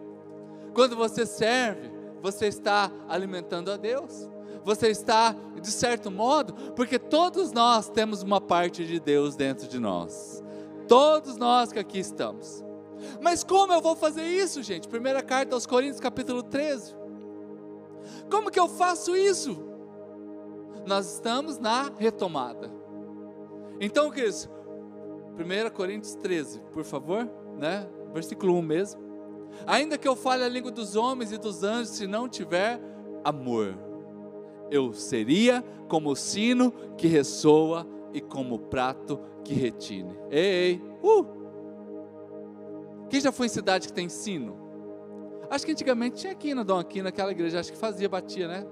Quando 0.75 0.97
você 0.97 1.27
serve, 1.27 1.91
você 2.23 2.47
está 2.47 2.91
alimentando 3.09 3.71
a 3.71 3.77
Deus. 3.77 4.29
Você 4.65 4.89
está, 4.89 5.35
de 5.61 5.71
certo 5.71 6.11
modo, 6.11 6.53
porque 6.75 6.99
todos 6.99 7.51
nós 7.51 7.89
temos 7.89 8.23
uma 8.23 8.41
parte 8.41 8.85
de 8.85 9.01
Deus 9.01 9.35
dentro 9.35 9.67
de 9.67 9.79
nós. 9.79 10.43
Todos 10.87 11.37
nós 11.37 11.73
que 11.73 11.79
aqui 11.79 11.99
estamos. 11.99 12.63
Mas 13.23 13.43
como 13.43 13.73
eu 13.73 13.81
vou 13.81 13.97
fazer 13.97 14.25
isso, 14.25 14.63
gente? 14.63 14.87
Primeira 14.87 15.23
carta 15.23 15.55
aos 15.55 15.65
Coríntios, 15.65 16.01
capítulo 16.01 16.43
13. 16.43 16.95
Como 18.31 18.51
que 18.51 18.61
eu 18.61 18.69
faço 18.69 19.17
isso? 19.17 19.70
Nós 20.87 21.15
estamos 21.15 21.59
na 21.59 21.91
retomada. 21.99 22.71
Então, 23.81 24.11
queridos, 24.11 24.49
1 25.39 25.71
Coríntios 25.75 26.15
13, 26.17 26.61
por 26.73 26.85
favor, 26.85 27.29
né? 27.57 27.89
Versículo 28.13 28.55
1 28.57 28.63
mesmo. 28.63 29.01
Ainda 29.67 29.99
que 29.99 30.07
eu 30.07 30.17
fale 30.17 30.45
a 30.45 30.49
língua 30.49 30.71
dos 30.71 30.97
homens 30.97 31.33
e 31.33 31.39
dos 31.39 31.63
anjos, 31.63 31.91
se 31.91 32.07
não 32.07 32.29
tiver 32.29 32.81
amor, 33.25 33.77
eu 34.71 34.93
seria 34.93 35.65
como 35.89 36.11
o 36.11 36.17
sino 36.17 36.73
que 36.97 37.07
ressoa 37.07 37.87
e 38.13 38.21
como 38.21 38.57
o 38.57 38.59
prato 38.59 39.21
que 39.45 39.55
retine. 39.55 40.17
Ei, 40.31 40.41
ei, 40.43 40.83
uh! 41.03 41.41
Quem 43.09 43.21
já 43.21 43.33
foi 43.33 43.47
em 43.47 43.51
cidade 43.51 43.89
que 43.89 43.93
tem 43.93 44.09
sino? 44.09 44.57
Acho 45.51 45.67
que 45.67 45.73
antigamente 45.73 46.17
tinha 46.17 46.33
aqui 46.33 46.55
na 46.55 46.63
Dom 46.63 46.79
aqui 46.79 47.03
naquela 47.03 47.33
igreja, 47.33 47.59
acho 47.59 47.73
que 47.73 47.79
fazia, 47.79 48.09
batia, 48.09 48.47
né? 48.47 48.67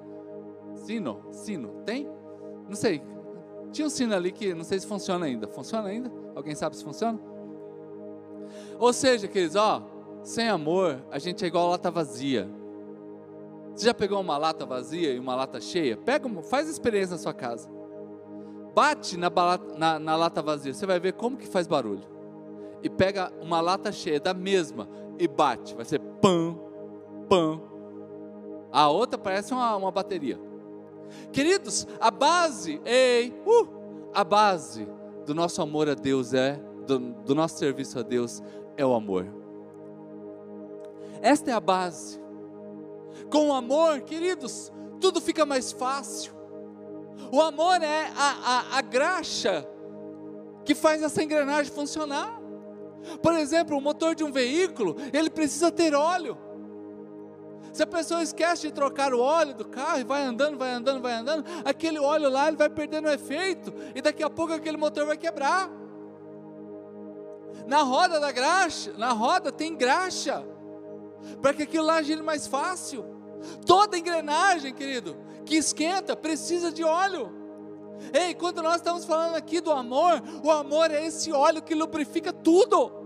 Sino, 0.85 1.23
sino, 1.31 1.83
tem? 1.85 2.09
Não 2.69 2.77
sei. 2.77 3.03
Tinha 3.73 3.87
um 3.87 3.91
sino 3.91 4.15
ali 4.15 4.33
que 4.33 4.55
não 4.55 4.65
sei 4.65 4.79
se 4.79 4.87
funciona 4.87 5.27
ainda. 5.27 5.47
Funciona 5.47 5.89
ainda? 5.89 6.11
Alguém 6.35 6.55
sabe 6.55 6.77
se 6.77 6.85
funciona? 6.85 7.19
Ou 8.79 8.93
seja, 8.93 9.29
queridos, 9.29 9.57
ó, 9.57 9.83
sem 10.23 10.49
amor, 10.49 11.03
a 11.11 11.19
gente 11.19 11.45
é 11.45 11.49
igual 11.49 11.67
a 11.67 11.71
lata 11.71 11.91
vazia. 11.91 12.49
Você 13.75 13.87
já 13.87 13.95
pegou 13.95 14.21
uma 14.21 14.37
lata 14.37 14.67
vazia 14.67 15.13
e 15.13 15.19
uma 15.19 15.35
lata 15.35 15.61
cheia? 15.61 15.97
Pega, 15.97 16.29
faz 16.43 16.69
experiência 16.69 17.13
na 17.13 17.19
sua 17.19 17.35
casa. 17.35 17.69
Bate 18.75 19.17
na, 19.17 19.31
na, 19.77 19.99
na 19.99 20.17
lata 20.17 20.43
vazia, 20.43 20.73
você 20.73 20.87
vai 20.87 20.99
ver 20.99 21.13
como 21.13 21.37
que 21.37 21.47
faz 21.47 21.67
barulho. 21.67 22.07
E 22.83 22.89
pega 22.89 23.33
uma 23.41 23.61
lata 23.61 23.91
cheia 23.91 24.21
da 24.21 24.33
mesma 24.33 24.89
e 25.19 25.27
bate, 25.27 25.75
vai 25.75 25.85
ser 25.85 26.01
pam, 26.21 26.57
pã. 27.29 27.61
A 28.71 28.89
outra 28.89 29.19
parece 29.19 29.53
uma, 29.53 29.77
uma 29.77 29.91
bateria. 29.91 30.39
Queridos, 31.33 31.87
a 32.01 32.11
base, 32.11 32.81
ei, 32.85 33.35
uh, 33.47 34.11
a 34.15 34.25
base 34.25 34.89
do 35.25 35.35
nosso 35.35 35.61
amor 35.61 35.89
a 35.89 35.95
Deus 35.95 36.33
é, 36.33 36.61
do, 36.87 36.99
do 36.99 37.35
nosso 37.35 37.59
serviço 37.59 37.99
a 37.99 38.03
Deus 38.03 38.43
é 38.77 38.85
o 38.85 38.95
amor. 38.95 39.27
Esta 41.21 41.51
é 41.51 41.55
a 41.55 41.61
base. 41.61 42.21
Com 43.31 43.49
o 43.49 43.53
amor, 43.53 44.01
queridos, 44.03 44.73
tudo 45.01 45.21
fica 45.21 45.45
mais 45.45 45.73
fácil. 45.73 46.33
O 47.33 47.41
amor 47.41 47.83
é 47.83 48.11
a, 48.17 48.75
a, 48.75 48.79
a 48.79 48.81
graxa 48.81 49.67
que 50.65 50.75
faz 50.75 51.03
essa 51.03 51.23
engrenagem 51.23 51.73
funcionar. 51.73 52.41
Por 53.23 53.33
exemplo, 53.35 53.77
o 53.77 53.81
motor 53.81 54.15
de 54.15 54.25
um 54.25 54.33
veículo, 54.33 54.97
ele 55.13 55.31
precisa 55.31 55.71
ter 55.71 55.95
óleo. 55.95 56.37
Se 57.73 57.83
a 57.83 57.87
pessoa 57.87 58.23
esquece 58.23 58.69
de 58.69 58.73
trocar 58.73 59.13
o 59.13 59.21
óleo 59.21 59.55
do 59.55 59.65
carro 59.65 60.01
e 60.01 60.05
vai 60.05 60.23
andando, 60.23 60.59
vai 60.59 60.71
andando, 60.73 61.01
vai 61.01 61.13
andando, 61.13 61.45
aquele 61.65 61.99
óleo 61.99 62.29
lá 62.29 62.49
ele 62.49 62.57
vai 62.57 62.69
perdendo 62.69 63.09
efeito 63.09 63.73
e 63.95 64.01
daqui 64.01 64.23
a 64.23 64.31
pouco 64.31 64.53
aquele 64.53 64.77
motor 64.77 65.07
vai 65.07 65.17
quebrar. 65.17 65.71
Na 67.67 67.83
roda 67.83 68.19
da 68.19 68.33
graxa, 68.33 68.95
na 68.97 69.13
roda 69.13 69.53
tem 69.53 69.77
graxa, 69.77 70.43
para 71.43 71.53
que 71.53 71.65
aquilo 71.65 71.85
lá 71.85 72.01
gire 72.03 72.23
mais 72.23 72.47
fácil. 72.47 73.05
Toda 73.67 73.99
engrenagem, 73.99 74.73
querido, 74.75 75.17
que 75.45 75.57
esquenta, 75.57 76.17
precisa 76.17 76.73
de 76.73 76.83
óleo. 76.83 77.31
Ei, 78.13 78.35
quando 78.35 78.63
nós 78.63 78.77
estamos 78.77 79.05
falando 79.05 79.35
aqui 79.35 79.61
do 79.61 79.71
amor, 79.71 80.23
o 80.43 80.51
amor 80.51 80.91
é 80.91 81.05
esse 81.05 81.33
óleo 81.33 81.63
que 81.63 81.75
lubrifica 81.75 82.33
tudo. 82.33 82.98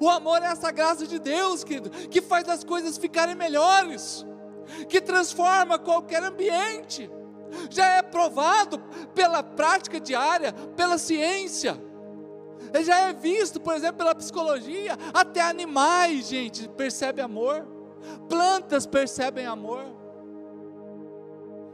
O 0.00 0.08
amor 0.08 0.42
é 0.42 0.46
essa 0.46 0.70
graça 0.70 1.06
de 1.06 1.18
Deus, 1.18 1.64
querido, 1.64 1.90
que 1.90 2.20
faz 2.20 2.48
as 2.48 2.64
coisas 2.64 2.98
ficarem 2.98 3.34
melhores, 3.34 4.24
que 4.88 5.00
transforma 5.00 5.78
qualquer 5.78 6.22
ambiente. 6.22 7.10
Já 7.70 7.86
é 7.96 8.02
provado 8.02 8.78
pela 9.14 9.42
prática 9.42 10.00
diária, 10.00 10.52
pela 10.76 10.98
ciência. 10.98 11.80
Já 12.82 13.08
é 13.08 13.12
visto, 13.12 13.60
por 13.60 13.74
exemplo, 13.74 13.98
pela 13.98 14.14
psicologia. 14.14 14.98
Até 15.14 15.40
animais, 15.40 16.28
gente, 16.28 16.68
percebem 16.70 17.24
amor. 17.24 17.66
Plantas 18.28 18.86
percebem 18.86 19.46
amor. 19.46 19.84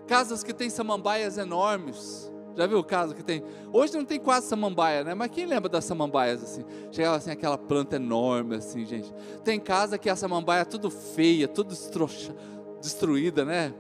Casas 0.07 0.43
que 0.43 0.53
têm 0.53 0.69
samambaias 0.69 1.39
enormes 1.39 2.31
já 2.57 2.67
viu 2.67 2.79
o 2.79 2.85
caso 2.85 3.15
que 3.15 3.23
tem? 3.23 3.43
Hoje 3.73 3.95
não 3.95 4.05
tem 4.05 4.21
quase 4.21 4.47
samambaia, 4.47 5.03
né? 5.05 5.15
Mas 5.15 5.31
quem 5.31 5.47
lembra 5.47 5.69
das 5.69 5.85
samambaias 5.85 6.43
assim? 6.43 6.65
Chegava 6.91 7.17
assim 7.17 7.31
aquela 7.31 7.57
planta 7.57 7.97
enorme 7.97 8.57
assim, 8.57 8.85
gente. 8.85 9.13
Tem 9.43 9.59
casa 9.59 9.97
que 9.97 10.11
a 10.11 10.17
samambaia 10.17 10.63
é 10.63 10.65
tudo 10.65 10.91
feia, 10.91 11.49
tudo 11.49 11.73
estroxa, 11.73 12.35
destruída, 12.81 13.45
né? 13.45 13.73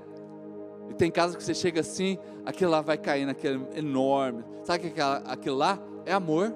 E 0.88 0.94
tem 0.94 1.10
casa 1.10 1.36
que 1.36 1.42
você 1.42 1.54
chega 1.54 1.80
assim, 1.80 2.18
aquilo 2.44 2.70
lá 2.70 2.80
vai 2.80 2.96
cair 2.96 3.26
naquele 3.26 3.62
enorme. 3.74 4.44
Sabe 4.64 4.90
que 4.90 5.00
aquilo 5.00 5.56
lá 5.56 5.78
é 6.06 6.12
amor? 6.12 6.54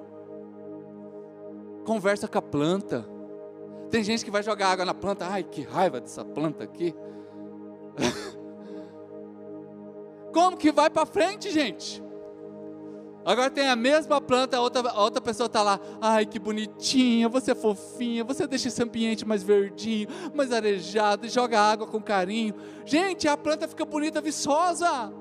Conversa 1.85 2.27
com 2.27 2.37
a 2.37 2.41
planta. 2.41 3.07
Tem 3.89 4.03
gente 4.03 4.25
que 4.25 4.31
vai 4.31 4.43
jogar 4.43 4.69
água 4.69 4.85
na 4.85 4.93
planta, 4.93 5.27
ai 5.27 5.43
que 5.43 5.61
raiva 5.61 6.01
dessa 6.01 6.25
planta 6.25 6.63
aqui. 6.63 6.93
Como 10.33 10.57
que 10.57 10.71
vai 10.71 10.89
para 10.89 11.05
frente, 11.05 11.49
gente? 11.49 12.03
Agora 13.27 13.49
tem 13.49 13.67
a 13.67 13.75
mesma 13.75 14.21
planta, 14.21 14.55
a 14.55 14.61
outra, 14.61 14.89
a 14.89 15.03
outra 15.03 15.19
pessoa 15.19 15.47
está 15.47 15.61
lá. 15.61 15.77
Ai, 15.99 16.25
que 16.25 16.39
bonitinha, 16.39 17.27
você 17.27 17.51
é 17.51 17.55
fofinha, 17.55 18.23
você 18.23 18.47
deixa 18.47 18.69
esse 18.69 18.81
ambiente 18.81 19.27
mais 19.27 19.43
verdinho, 19.43 20.07
mais 20.33 20.49
arejado, 20.53 21.25
e 21.25 21.29
joga 21.29 21.59
água 21.59 21.85
com 21.85 22.01
carinho. 22.01 22.55
Gente, 22.85 23.27
a 23.27 23.35
planta 23.35 23.67
fica 23.67 23.83
bonita, 23.83 24.21
viçosa. 24.21 25.11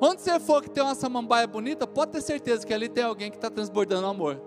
Onde 0.00 0.20
você 0.20 0.38
for 0.38 0.62
que 0.62 0.70
tem 0.70 0.84
uma 0.84 0.94
samambaia 0.94 1.48
bonita, 1.48 1.84
pode 1.84 2.12
ter 2.12 2.20
certeza 2.20 2.64
que 2.64 2.72
ali 2.72 2.88
tem 2.88 3.02
alguém 3.02 3.28
que 3.28 3.36
está 3.36 3.50
transbordando 3.50 4.06
amor. 4.06 4.40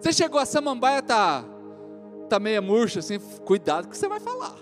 Você 0.00 0.12
chegou, 0.12 0.40
a 0.40 0.44
samambaia 0.44 1.02
tá, 1.02 1.44
tá 2.28 2.40
meia 2.40 2.60
murcha, 2.60 2.98
assim, 2.98 3.20
cuidado 3.44 3.86
que 3.86 3.96
você 3.96 4.08
vai 4.08 4.18
falar. 4.18 4.56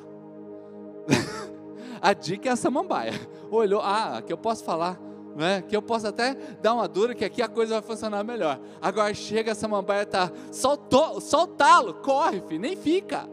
a 2.03 2.13
dica 2.13 2.51
é 2.51 2.53
a 2.53 2.57
samambaia. 2.57 3.15
Olhou, 3.51 3.81
ah, 3.81 4.19
aqui 4.19 4.31
eu 4.31 4.37
posso 4.37 4.63
falar, 4.63 5.01
né? 5.35 5.63
Que 5.63 5.77
eu 5.77 5.83
posso 5.83 6.07
até 6.07 6.35
dar 6.63 6.75
uma 6.75 6.87
dura, 6.87 7.15
que 7.15 7.25
aqui 7.25 7.43
a 7.43 7.49
coisa 7.49 7.75
vai 7.75 7.83
funcionar 7.83 8.23
melhor. 8.25 8.61
Agora 8.81 9.13
chega 9.13 9.53
a 9.53 9.55
samambaia, 9.55 10.07
tá, 10.07 10.31
soltá-lo, 10.53 11.95
corre, 11.95 12.41
filho, 12.43 12.61
nem 12.61 12.77
fica. 12.77 13.29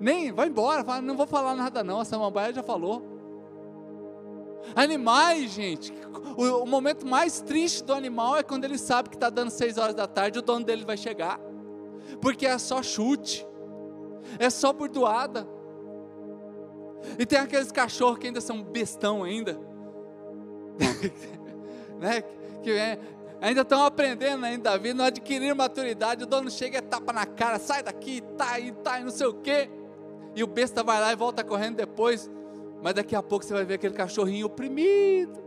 Nem, 0.00 0.32
vai 0.32 0.48
embora, 0.48 0.82
fala, 0.82 1.00
não 1.00 1.16
vou 1.16 1.26
falar 1.26 1.54
nada 1.54 1.84
não, 1.84 2.00
a 2.00 2.04
samambaia 2.04 2.52
já 2.52 2.62
falou. 2.62 3.10
Animais, 4.74 5.50
gente, 5.50 5.92
o, 6.36 6.62
o, 6.62 6.66
momento 6.66 7.06
mais 7.06 7.40
triste 7.40 7.84
do 7.84 7.92
animal 7.92 8.36
é 8.36 8.42
quando 8.42 8.64
ele 8.64 8.78
sabe 8.78 9.08
que 9.08 9.16
está 9.16 9.28
dando 9.28 9.50
seis 9.50 9.76
horas 9.78 9.94
da 9.94 10.06
tarde, 10.06 10.38
o 10.38 10.42
dono 10.42 10.64
dele 10.64 10.84
vai 10.84 10.96
chegar, 10.96 11.38
porque 12.20 12.46
é 12.46 12.56
só 12.58 12.82
chute, 12.82 13.46
é 14.38 14.48
só 14.50 14.72
burdoada. 14.72 15.46
E 17.18 17.26
tem 17.26 17.38
aqueles 17.38 17.72
cachorros 17.72 18.18
que 18.18 18.28
ainda 18.28 18.40
são 18.40 18.62
bestão 18.62 19.24
ainda, 19.24 19.58
né? 21.98 22.22
Que 22.62 22.70
é, 22.72 22.98
ainda 23.40 23.62
estão 23.62 23.84
aprendendo 23.84 24.44
ainda 24.44 24.78
vida, 24.78 24.94
não 24.94 25.04
adquiriram 25.04 25.56
maturidade, 25.56 26.24
o 26.24 26.26
dono 26.26 26.50
chega 26.50 26.78
e 26.78 26.82
tapa 26.82 27.12
na 27.12 27.26
cara, 27.26 27.58
sai 27.58 27.82
daqui, 27.82 28.20
tá 28.36 28.52
aí, 28.52 28.72
tá 28.72 28.94
aí, 28.94 29.04
não 29.04 29.10
sei 29.10 29.26
o 29.26 29.34
quê. 29.34 29.70
E 30.34 30.42
o 30.42 30.46
besta 30.46 30.82
vai 30.82 31.00
lá 31.00 31.12
e 31.12 31.16
volta 31.16 31.44
correndo 31.44 31.76
depois. 31.76 32.30
Mas 32.82 32.94
daqui 32.94 33.14
a 33.14 33.22
pouco 33.22 33.44
você 33.44 33.52
vai 33.52 33.64
ver 33.64 33.74
aquele 33.74 33.94
cachorrinho 33.94 34.46
oprimido. 34.46 35.40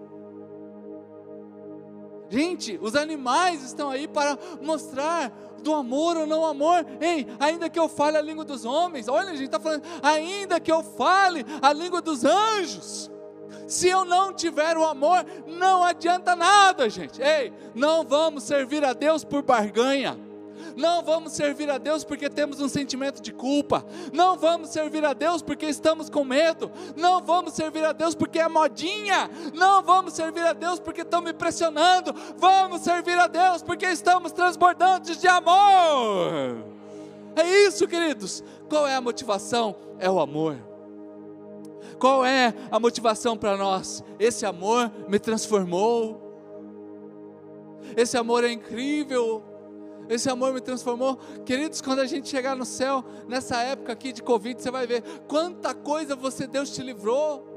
Gente, 2.29 2.79
os 2.81 2.95
animais 2.95 3.63
estão 3.63 3.89
aí 3.89 4.07
para 4.07 4.37
mostrar 4.61 5.31
do 5.61 5.73
amor 5.73 6.15
ou 6.17 6.25
não 6.27 6.45
amor. 6.45 6.85
Ei, 7.01 7.27
ainda 7.39 7.69
que 7.69 7.79
eu 7.79 7.89
fale 7.89 8.17
a 8.17 8.21
língua 8.21 8.45
dos 8.45 8.65
homens, 8.65 9.07
olha, 9.07 9.31
a 9.31 9.35
gente 9.35 9.45
está 9.45 9.59
falando, 9.59 9.83
ainda 10.01 10.59
que 10.59 10.71
eu 10.71 10.83
fale 10.83 11.45
a 11.61 11.73
língua 11.73 12.01
dos 12.01 12.23
anjos, 12.23 13.11
se 13.67 13.87
eu 13.87 14.05
não 14.05 14.33
tiver 14.33 14.77
o 14.77 14.85
amor, 14.85 15.25
não 15.47 15.83
adianta 15.83 16.35
nada, 16.35 16.89
gente. 16.89 17.21
Ei, 17.21 17.51
não 17.73 18.03
vamos 18.03 18.43
servir 18.43 18.83
a 18.83 18.93
Deus 18.93 19.23
por 19.23 19.41
barganha. 19.41 20.17
Não 20.75 21.03
vamos 21.03 21.33
servir 21.33 21.69
a 21.69 21.77
Deus 21.77 22.03
porque 22.03 22.29
temos 22.29 22.59
um 22.59 22.67
sentimento 22.67 23.21
de 23.21 23.31
culpa. 23.31 23.85
Não 24.11 24.37
vamos 24.37 24.69
servir 24.69 25.05
a 25.05 25.13
Deus 25.13 25.41
porque 25.41 25.65
estamos 25.65 26.09
com 26.09 26.23
medo. 26.23 26.71
Não 26.95 27.21
vamos 27.21 27.53
servir 27.53 27.83
a 27.85 27.93
Deus 27.93 28.13
porque 28.13 28.39
é 28.39 28.47
modinha. 28.47 29.29
Não 29.53 29.81
vamos 29.81 30.13
servir 30.13 30.41
a 30.41 30.53
Deus 30.53 30.79
porque 30.79 31.01
estão 31.01 31.21
me 31.21 31.33
pressionando. 31.33 32.13
Vamos 32.37 32.81
servir 32.81 33.17
a 33.17 33.27
Deus 33.27 33.61
porque 33.63 33.85
estamos 33.85 34.31
transbordantes 34.31 35.19
de 35.19 35.27
amor. 35.27 36.65
É 37.35 37.47
isso, 37.67 37.87
queridos. 37.87 38.43
Qual 38.69 38.87
é 38.87 38.95
a 38.95 39.01
motivação? 39.01 39.75
É 39.99 40.09
o 40.09 40.19
amor. 40.19 40.74
Qual 41.99 42.25
é 42.25 42.53
a 42.71 42.79
motivação 42.79 43.37
para 43.37 43.57
nós? 43.57 44.03
Esse 44.19 44.45
amor 44.45 44.91
me 45.07 45.19
transformou. 45.19 46.21
Esse 47.95 48.17
amor 48.17 48.43
é 48.43 48.51
incrível. 48.51 49.43
Esse 50.09 50.29
amor 50.29 50.53
me 50.53 50.61
transformou. 50.61 51.17
Queridos, 51.45 51.81
quando 51.81 51.99
a 51.99 52.05
gente 52.05 52.29
chegar 52.29 52.55
no 52.55 52.65
céu, 52.65 53.03
nessa 53.27 53.61
época 53.61 53.93
aqui 53.93 54.11
de 54.11 54.21
Covid, 54.21 54.61
você 54.61 54.69
vai 54.69 54.85
ver 54.85 55.01
quanta 55.27 55.73
coisa 55.73 56.15
você, 56.15 56.45
Deus 56.45 56.71
te 56.71 56.81
livrou. 56.81 57.55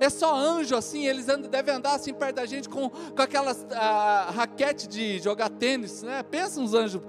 É 0.00 0.10
só 0.10 0.34
anjo 0.34 0.76
assim, 0.76 1.06
eles 1.06 1.28
andam, 1.28 1.50
devem 1.50 1.74
andar 1.74 1.94
assim 1.94 2.12
perto 2.12 2.36
da 2.36 2.46
gente 2.46 2.68
com, 2.68 2.90
com 2.90 3.22
aquelas 3.22 3.66
ah, 3.72 4.30
raquete 4.34 4.86
de 4.86 5.18
jogar 5.18 5.48
tênis, 5.48 6.02
né? 6.02 6.22
Pensa 6.22 6.60
uns 6.60 6.74
anjos 6.74 7.02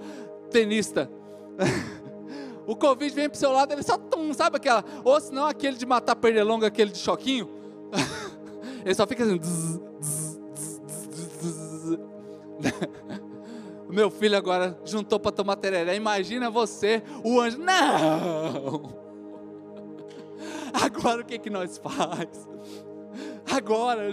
tenista. 0.50 1.10
o 2.70 2.76
Covid 2.76 3.12
vem 3.12 3.28
pro 3.28 3.36
seu 3.36 3.50
lado, 3.50 3.72
ele 3.72 3.82
só 3.82 3.98
tum, 3.98 4.32
sabe 4.32 4.58
aquela, 4.58 4.84
ou 5.02 5.20
se 5.20 5.32
não 5.32 5.44
aquele 5.44 5.76
de 5.76 5.84
matar 5.84 6.14
pernilonga, 6.14 6.68
aquele 6.68 6.92
de 6.92 6.98
choquinho. 6.98 7.50
ele 8.86 8.94
só 8.94 9.04
fica 9.08 9.24
assim. 9.24 9.40
O 13.88 13.92
meu 13.92 14.08
filho 14.08 14.36
agora 14.36 14.78
juntou 14.84 15.18
para 15.18 15.32
tomar 15.32 15.56
tereré. 15.56 15.96
Imagina 15.96 16.48
você, 16.48 17.02
o 17.24 17.40
anjo. 17.40 17.58
Não! 17.58 19.00
Agora 20.72 21.22
o 21.22 21.24
que, 21.24 21.40
que 21.40 21.50
nós 21.50 21.76
faz? 21.76 22.48
Agora, 23.52 24.12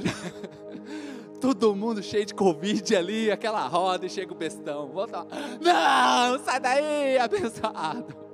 todo 1.40 1.76
mundo 1.76 2.02
cheio 2.02 2.26
de 2.26 2.34
Covid 2.34 2.96
ali, 2.96 3.30
aquela 3.30 3.68
roda 3.68 4.08
e 4.08 4.10
chega 4.10 4.34
o 4.34 4.36
bestão. 4.36 4.88
Volta. 4.88 5.28
Não, 5.62 6.44
sai 6.44 6.60
daí, 6.60 7.20
abençoado. 7.20 8.27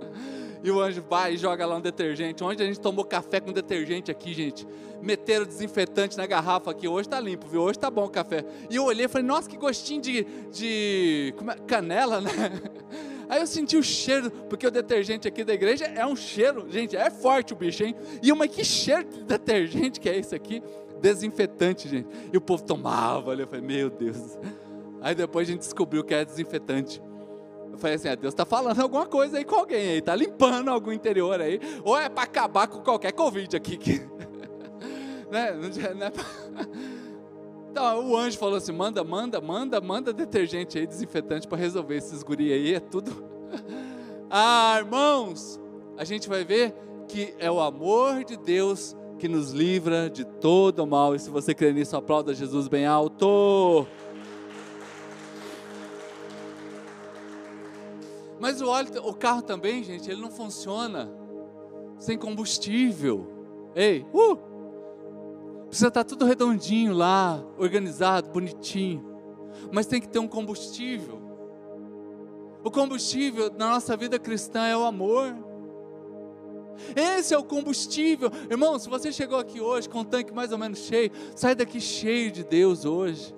E 0.64 0.72
o 0.72 0.80
anjo 0.80 1.04
vai 1.10 1.34
e 1.34 1.38
joga 1.38 1.66
lá 1.66 1.76
um 1.76 1.82
detergente. 1.82 2.42
Onde 2.42 2.64
a 2.64 2.66
gente 2.66 2.80
tomou 2.80 3.04
café 3.04 3.42
com 3.42 3.52
detergente 3.52 4.10
aqui, 4.10 4.34
gente? 4.34 4.66
Meteram 5.02 5.46
desinfetante 5.46 6.18
na 6.18 6.26
garrafa 6.26 6.72
aqui. 6.72 6.88
Hoje 6.88 7.10
tá 7.10 7.20
limpo, 7.20 7.46
viu? 7.48 7.62
Hoje 7.62 7.78
tá 7.78 7.92
bom 7.92 8.06
o 8.06 8.10
café. 8.10 8.46
E 8.70 8.78
eu 8.78 8.86
olhei 8.86 9.06
e 9.06 9.10
falei, 9.10 9.28
nossa, 9.28 9.50
que 9.50 9.58
gostinho 9.58 10.02
de, 10.02 10.24
de 10.50 11.34
é? 11.38 11.56
canela, 11.68 12.22
né? 12.22 12.32
Aí 13.28 13.42
eu 13.42 13.48
senti 13.48 13.76
o 13.76 13.84
cheiro, 13.84 14.32
porque 14.50 14.66
o 14.66 14.72
detergente 14.72 15.28
aqui 15.28 15.44
da 15.44 15.54
igreja 15.54 15.86
é 15.86 16.06
um 16.06 16.16
cheiro, 16.16 16.70
gente, 16.70 16.96
é 16.96 17.10
forte 17.10 17.52
o 17.54 17.56
bicho, 17.56 17.84
hein? 17.84 17.96
E 18.22 18.32
uma 18.32 18.48
que 18.48 18.64
cheiro 18.64 19.06
de 19.06 19.24
detergente 19.24 20.00
que 20.00 20.10
é 20.10 20.18
esse 20.18 20.36
aqui? 20.36 20.62
Desinfetante, 21.02 21.90
gente. 21.90 22.08
E 22.32 22.38
o 22.38 22.42
povo 22.42 22.64
tomava, 22.64 23.34
eu 23.34 23.48
falei, 23.48 23.66
meu 23.66 23.90
Deus. 23.90 24.38
Aí 25.02 25.16
depois 25.16 25.48
a 25.48 25.52
gente 25.52 25.62
descobriu 25.62 26.04
que 26.04 26.14
é 26.14 26.24
desinfetante. 26.24 27.02
Eu 27.74 27.80
falei 27.80 27.96
assim, 27.96 28.08
ah, 28.08 28.16
Deus 28.16 28.36
está 28.36 28.46
falando 28.46 28.80
alguma 28.80 29.08
coisa 29.08 29.40
aí 29.40 29.44
com 29.44 29.56
alguém 29.56 29.90
aí, 29.90 29.98
está 29.98 30.16
limpando 30.16 30.70
algum 30.70 30.92
interior 30.92 31.42
aí, 31.42 31.60
ou 31.84 31.98
é 31.98 32.08
para 32.08 32.24
acabar 32.24 32.68
com 32.68 32.80
qualquer 32.82 33.12
Covid 33.14 33.58
aqui. 33.58 33.78
Que... 33.78 34.00
né? 35.32 35.58
É 36.00 36.10
pra... 36.12 36.24
Então 37.72 38.08
o 38.12 38.16
anjo 38.16 38.38
falou 38.38 38.58
assim: 38.58 38.72
manda, 38.72 39.04
manda, 39.04 39.42
manda, 39.42 39.82
manda 39.82 40.14
detergente 40.14 40.78
aí, 40.78 40.86
desinfetante 40.86 41.48
para 41.48 41.58
resolver 41.58 41.96
esses 41.98 42.22
guri 42.22 42.54
aí, 42.54 42.76
é 42.76 42.80
tudo. 42.80 43.12
ah, 44.30 44.76
irmãos, 44.78 45.60
a 45.98 46.04
gente 46.04 46.30
vai 46.30 46.46
ver 46.46 46.76
que 47.08 47.34
é 47.40 47.50
o 47.50 47.60
amor 47.60 48.24
de 48.24 48.38
Deus 48.38 48.96
que 49.18 49.28
nos 49.28 49.52
livra 49.52 50.08
de 50.08 50.24
todo 50.24 50.86
mal. 50.86 51.16
E 51.16 51.20
se 51.20 51.32
você 51.32 51.56
crê 51.56 51.74
nisso, 51.74 51.98
aplauda 51.98 52.32
Jesus 52.36 52.68
bem 52.68 52.86
alto. 52.86 53.88
Mas 58.44 58.60
o 58.60 58.68
óleo, 58.68 58.92
o 59.06 59.14
carro 59.14 59.42
também, 59.42 59.82
gente, 59.86 60.12
ele 60.12 60.20
não 60.20 60.30
funciona 60.30 61.10
sem 61.98 62.18
combustível. 62.18 63.26
Ei, 63.74 64.06
uh! 64.14 64.38
Precisa 65.70 65.88
estar 65.88 66.04
tudo 66.04 66.26
redondinho 66.26 66.94
lá, 66.94 67.42
organizado, 67.58 68.30
bonitinho. 68.32 69.02
Mas 69.72 69.86
tem 69.86 70.02
que 70.02 70.10
ter 70.10 70.20
um 70.20 70.28
combustível. 70.28 71.22
O 72.66 72.70
combustível 72.70 73.50
na 73.58 73.70
nossa 73.70 73.96
vida 73.96 74.20
cristã 74.20 74.66
é 74.66 74.76
o 74.76 74.84
amor. 74.84 75.34
Esse 76.98 77.34
é 77.34 77.38
o 77.38 77.46
combustível. 77.46 78.30
Irmão, 78.52 78.78
se 78.78 78.90
você 78.90 79.10
chegou 79.14 79.40
aqui 79.40 79.62
hoje 79.62 79.88
com 79.88 80.02
o 80.02 80.06
tanque 80.06 80.34
mais 80.34 80.52
ou 80.52 80.58
menos 80.58 80.80
cheio, 80.80 81.12
sai 81.34 81.56
daqui 81.56 81.80
cheio 81.80 82.30
de 82.30 82.44
Deus 82.44 82.84
hoje. 82.84 83.34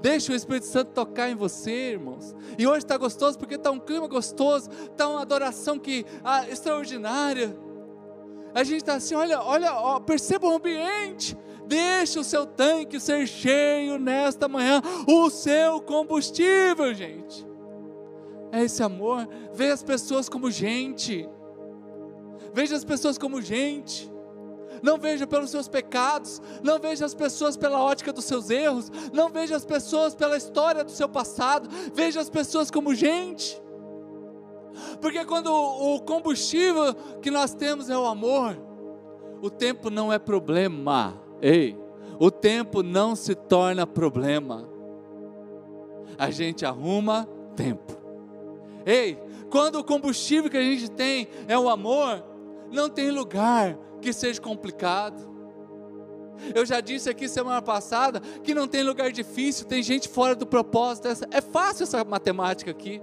Deixa 0.00 0.32
o 0.32 0.36
Espírito 0.36 0.66
Santo 0.66 0.92
tocar 0.92 1.28
em 1.28 1.34
você, 1.34 1.92
irmãos. 1.92 2.34
E 2.56 2.66
hoje 2.66 2.78
está 2.78 2.96
gostoso 2.96 3.38
porque 3.38 3.56
está 3.56 3.70
um 3.70 3.80
clima 3.80 4.06
gostoso, 4.06 4.70
está 4.70 5.08
uma 5.08 5.22
adoração 5.22 5.78
que 5.78 6.04
ah, 6.22 6.48
extraordinária. 6.48 7.56
A 8.54 8.62
gente 8.62 8.78
está 8.78 8.94
assim, 8.94 9.14
olha, 9.14 9.42
olha, 9.42 9.72
ó, 9.74 10.00
perceba 10.00 10.46
o 10.46 10.54
ambiente. 10.54 11.36
Deixa 11.66 12.20
o 12.20 12.24
seu 12.24 12.46
tanque 12.46 12.98
ser 12.98 13.26
cheio 13.26 13.98
nesta 13.98 14.48
manhã, 14.48 14.80
o 15.06 15.28
seu 15.28 15.80
combustível, 15.82 16.94
gente. 16.94 17.46
É 18.50 18.62
esse 18.62 18.82
amor. 18.82 19.28
Veja 19.52 19.74
as 19.74 19.82
pessoas 19.82 20.28
como 20.28 20.50
gente. 20.50 21.28
Veja 22.54 22.74
as 22.74 22.84
pessoas 22.84 23.18
como 23.18 23.42
gente 23.42 24.10
não 24.82 24.98
veja 24.98 25.26
pelos 25.26 25.50
seus 25.50 25.68
pecados, 25.68 26.40
não 26.62 26.78
veja 26.78 27.04
as 27.04 27.14
pessoas 27.14 27.56
pela 27.56 27.82
ótica 27.82 28.12
dos 28.12 28.24
seus 28.24 28.50
erros, 28.50 28.90
não 29.12 29.28
veja 29.28 29.56
as 29.56 29.64
pessoas 29.64 30.14
pela 30.14 30.36
história 30.36 30.84
do 30.84 30.90
seu 30.90 31.08
passado, 31.08 31.68
veja 31.94 32.20
as 32.20 32.30
pessoas 32.30 32.70
como 32.70 32.94
gente. 32.94 33.60
Porque 35.00 35.24
quando 35.24 35.52
o 35.52 36.00
combustível 36.00 36.94
que 37.20 37.30
nós 37.30 37.54
temos 37.54 37.90
é 37.90 37.98
o 37.98 38.06
amor, 38.06 38.56
o 39.42 39.50
tempo 39.50 39.90
não 39.90 40.12
é 40.12 40.18
problema. 40.18 41.20
Ei, 41.40 41.76
o 42.18 42.30
tempo 42.30 42.82
não 42.82 43.14
se 43.14 43.34
torna 43.34 43.86
problema. 43.86 44.68
A 46.16 46.30
gente 46.30 46.64
arruma 46.64 47.28
tempo. 47.54 47.96
Ei, 48.84 49.18
quando 49.50 49.76
o 49.76 49.84
combustível 49.84 50.50
que 50.50 50.56
a 50.56 50.62
gente 50.62 50.90
tem 50.90 51.28
é 51.46 51.58
o 51.58 51.68
amor, 51.68 52.24
não 52.70 52.88
tem 52.88 53.10
lugar 53.10 53.78
que 54.00 54.12
seja 54.12 54.40
complicado. 54.40 55.36
Eu 56.54 56.64
já 56.64 56.80
disse 56.80 57.10
aqui 57.10 57.28
semana 57.28 57.60
passada 57.60 58.20
que 58.20 58.54
não 58.54 58.68
tem 58.68 58.82
lugar 58.82 59.10
difícil, 59.10 59.66
tem 59.66 59.82
gente 59.82 60.08
fora 60.08 60.34
do 60.34 60.46
propósito. 60.46 61.08
É 61.30 61.40
fácil 61.40 61.82
essa 61.82 62.04
matemática 62.04 62.70
aqui. 62.70 63.02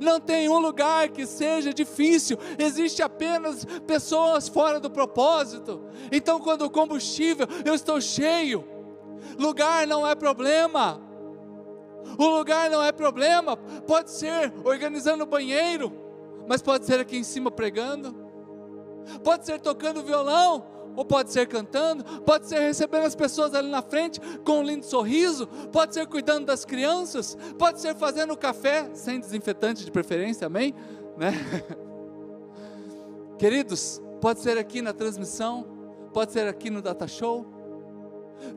Não 0.00 0.20
tem 0.20 0.48
um 0.48 0.58
lugar 0.58 1.08
que 1.08 1.26
seja 1.26 1.72
difícil, 1.72 2.38
existe 2.58 3.02
apenas 3.02 3.64
pessoas 3.86 4.48
fora 4.48 4.78
do 4.78 4.90
propósito. 4.90 5.82
Então, 6.12 6.38
quando 6.38 6.62
o 6.62 6.70
combustível, 6.70 7.46
eu 7.64 7.74
estou 7.74 8.00
cheio, 8.00 8.64
lugar 9.38 9.86
não 9.86 10.06
é 10.06 10.14
problema. 10.14 11.00
O 12.18 12.26
lugar 12.26 12.68
não 12.70 12.82
é 12.82 12.92
problema, 12.92 13.56
pode 13.56 14.10
ser 14.10 14.52
organizando 14.64 15.24
o 15.24 15.26
banheiro, 15.26 15.92
mas 16.46 16.60
pode 16.60 16.84
ser 16.84 17.00
aqui 17.00 17.16
em 17.16 17.22
cima 17.22 17.50
pregando, 17.50 18.14
pode 19.22 19.46
ser 19.46 19.60
tocando 19.60 20.02
violão, 20.02 20.64
ou 20.96 21.04
pode 21.04 21.32
ser 21.32 21.46
cantando, 21.46 22.04
pode 22.22 22.46
ser 22.46 22.60
recebendo 22.60 23.04
as 23.04 23.14
pessoas 23.14 23.54
ali 23.54 23.68
na 23.68 23.82
frente 23.82 24.20
com 24.44 24.60
um 24.60 24.62
lindo 24.62 24.84
sorriso, 24.84 25.46
pode 25.72 25.94
ser 25.94 26.06
cuidando 26.06 26.46
das 26.46 26.64
crianças, 26.64 27.36
pode 27.58 27.80
ser 27.80 27.94
fazendo 27.94 28.36
café 28.36 28.90
sem 28.94 29.20
desinfetante 29.20 29.84
de 29.84 29.90
preferência, 29.90 30.46
amém? 30.46 30.74
Né? 31.16 31.32
Queridos, 33.38 34.02
pode 34.20 34.40
ser 34.40 34.58
aqui 34.58 34.82
na 34.82 34.92
transmissão, 34.92 35.66
pode 36.12 36.32
ser 36.32 36.46
aqui 36.46 36.70
no 36.70 36.82
Data 36.82 37.06
Show. 37.06 37.46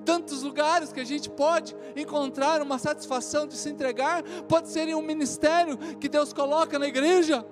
Tantos 0.05 0.43
lugares 0.43 0.93
que 0.93 0.99
a 0.99 1.05
gente 1.05 1.29
pode 1.29 1.75
encontrar 1.95 2.61
uma 2.61 2.79
satisfação 2.79 3.45
de 3.45 3.55
se 3.55 3.69
entregar, 3.69 4.23
pode 4.47 4.69
ser 4.69 4.87
em 4.87 4.95
um 4.95 5.01
ministério 5.01 5.77
que 5.99 6.07
Deus 6.07 6.31
coloca 6.33 6.79
na 6.79 6.87
igreja. 6.87 7.45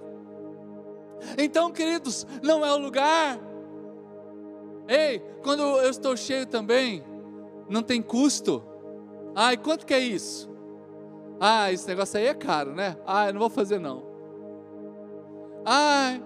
Então, 1.38 1.72
queridos, 1.72 2.26
não 2.42 2.66
é 2.66 2.72
o 2.72 2.78
lugar, 2.78 3.40
Ei, 4.92 5.20
quando 5.42 5.62
eu 5.62 5.90
estou 5.90 6.18
cheio 6.18 6.46
também, 6.46 7.02
não 7.70 7.82
tem 7.82 8.02
custo. 8.02 8.62
Ai, 9.34 9.56
quanto 9.56 9.86
que 9.86 9.94
é 9.94 10.00
isso? 10.02 10.50
Ah, 11.40 11.72
esse 11.72 11.88
negócio 11.88 12.20
aí 12.20 12.28
é 12.28 12.34
caro, 12.34 12.74
né? 12.74 12.98
Ah, 13.06 13.28
eu 13.28 13.34
não 13.34 13.40
vou 13.40 13.50
fazer 13.50 13.80
não. 13.80 14.04
Ai, 15.66 16.22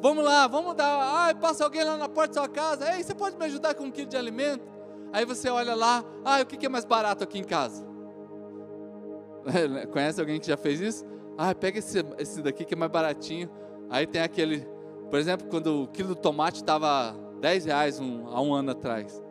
vamos 0.00 0.24
lá, 0.24 0.46
vamos 0.46 0.76
dar. 0.76 1.00
Ai, 1.16 1.34
passa 1.34 1.64
alguém 1.64 1.82
lá 1.82 1.96
na 1.96 2.08
porta 2.08 2.34
da 2.34 2.40
sua 2.42 2.48
casa. 2.48 2.94
Ei, 2.94 3.02
você 3.02 3.12
pode 3.12 3.36
me 3.36 3.44
ajudar 3.46 3.74
com 3.74 3.82
um 3.82 3.90
quilo 3.90 4.06
de 4.06 4.16
alimento? 4.16 4.64
Aí 5.12 5.24
você 5.24 5.50
olha 5.50 5.74
lá, 5.74 6.04
ah, 6.24 6.40
o 6.42 6.46
que 6.46 6.64
é 6.64 6.68
mais 6.68 6.84
barato 6.84 7.24
aqui 7.24 7.40
em 7.40 7.44
casa? 7.44 7.84
Conhece 9.90 10.20
alguém 10.20 10.38
que 10.38 10.46
já 10.46 10.56
fez 10.56 10.80
isso? 10.80 11.04
Ah, 11.36 11.52
pega 11.56 11.80
esse, 11.80 11.98
esse 12.18 12.40
daqui 12.40 12.64
que 12.64 12.74
é 12.74 12.76
mais 12.76 12.92
baratinho. 12.92 13.50
Aí 13.90 14.06
tem 14.06 14.22
aquele, 14.22 14.66
por 15.10 15.18
exemplo, 15.18 15.48
quando 15.48 15.82
o 15.82 15.88
quilo 15.88 16.14
de 16.14 16.20
tomate 16.20 16.58
estava 16.58 17.14
10 17.40 17.64
reais 17.64 17.98
um, 17.98 18.28
há 18.28 18.40
um 18.40 18.54
ano 18.54 18.70
atrás. 18.70 19.22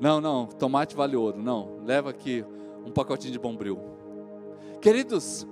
Não, 0.00 0.20
não, 0.20 0.46
tomate 0.46 0.96
vale 0.96 1.16
ouro. 1.16 1.40
Não, 1.40 1.78
leva 1.84 2.10
aqui 2.10 2.44
um 2.84 2.90
pacotinho 2.90 3.32
de 3.32 3.38
bombril. 3.38 3.78
Queridos, 4.80 5.46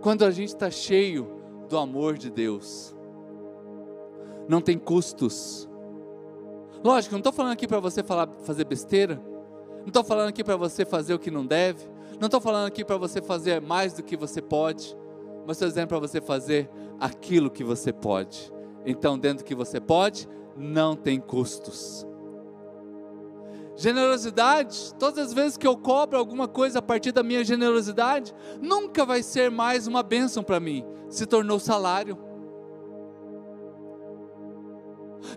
quando 0.00 0.24
a 0.24 0.30
gente 0.30 0.48
está 0.48 0.70
cheio 0.70 1.28
do 1.68 1.76
amor 1.76 2.16
de 2.16 2.30
Deus, 2.30 2.94
não 4.48 4.60
tem 4.60 4.78
custos. 4.78 5.68
Lógico, 6.84 7.14
não 7.14 7.20
estou 7.20 7.32
falando 7.32 7.52
aqui 7.52 7.66
para 7.66 7.80
você 7.80 8.02
falar, 8.02 8.28
fazer 8.42 8.64
besteira. 8.64 9.20
Não 9.80 9.88
estou 9.88 10.04
falando 10.04 10.28
aqui 10.28 10.44
para 10.44 10.56
você 10.56 10.84
fazer 10.84 11.14
o 11.14 11.18
que 11.18 11.30
não 11.30 11.44
deve. 11.44 11.88
Não 12.20 12.26
estou 12.26 12.40
falando 12.40 12.66
aqui 12.66 12.84
para 12.84 12.96
você 12.96 13.20
fazer 13.20 13.60
mais 13.60 13.92
do 13.92 14.02
que 14.02 14.16
você 14.16 14.40
pode. 14.40 14.96
Mas 15.46 15.56
estou 15.56 15.68
dizendo 15.68 15.88
para 15.88 15.98
você 15.98 16.20
fazer 16.20 16.68
aquilo 17.00 17.50
que 17.50 17.64
você 17.64 17.92
pode. 17.92 18.52
Então, 18.84 19.18
dentro 19.18 19.44
do 19.44 19.46
que 19.46 19.54
você 19.54 19.80
pode, 19.80 20.28
não 20.56 20.94
tem 20.94 21.20
custos. 21.20 22.06
Generosidade, 23.76 24.94
todas 24.94 25.18
as 25.18 25.32
vezes 25.34 25.58
que 25.58 25.66
eu 25.66 25.76
cobro 25.76 26.18
alguma 26.18 26.48
coisa 26.48 26.78
a 26.78 26.82
partir 26.82 27.12
da 27.12 27.22
minha 27.22 27.44
generosidade, 27.44 28.34
nunca 28.60 29.04
vai 29.04 29.22
ser 29.22 29.50
mais 29.50 29.86
uma 29.86 30.02
bênção 30.02 30.42
para 30.42 30.58
mim, 30.58 30.84
se 31.10 31.26
tornou 31.26 31.58
salário. 31.58 32.16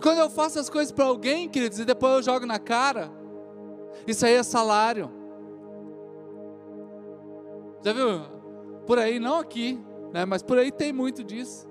Quando 0.01 0.20
eu 0.20 0.30
faço 0.30 0.60
as 0.60 0.70
coisas 0.70 0.91
para 0.91 1.05
alguém, 1.05 1.49
queridos, 1.49 1.80
e 1.80 1.86
depois 1.86 2.14
eu 2.14 2.34
jogo 2.34 2.45
na 2.45 2.60
cara, 2.60 3.12
isso 4.07 4.26
aí 4.26 4.34
é 4.34 4.43
salário. 4.43 5.12
Já 7.84 7.91
viu? 7.91 8.22
Por 8.86 8.99
aí, 8.99 9.20
não 9.20 9.39
aqui, 9.39 9.80
né? 10.14 10.26
mas 10.26 10.41
por 10.41 10.57
aí 10.57 10.72
tem 10.72 10.91
muito 10.91 11.24
disso. 11.24 11.68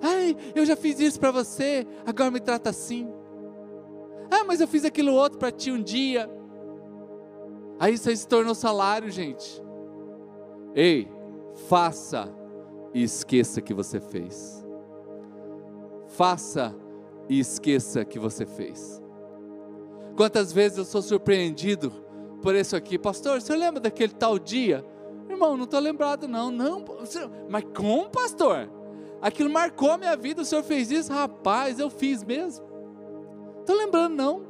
Ai, 0.00 0.36
eu 0.54 0.66
já 0.66 0.74
fiz 0.74 0.98
isso 0.98 1.20
para 1.20 1.30
você, 1.30 1.86
agora 2.04 2.30
me 2.30 2.40
trata 2.40 2.70
assim. 2.70 3.12
Ah, 4.30 4.44
mas 4.44 4.60
eu 4.60 4.66
fiz 4.66 4.84
aquilo 4.84 5.12
outro 5.12 5.38
para 5.38 5.52
ti 5.52 5.70
um 5.70 5.82
dia. 5.82 6.28
Aí 7.78 7.94
isso 7.94 8.08
aí 8.08 8.16
se 8.16 8.26
tornou 8.26 8.54
salário, 8.54 9.10
gente. 9.10 9.62
Ei, 10.74 11.08
faça 11.68 12.32
e 12.94 13.02
esqueça 13.02 13.60
que 13.60 13.74
você 13.74 14.00
fez. 14.00 14.64
Faça 16.08 16.74
e 17.28 17.38
esqueça 17.38 18.04
que 18.04 18.18
você 18.18 18.46
fez. 18.46 19.02
Quantas 20.16 20.52
vezes 20.52 20.78
eu 20.78 20.84
sou 20.84 21.02
surpreendido 21.02 21.92
por 22.42 22.54
isso 22.54 22.76
aqui, 22.76 22.98
pastor? 22.98 23.40
Você 23.40 23.54
lembra 23.54 23.80
daquele 23.80 24.12
tal 24.12 24.38
dia? 24.38 24.84
Irmão, 25.32 25.56
não 25.56 25.64
estou 25.64 25.80
lembrado, 25.80 26.28
não. 26.28 26.50
Não, 26.50 26.84
mas 27.48 27.64
como, 27.74 28.08
pastor? 28.10 28.68
aquilo 29.22 29.48
marcou 29.48 29.92
a 29.92 29.96
minha 29.96 30.16
vida, 30.16 30.42
o 30.42 30.44
Senhor 30.44 30.64
fez 30.64 30.90
isso, 30.90 31.12
rapaz, 31.12 31.78
eu 31.78 31.88
fiz 31.88 32.24
mesmo. 32.24 32.66
Estou 33.60 33.76
lembrando, 33.76 34.16
não. 34.16 34.42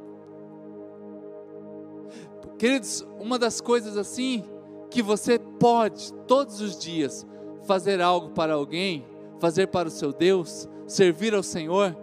Queridos, 2.57 3.05
uma 3.19 3.37
das 3.37 3.61
coisas 3.61 3.95
assim 3.95 4.43
que 4.89 5.03
você 5.03 5.37
pode 5.37 6.11
todos 6.27 6.59
os 6.59 6.77
dias 6.77 7.25
fazer 7.67 8.01
algo 8.01 8.31
para 8.31 8.55
alguém, 8.55 9.05
fazer 9.39 9.67
para 9.67 9.87
o 9.87 9.91
seu 9.91 10.11
Deus, 10.11 10.67
servir 10.87 11.35
ao 11.35 11.43
Senhor 11.43 11.95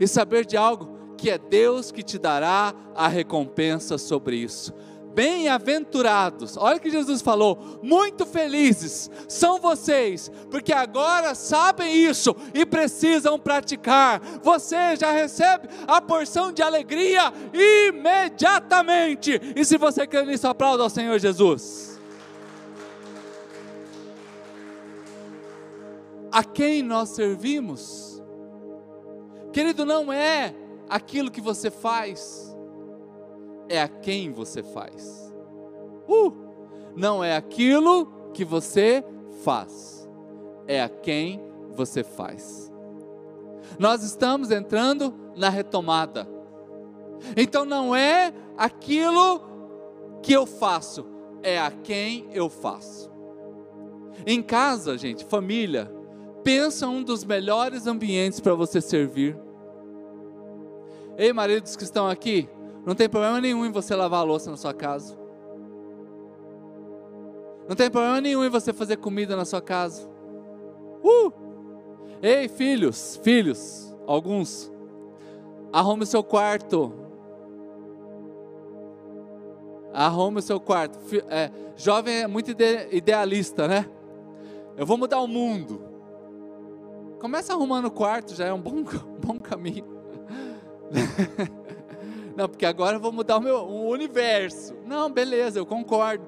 e 0.00 0.08
saber 0.08 0.44
de 0.44 0.56
algo 0.56 0.96
que 1.16 1.30
é 1.30 1.38
Deus 1.38 1.92
que 1.92 2.02
te 2.02 2.18
dará 2.18 2.74
a 2.94 3.06
recompensa 3.06 3.96
sobre 3.98 4.36
isso 4.36 4.74
bem-aventurados. 5.16 6.58
Olha 6.58 6.76
o 6.76 6.80
que 6.80 6.90
Jesus 6.90 7.22
falou: 7.22 7.80
muito 7.82 8.26
felizes 8.26 9.10
são 9.26 9.58
vocês, 9.58 10.30
porque 10.50 10.74
agora 10.74 11.34
sabem 11.34 11.96
isso 11.96 12.36
e 12.52 12.66
precisam 12.66 13.38
praticar. 13.38 14.20
Você 14.42 14.94
já 14.96 15.10
recebe 15.10 15.68
a 15.88 16.02
porção 16.02 16.52
de 16.52 16.60
alegria 16.60 17.32
imediatamente. 17.88 19.40
E 19.56 19.64
se 19.64 19.78
você 19.78 20.06
quer 20.06 20.26
nisso, 20.26 20.46
aplauda 20.46 20.82
ao 20.82 20.90
Senhor 20.90 21.18
Jesus. 21.18 21.98
A 26.30 26.44
quem 26.44 26.82
nós 26.82 27.08
servimos? 27.10 28.22
Querido, 29.50 29.86
não 29.86 30.12
é 30.12 30.54
aquilo 30.86 31.30
que 31.30 31.40
você 31.40 31.70
faz 31.70 32.45
é 33.68 33.80
a 33.80 33.88
quem 33.88 34.32
você 34.32 34.62
faz. 34.62 35.34
Uh! 36.08 36.32
Não 36.96 37.22
é 37.22 37.36
aquilo 37.36 38.06
que 38.32 38.44
você 38.44 39.04
faz, 39.42 40.08
é 40.66 40.82
a 40.82 40.88
quem 40.88 41.42
você 41.74 42.02
faz. 42.02 42.72
Nós 43.78 44.02
estamos 44.02 44.50
entrando 44.50 45.14
na 45.36 45.50
retomada. 45.50 46.26
Então 47.36 47.64
não 47.64 47.94
é 47.94 48.32
aquilo 48.56 49.42
que 50.22 50.32
eu 50.32 50.46
faço, 50.46 51.06
é 51.42 51.58
a 51.58 51.70
quem 51.70 52.26
eu 52.32 52.48
faço. 52.48 53.10
Em 54.26 54.42
casa, 54.42 54.96
gente, 54.96 55.24
família, 55.24 55.92
pensa 56.42 56.88
um 56.88 57.02
dos 57.02 57.24
melhores 57.24 57.86
ambientes 57.86 58.40
para 58.40 58.54
você 58.54 58.80
servir. 58.80 59.36
Ei, 61.18 61.32
maridos 61.32 61.76
que 61.76 61.82
estão 61.82 62.08
aqui, 62.08 62.48
não 62.86 62.94
tem 62.94 63.08
problema 63.08 63.40
nenhum 63.40 63.66
em 63.66 63.72
você 63.72 63.96
lavar 63.96 64.20
a 64.20 64.22
louça 64.22 64.48
na 64.48 64.56
sua 64.56 64.72
casa. 64.72 65.18
Não 67.68 67.74
tem 67.74 67.90
problema 67.90 68.20
nenhum 68.20 68.44
em 68.44 68.48
você 68.48 68.72
fazer 68.72 68.96
comida 68.98 69.34
na 69.34 69.44
sua 69.44 69.60
casa. 69.60 70.08
Uh! 71.02 71.32
Ei, 72.22 72.46
filhos, 72.46 73.20
filhos, 73.24 73.92
alguns, 74.06 74.72
arrume 75.72 76.04
o 76.04 76.06
seu 76.06 76.22
quarto. 76.22 76.92
Arrume 79.92 80.38
o 80.38 80.42
seu 80.42 80.60
quarto. 80.60 80.96
É, 81.28 81.50
jovem 81.76 82.22
é 82.22 82.26
muito 82.28 82.52
idealista, 82.92 83.66
né? 83.66 83.84
Eu 84.76 84.86
vou 84.86 84.96
mudar 84.96 85.20
o 85.20 85.26
mundo. 85.26 85.82
Começa 87.18 87.52
arrumando 87.52 87.86
o 87.86 87.90
quarto, 87.90 88.32
já 88.32 88.46
é 88.46 88.52
um 88.52 88.60
bom, 88.60 88.84
bom 89.20 89.40
caminho. 89.40 89.84
Não, 92.36 92.48
porque 92.48 92.66
agora 92.66 92.96
eu 92.96 93.00
vou 93.00 93.10
mudar 93.10 93.38
o 93.38 93.40
meu 93.40 93.56
o 93.56 93.88
universo. 93.88 94.76
Não, 94.84 95.10
beleza, 95.10 95.58
eu 95.58 95.64
concordo. 95.64 96.24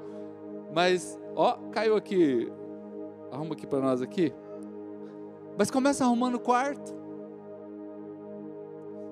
Mas, 0.75 1.19
ó, 1.37 1.59
caiu 1.71 1.97
aqui. 1.97 2.51
Arruma 3.31 3.53
aqui 3.53 3.67
para 3.67 3.81
nós 3.81 4.01
aqui. 4.01 4.33
Mas 5.59 5.71
começa 5.71 6.05
arrumando 6.05 6.37
o 6.37 6.41
quarto. 6.41 6.97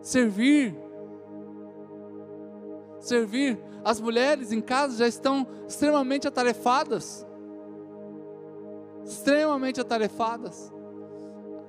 Servir. 0.01 0.75
servir. 2.99 3.59
As 3.85 4.01
mulheres 4.01 4.51
em 4.51 4.61
casa 4.61 4.97
já 4.97 5.07
estão 5.07 5.47
extremamente 5.69 6.27
atarefadas. 6.27 7.27
Extremamente 9.05 9.81
atarefadas. 9.81 10.73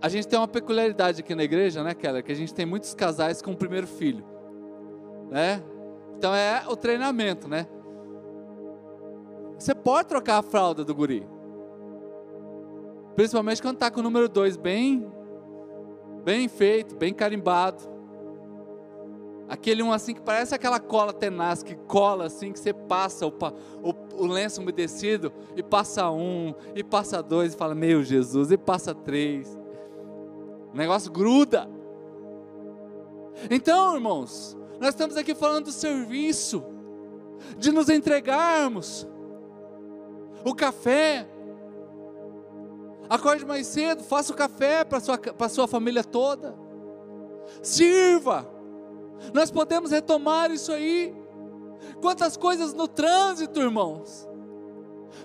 A 0.02 0.10
gente 0.10 0.28
tem 0.28 0.40
uma 0.40 0.48
peculiaridade 0.48 1.22
aqui 1.22 1.36
na 1.36 1.44
igreja, 1.44 1.84
né, 1.84 1.94
Keller? 1.94 2.24
Que 2.24 2.32
a 2.32 2.36
gente 2.36 2.54
tem 2.54 2.66
muitos 2.66 2.94
casais 2.94 3.42
com 3.42 3.52
o 3.52 3.58
primeiro 3.58 3.88
filho, 3.88 4.24
né? 5.30 5.64
Então 6.18 6.34
é 6.34 6.64
o 6.68 6.76
treinamento, 6.76 7.48
né? 7.48 7.68
Você 9.58 9.74
pode 9.74 10.08
trocar 10.08 10.38
a 10.38 10.42
fralda 10.42 10.84
do 10.84 10.94
guri. 10.94 11.28
Principalmente 13.16 13.62
quando 13.62 13.76
está 13.76 13.90
com 13.90 14.00
o 14.00 14.04
número 14.04 14.30
2 14.30 14.58
bem, 14.58 15.12
bem 16.24 16.48
feito, 16.48 16.96
bem 16.96 17.14
carimbado. 17.14 17.98
Aquele 19.50 19.82
um 19.82 19.94
assim 19.94 20.14
que 20.14 20.22
parece 20.22 20.54
aquela 20.54 20.80
cola 20.80 21.14
tenaz 21.14 21.64
que 21.64 21.74
cola 21.74 22.26
assim, 22.26 22.52
que 22.52 22.60
você 22.60 22.74
passa 22.74 23.26
o, 23.26 23.30
o, 23.30 24.24
o 24.24 24.28
lenço 24.28 24.62
umedecido 24.62 25.32
e 25.56 25.64
passa 25.64 26.12
um, 26.12 26.54
e 26.76 26.84
passa 26.84 27.24
dois, 27.24 27.54
e 27.54 27.58
fala, 27.58 27.74
meu 27.74 28.04
Jesus, 28.04 28.52
e 28.52 28.58
passa 28.58 28.94
três. 28.94 29.58
O 30.74 30.76
negócio 30.76 31.12
gruda. 31.12 31.68
Então, 33.50 33.96
irmãos, 33.96 34.57
nós 34.80 34.90
estamos 34.90 35.18
aqui 35.18 35.34
falando 35.34 35.66
do 35.66 35.72
serviço, 35.72 36.64
de 37.58 37.72
nos 37.72 37.90
entregarmos. 37.90 39.08
O 40.46 40.54
café, 40.54 41.28
Acorde 43.10 43.46
mais 43.46 43.68
cedo, 43.68 44.04
faça 44.04 44.34
o 44.34 44.36
café 44.36 44.84
para 44.84 45.00
sua, 45.00 45.20
a 45.40 45.50
sua 45.50 45.68
família 45.68 46.04
toda. 46.04 46.54
Sirva. 47.62 48.50
Nós 49.34 49.50
podemos 49.50 49.92
retomar 49.92 50.52
isso 50.52 50.72
aí. 50.72 51.16
Quantas 52.02 52.36
coisas 52.36 52.74
no 52.74 52.88
trânsito, 52.88 53.62
irmãos. 53.62 54.28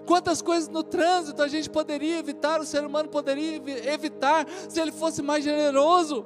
Quantas 0.07 0.40
coisas 0.40 0.68
no 0.68 0.82
trânsito 0.82 1.42
a 1.42 1.48
gente 1.48 1.68
poderia 1.68 2.18
evitar, 2.18 2.61
o 2.61 2.64
ser 2.64 2.84
humano 2.84 3.09
poderia 3.09 3.61
evitar 3.92 4.46
se 4.68 4.80
ele 4.80 4.92
fosse 4.92 5.20
mais 5.20 5.42
generoso. 5.42 6.24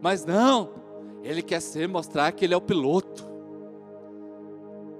Mas 0.00 0.24
não, 0.24 0.70
ele 1.22 1.42
quer 1.42 1.60
ser 1.60 1.88
mostrar 1.88 2.32
que 2.32 2.44
ele 2.44 2.54
é 2.54 2.56
o 2.56 2.60
piloto. 2.60 3.30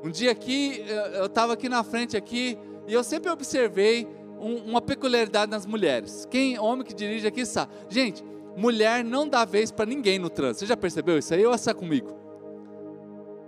Um 0.04 0.10
dia 0.10 0.32
aqui, 0.32 0.84
eu 1.14 1.26
estava 1.26 1.52
aqui 1.52 1.68
na 1.68 1.82
frente 1.84 2.16
aqui, 2.16 2.58
e 2.86 2.92
eu 2.92 3.04
sempre 3.04 3.30
observei 3.30 4.08
um, 4.40 4.56
uma 4.70 4.80
peculiaridade 4.80 5.50
nas 5.50 5.64
mulheres. 5.64 6.26
Quem 6.28 6.58
homem 6.58 6.84
que 6.84 6.92
dirige 6.92 7.26
aqui 7.26 7.46
sabe. 7.46 7.72
Gente, 7.88 8.24
mulher 8.56 9.04
não 9.04 9.28
dá 9.28 9.44
vez 9.44 9.70
para 9.70 9.86
ninguém 9.86 10.18
no 10.18 10.28
trânsito. 10.28 10.60
Você 10.60 10.66
já 10.66 10.76
percebeu 10.76 11.18
isso 11.18 11.32
aí 11.32 11.46
ou 11.46 11.54
essa 11.54 11.72
comigo? 11.72 12.16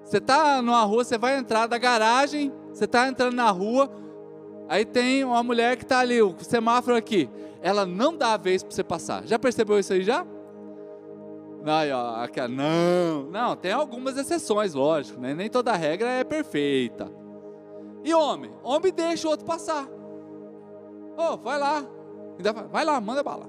Você 0.05 0.19
está 0.19 0.63
numa 0.63 0.83
rua, 0.85 1.03
você 1.03 1.19
vai 1.19 1.37
entrar 1.37 1.67
da 1.67 1.79
garagem, 1.79 2.53
você 2.73 2.85
está 2.85 3.09
entrando 3.09 3.35
na 3.35 3.51
rua, 3.51 3.91
aí 4.69 4.85
tem 4.85 5.25
uma 5.25 5.43
mulher 5.43 5.77
que 5.77 5.83
está 5.83 5.99
ali, 5.99 6.21
o 6.21 6.37
semáforo 6.41 6.97
aqui. 6.97 7.29
Ela 7.63 7.87
não 7.87 8.17
dá 8.17 8.37
vez 8.37 8.63
para 8.63 8.73
você 8.73 8.85
passar. 8.85 9.27
Já 9.27 9.39
percebeu 9.39 9.79
isso 9.79 9.93
aí 9.93 10.03
já? 10.03 10.25
Aí, 11.67 11.91
ó, 11.91 12.27
não, 12.49 13.23
não, 13.31 13.57
tem 13.57 13.73
algumas 13.73 14.19
exceções, 14.19 14.75
lógico, 14.75 15.19
né? 15.19 15.33
nem 15.35 15.49
toda 15.49 15.73
regra 15.75 16.09
é 16.09 16.23
perfeita. 16.23 17.11
E 18.05 18.13
homem? 18.13 18.53
Homem 18.63 18.93
deixa 18.93 19.27
o 19.27 19.31
outro 19.31 19.47
passar. 19.47 19.89
Oh, 21.17 21.39
vai 21.39 21.59
lá. 21.59 21.87
Vai 22.71 22.85
lá, 22.85 23.01
manda 23.01 23.23
bala. 23.23 23.49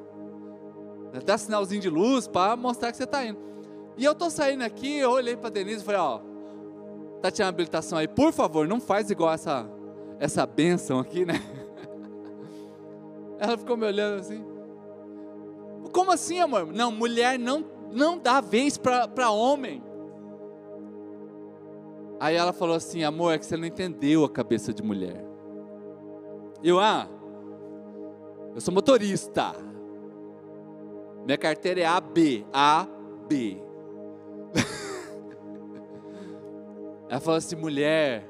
Dá 1.25 1.37
sinalzinho 1.37 1.81
de 1.81 1.89
luz 1.89 2.27
para 2.27 2.55
mostrar 2.55 2.91
que 2.91 2.97
você 2.97 3.03
está 3.03 3.25
indo. 3.25 3.39
E 3.97 4.05
eu 4.05 4.13
estou 4.13 4.29
saindo 4.29 4.63
aqui, 4.63 4.97
eu 4.97 5.11
olhei 5.11 5.35
para 5.35 5.49
Denise 5.49 5.81
e 5.81 5.85
falei, 5.85 5.99
ó, 5.99 6.19
tá 7.21 7.31
tirando 7.31 7.49
habilitação 7.49 7.97
aí, 7.97 8.07
por 8.07 8.31
favor, 8.31 8.67
não 8.67 8.79
faz 8.79 9.09
igual 9.09 9.33
essa, 9.33 9.65
essa 10.19 10.45
benção 10.45 10.99
aqui, 10.99 11.25
né? 11.25 11.41
Ela 13.39 13.57
ficou 13.57 13.75
me 13.75 13.85
olhando 13.85 14.19
assim. 14.19 14.45
Como 15.91 16.11
assim, 16.11 16.39
amor? 16.39 16.67
Não, 16.67 16.91
mulher 16.91 17.39
não, 17.39 17.63
não 17.95 18.17
dá 18.17 18.41
vez 18.41 18.77
para 18.77 19.31
homem. 19.31 19.81
Aí 22.19 22.35
ela 22.35 22.53
falou 22.53 22.75
assim, 22.75 23.03
amor, 23.03 23.33
é 23.33 23.37
que 23.37 23.45
você 23.45 23.57
não 23.57 23.65
entendeu 23.65 24.23
a 24.23 24.29
cabeça 24.29 24.73
de 24.73 24.83
mulher. 24.83 25.25
Eu, 26.63 26.79
ah, 26.79 27.07
eu 28.53 28.61
sou 28.61 28.73
motorista. 28.73 29.53
Minha 31.25 31.37
carteira 31.37 31.81
é 31.81 31.85
AB. 31.85 32.45
AB. 32.53 33.61
ela 37.09 37.19
falou 37.19 37.37
assim: 37.37 37.55
mulher, 37.55 38.25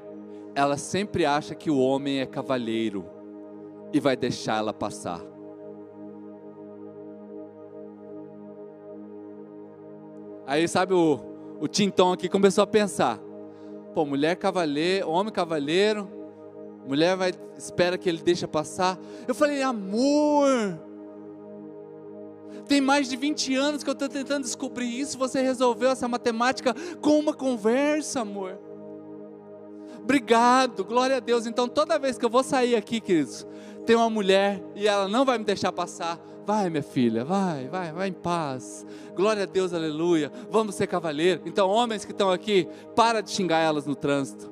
ela 0.54 0.76
sempre 0.76 1.24
acha 1.24 1.54
que 1.54 1.70
o 1.70 1.78
homem 1.78 2.20
é 2.20 2.26
cavalheiro 2.26 3.04
e 3.92 4.00
vai 4.00 4.16
deixar 4.16 4.58
ela 4.58 4.72
passar. 4.72 5.35
Aí 10.46 10.68
sabe 10.68 10.94
o, 10.94 11.20
o 11.60 11.66
Tintão 11.66 12.12
aqui 12.12 12.28
começou 12.28 12.62
a 12.62 12.66
pensar: 12.66 13.18
pô, 13.94 14.04
mulher 14.04 14.36
cavaleiro, 14.36 15.10
homem 15.10 15.32
cavaleiro, 15.32 16.08
mulher 16.86 17.16
vai 17.16 17.32
espera 17.56 17.98
que 17.98 18.08
ele 18.08 18.22
deixa 18.22 18.46
passar. 18.46 18.98
Eu 19.26 19.34
falei, 19.34 19.62
amor, 19.62 20.78
tem 22.68 22.80
mais 22.80 23.08
de 23.08 23.16
20 23.16 23.54
anos 23.54 23.82
que 23.82 23.90
eu 23.90 23.94
estou 23.94 24.08
tentando 24.08 24.42
descobrir 24.42 24.86
isso. 24.86 25.18
Você 25.18 25.40
resolveu 25.40 25.90
essa 25.90 26.06
matemática 26.06 26.74
com 27.00 27.18
uma 27.18 27.32
conversa, 27.32 28.20
amor. 28.20 28.58
Obrigado, 30.00 30.84
glória 30.84 31.16
a 31.16 31.20
Deus. 31.20 31.46
Então, 31.46 31.68
toda 31.68 31.98
vez 31.98 32.16
que 32.16 32.24
eu 32.24 32.30
vou 32.30 32.42
sair 32.42 32.76
aqui, 32.76 33.00
queridos, 33.00 33.46
tem 33.84 33.96
uma 33.96 34.10
mulher 34.10 34.62
e 34.74 34.86
ela 34.86 35.08
não 35.08 35.24
vai 35.24 35.38
me 35.38 35.44
deixar 35.44 35.72
passar. 35.72 36.20
Vai, 36.46 36.70
minha 36.70 36.82
filha, 36.82 37.24
vai, 37.24 37.66
vai, 37.66 37.92
vai 37.92 38.06
em 38.06 38.12
paz. 38.12 38.86
Glória 39.16 39.42
a 39.42 39.46
Deus, 39.46 39.74
aleluia. 39.74 40.30
Vamos 40.48 40.76
ser 40.76 40.86
cavaleiro. 40.86 41.42
Então, 41.44 41.68
homens 41.68 42.04
que 42.04 42.12
estão 42.12 42.30
aqui, 42.30 42.68
para 42.94 43.20
de 43.20 43.32
xingar 43.32 43.58
elas 43.58 43.84
no 43.84 43.96
trânsito. 43.96 44.48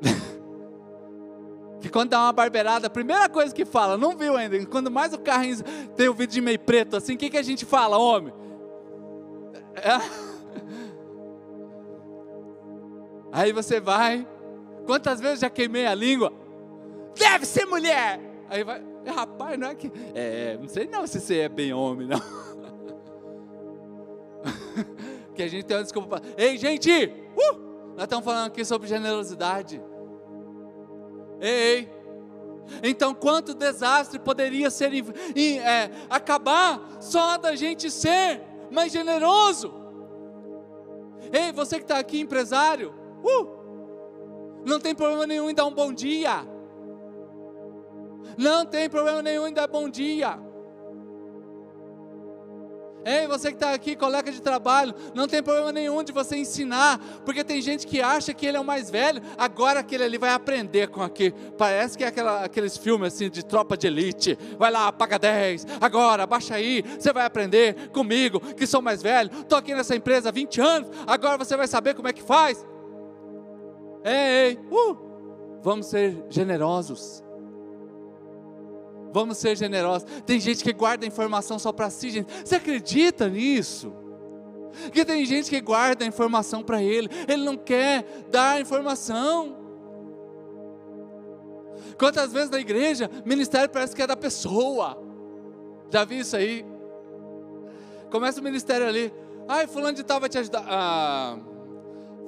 que 1.82 1.88
quando 1.88 2.10
dá 2.10 2.20
uma 2.20 2.32
barbeirada, 2.32 2.86
a 2.86 2.90
primeira 2.90 3.28
coisa 3.28 3.52
que 3.52 3.64
fala, 3.64 3.98
não 3.98 4.16
viu 4.16 4.36
ainda, 4.36 4.64
quando 4.66 4.92
mais 4.92 5.12
o 5.12 5.18
carrinho 5.18 5.56
tem 5.96 6.08
o 6.08 6.14
vidro 6.14 6.34
de 6.34 6.40
meio 6.40 6.60
preto 6.60 6.96
assim, 6.96 7.14
o 7.14 7.18
que, 7.18 7.28
que 7.28 7.36
a 7.36 7.42
gente 7.42 7.64
fala, 7.66 7.98
homem? 7.98 8.32
É. 9.74 9.98
Aí 13.32 13.52
você 13.52 13.80
vai, 13.80 14.24
quantas 14.86 15.20
vezes 15.20 15.40
já 15.40 15.50
queimei 15.50 15.84
a 15.84 15.96
língua? 15.96 16.32
Deve 17.18 17.44
ser 17.44 17.66
mulher! 17.66 18.31
Aí 18.52 18.62
vai, 18.64 18.82
rapaz, 19.06 19.58
não 19.58 19.68
é 19.68 19.74
que. 19.74 19.90
É, 20.14 20.58
não 20.60 20.68
sei 20.68 20.86
não 20.86 21.06
se 21.06 21.18
você 21.18 21.38
é 21.38 21.48
bem 21.48 21.72
homem, 21.72 22.06
não. 22.06 22.20
que 25.34 25.42
a 25.42 25.48
gente 25.48 25.64
tem 25.64 25.74
uma 25.74 25.82
desculpa. 25.82 26.20
Ei, 26.36 26.58
gente! 26.58 26.90
Uh, 27.34 27.94
nós 27.94 28.02
estamos 28.02 28.22
falando 28.22 28.48
aqui 28.48 28.62
sobre 28.62 28.88
generosidade. 28.88 29.80
Ei, 31.40 31.90
Então, 32.82 33.14
quanto 33.14 33.54
desastre 33.54 34.18
poderia 34.18 34.70
ser 34.70 34.92
é, 34.94 35.90
acabar 36.10 36.78
só 37.00 37.38
da 37.38 37.56
gente 37.56 37.90
ser 37.90 38.42
mais 38.70 38.92
generoso? 38.92 39.72
Ei, 41.32 41.52
você 41.52 41.76
que 41.76 41.84
está 41.84 41.98
aqui, 41.98 42.20
empresário, 42.20 42.92
uh, 43.24 44.62
não 44.66 44.78
tem 44.78 44.94
problema 44.94 45.26
nenhum 45.26 45.48
em 45.48 45.54
dar 45.54 45.64
um 45.64 45.72
bom 45.72 45.90
dia. 45.90 46.51
Não 48.36 48.64
tem 48.64 48.88
problema 48.88 49.22
nenhum 49.22 49.46
em 49.46 49.52
dar 49.52 49.66
bom 49.66 49.88
dia. 49.88 50.38
Ei, 53.04 53.26
você 53.26 53.48
que 53.48 53.56
está 53.56 53.72
aqui, 53.74 53.96
colega 53.96 54.30
de 54.30 54.40
trabalho, 54.40 54.94
não 55.12 55.26
tem 55.26 55.42
problema 55.42 55.72
nenhum 55.72 56.04
de 56.04 56.12
você 56.12 56.36
ensinar, 56.36 57.00
porque 57.24 57.42
tem 57.42 57.60
gente 57.60 57.84
que 57.84 58.00
acha 58.00 58.32
que 58.32 58.46
ele 58.46 58.56
é 58.56 58.60
o 58.60 58.64
mais 58.64 58.90
velho, 58.90 59.20
agora 59.36 59.80
aquele 59.80 60.04
ali 60.04 60.18
vai 60.18 60.30
aprender 60.30 60.88
com 60.88 61.02
aqui. 61.02 61.34
Parece 61.58 61.98
que 61.98 62.04
é 62.04 62.06
aquela, 62.06 62.44
aqueles 62.44 62.76
filmes 62.76 63.12
assim 63.12 63.28
de 63.28 63.44
tropa 63.44 63.76
de 63.76 63.88
elite. 63.88 64.38
Vai 64.56 64.70
lá, 64.70 64.92
paga 64.92 65.18
10, 65.18 65.66
agora, 65.80 66.26
baixa 66.26 66.54
aí, 66.54 66.82
você 66.82 67.12
vai 67.12 67.26
aprender 67.26 67.88
comigo, 67.88 68.40
que 68.54 68.66
sou 68.66 68.80
mais 68.80 69.02
velho, 69.02 69.30
estou 69.40 69.58
aqui 69.58 69.74
nessa 69.74 69.96
empresa 69.96 70.28
há 70.28 70.32
20 70.32 70.60
anos, 70.60 70.90
agora 71.04 71.36
você 71.36 71.56
vai 71.56 71.66
saber 71.66 71.94
como 71.94 72.06
é 72.06 72.12
que 72.12 72.22
faz. 72.22 72.64
Ei, 74.04 74.12
ei, 74.12 74.60
uh, 74.70 74.96
vamos 75.60 75.86
ser 75.86 76.24
generosos. 76.28 77.24
Vamos 79.12 79.38
ser 79.38 79.56
generosos. 79.56 80.08
Tem 80.24 80.40
gente 80.40 80.64
que 80.64 80.72
guarda 80.72 81.06
informação 81.06 81.58
só 81.58 81.72
para 81.72 81.90
si, 81.90 82.10
gente. 82.10 82.32
Você 82.44 82.56
acredita 82.56 83.28
nisso? 83.28 83.92
Que 84.92 85.04
tem 85.04 85.24
gente 85.26 85.50
que 85.50 85.60
guarda 85.60 86.04
informação 86.04 86.62
para 86.62 86.82
ele, 86.82 87.08
ele 87.28 87.44
não 87.44 87.56
quer 87.56 88.26
dar 88.30 88.60
informação. 88.60 89.58
Quantas 91.98 92.32
vezes 92.32 92.50
na 92.50 92.58
igreja, 92.58 93.10
ministério 93.24 93.68
parece 93.68 93.94
que 93.94 94.02
é 94.02 94.06
da 94.06 94.16
pessoa. 94.16 94.98
Já 95.90 96.04
vi 96.04 96.20
isso 96.20 96.34
aí? 96.34 96.64
Começa 98.10 98.40
o 98.40 98.44
ministério 98.44 98.86
ali. 98.86 99.12
Ai, 99.46 99.66
fulano 99.66 99.94
de 99.94 100.02
tal 100.02 100.18
vai 100.18 100.28
te 100.30 100.38
ajudar. 100.38 100.64
Ah, 100.66 101.36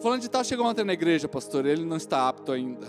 Falando 0.01 0.21
de 0.21 0.29
tal 0.29 0.45
chegou 0.45 0.67
ontem 0.67 0.85
na 0.85 0.93
igreja, 0.93 1.29
pastor, 1.29 1.65
ele 1.65 1.85
não 1.85 1.97
está 1.97 2.29
apto 2.29 2.53
ainda. 2.53 2.87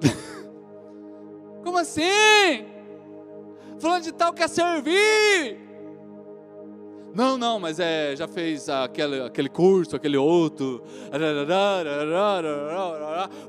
Como 1.64 1.78
assim? 1.78 2.64
Falando 3.80 4.02
de 4.02 4.12
tal 4.12 4.32
quer 4.32 4.48
servir. 4.48 5.58
Não, 7.14 7.36
não, 7.36 7.58
mas 7.58 7.80
é, 7.80 8.14
já 8.14 8.28
fez 8.28 8.68
aquele, 8.68 9.22
aquele 9.22 9.48
curso, 9.48 9.96
aquele 9.96 10.16
outro. 10.16 10.82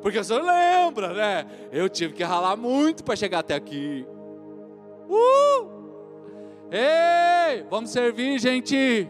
Porque 0.01 0.17
o 0.17 0.23
senhor 0.23 0.43
lembra, 0.43 1.13
né? 1.13 1.45
Eu 1.71 1.87
tive 1.87 2.13
que 2.13 2.23
ralar 2.23 2.55
muito 2.55 3.03
para 3.03 3.15
chegar 3.15 3.39
até 3.39 3.53
aqui. 3.53 4.05
Uh! 5.07 5.69
Ei, 6.71 7.63
vamos 7.69 7.91
servir, 7.91 8.39
gente. 8.39 9.07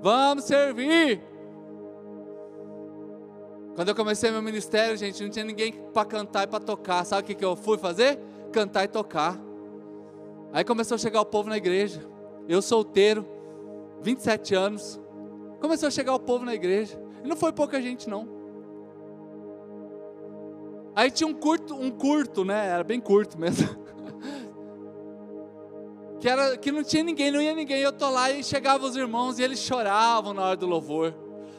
Vamos 0.00 0.44
servir. 0.44 1.22
Quando 3.76 3.88
eu 3.88 3.94
comecei 3.94 4.30
meu 4.30 4.42
ministério, 4.42 4.96
gente, 4.96 5.22
não 5.22 5.30
tinha 5.30 5.44
ninguém 5.44 5.72
para 5.92 6.04
cantar 6.04 6.44
e 6.44 6.46
para 6.46 6.58
tocar. 6.58 7.04
Sabe 7.04 7.22
o 7.22 7.24
que, 7.26 7.34
que 7.34 7.44
eu 7.44 7.54
fui 7.54 7.78
fazer? 7.78 8.18
Cantar 8.50 8.84
e 8.84 8.88
tocar. 8.88 9.49
Aí 10.52 10.64
começou 10.64 10.94
a 10.94 10.98
chegar 10.98 11.20
o 11.20 11.26
povo 11.26 11.48
na 11.48 11.56
igreja. 11.56 12.04
Eu 12.48 12.60
solteiro, 12.60 13.26
27 14.02 14.54
anos. 14.54 15.00
Começou 15.60 15.86
a 15.86 15.90
chegar 15.90 16.14
o 16.14 16.20
povo 16.20 16.44
na 16.44 16.54
igreja. 16.54 17.00
E 17.22 17.28
não 17.28 17.36
foi 17.36 17.52
pouca 17.52 17.80
gente, 17.80 18.08
não. 18.08 18.28
Aí 20.94 21.10
tinha 21.10 21.28
um 21.28 21.34
curto, 21.34 21.74
um 21.74 21.90
curto, 21.90 22.44
né? 22.44 22.68
Era 22.68 22.82
bem 22.82 23.00
curto 23.00 23.38
mesmo. 23.38 23.68
que, 26.18 26.28
era, 26.28 26.56
que 26.56 26.72
não 26.72 26.82
tinha 26.82 27.04
ninguém, 27.04 27.30
não 27.30 27.40
ia 27.40 27.54
ninguém. 27.54 27.80
Eu 27.80 27.92
tô 27.92 28.10
lá 28.10 28.30
e 28.30 28.42
chegavam 28.42 28.88
os 28.88 28.96
irmãos 28.96 29.38
e 29.38 29.42
eles 29.42 29.60
choravam 29.60 30.34
na 30.34 30.42
hora 30.42 30.56
do 30.56 30.66
louvor 30.66 31.14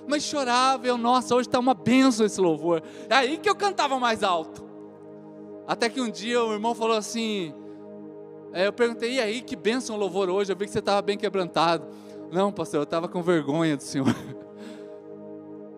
mas 0.08 0.24
chorava. 0.24 0.86
Eu, 0.86 0.98
nossa, 0.98 1.36
hoje 1.36 1.48
está 1.48 1.60
uma 1.60 1.74
benção 1.74 2.26
esse 2.26 2.40
louvor. 2.40 2.84
É 3.10 3.16
aí 3.16 3.38
que 3.38 3.50
eu 3.50 3.56
cantava 3.56 4.00
mais 4.00 4.24
alto. 4.24 4.70
Até 5.68 5.90
que 5.90 6.02
um 6.02 6.10
dia 6.10 6.44
o 6.44 6.52
irmão 6.52 6.76
falou 6.76 6.98
assim: 6.98 7.54
é, 8.54 8.68
eu 8.68 8.74
perguntei, 8.74 9.14
e 9.14 9.20
aí, 9.20 9.42
que 9.42 9.56
benção 9.56 9.96
o 9.96 10.00
louvor 10.00 10.30
hoje? 10.30 10.52
Eu 10.52 10.56
vi 10.56 10.66
que 10.66 10.72
você 10.72 10.80
estava 10.80 11.02
bem 11.02 11.18
quebrantado. 11.18 11.88
Não, 12.32 12.52
pastor, 12.52 12.80
eu 12.80 12.84
estava 12.84 13.08
com 13.08 13.22
vergonha 13.22 13.78
do 13.78 13.84
Senhor. 13.84 14.08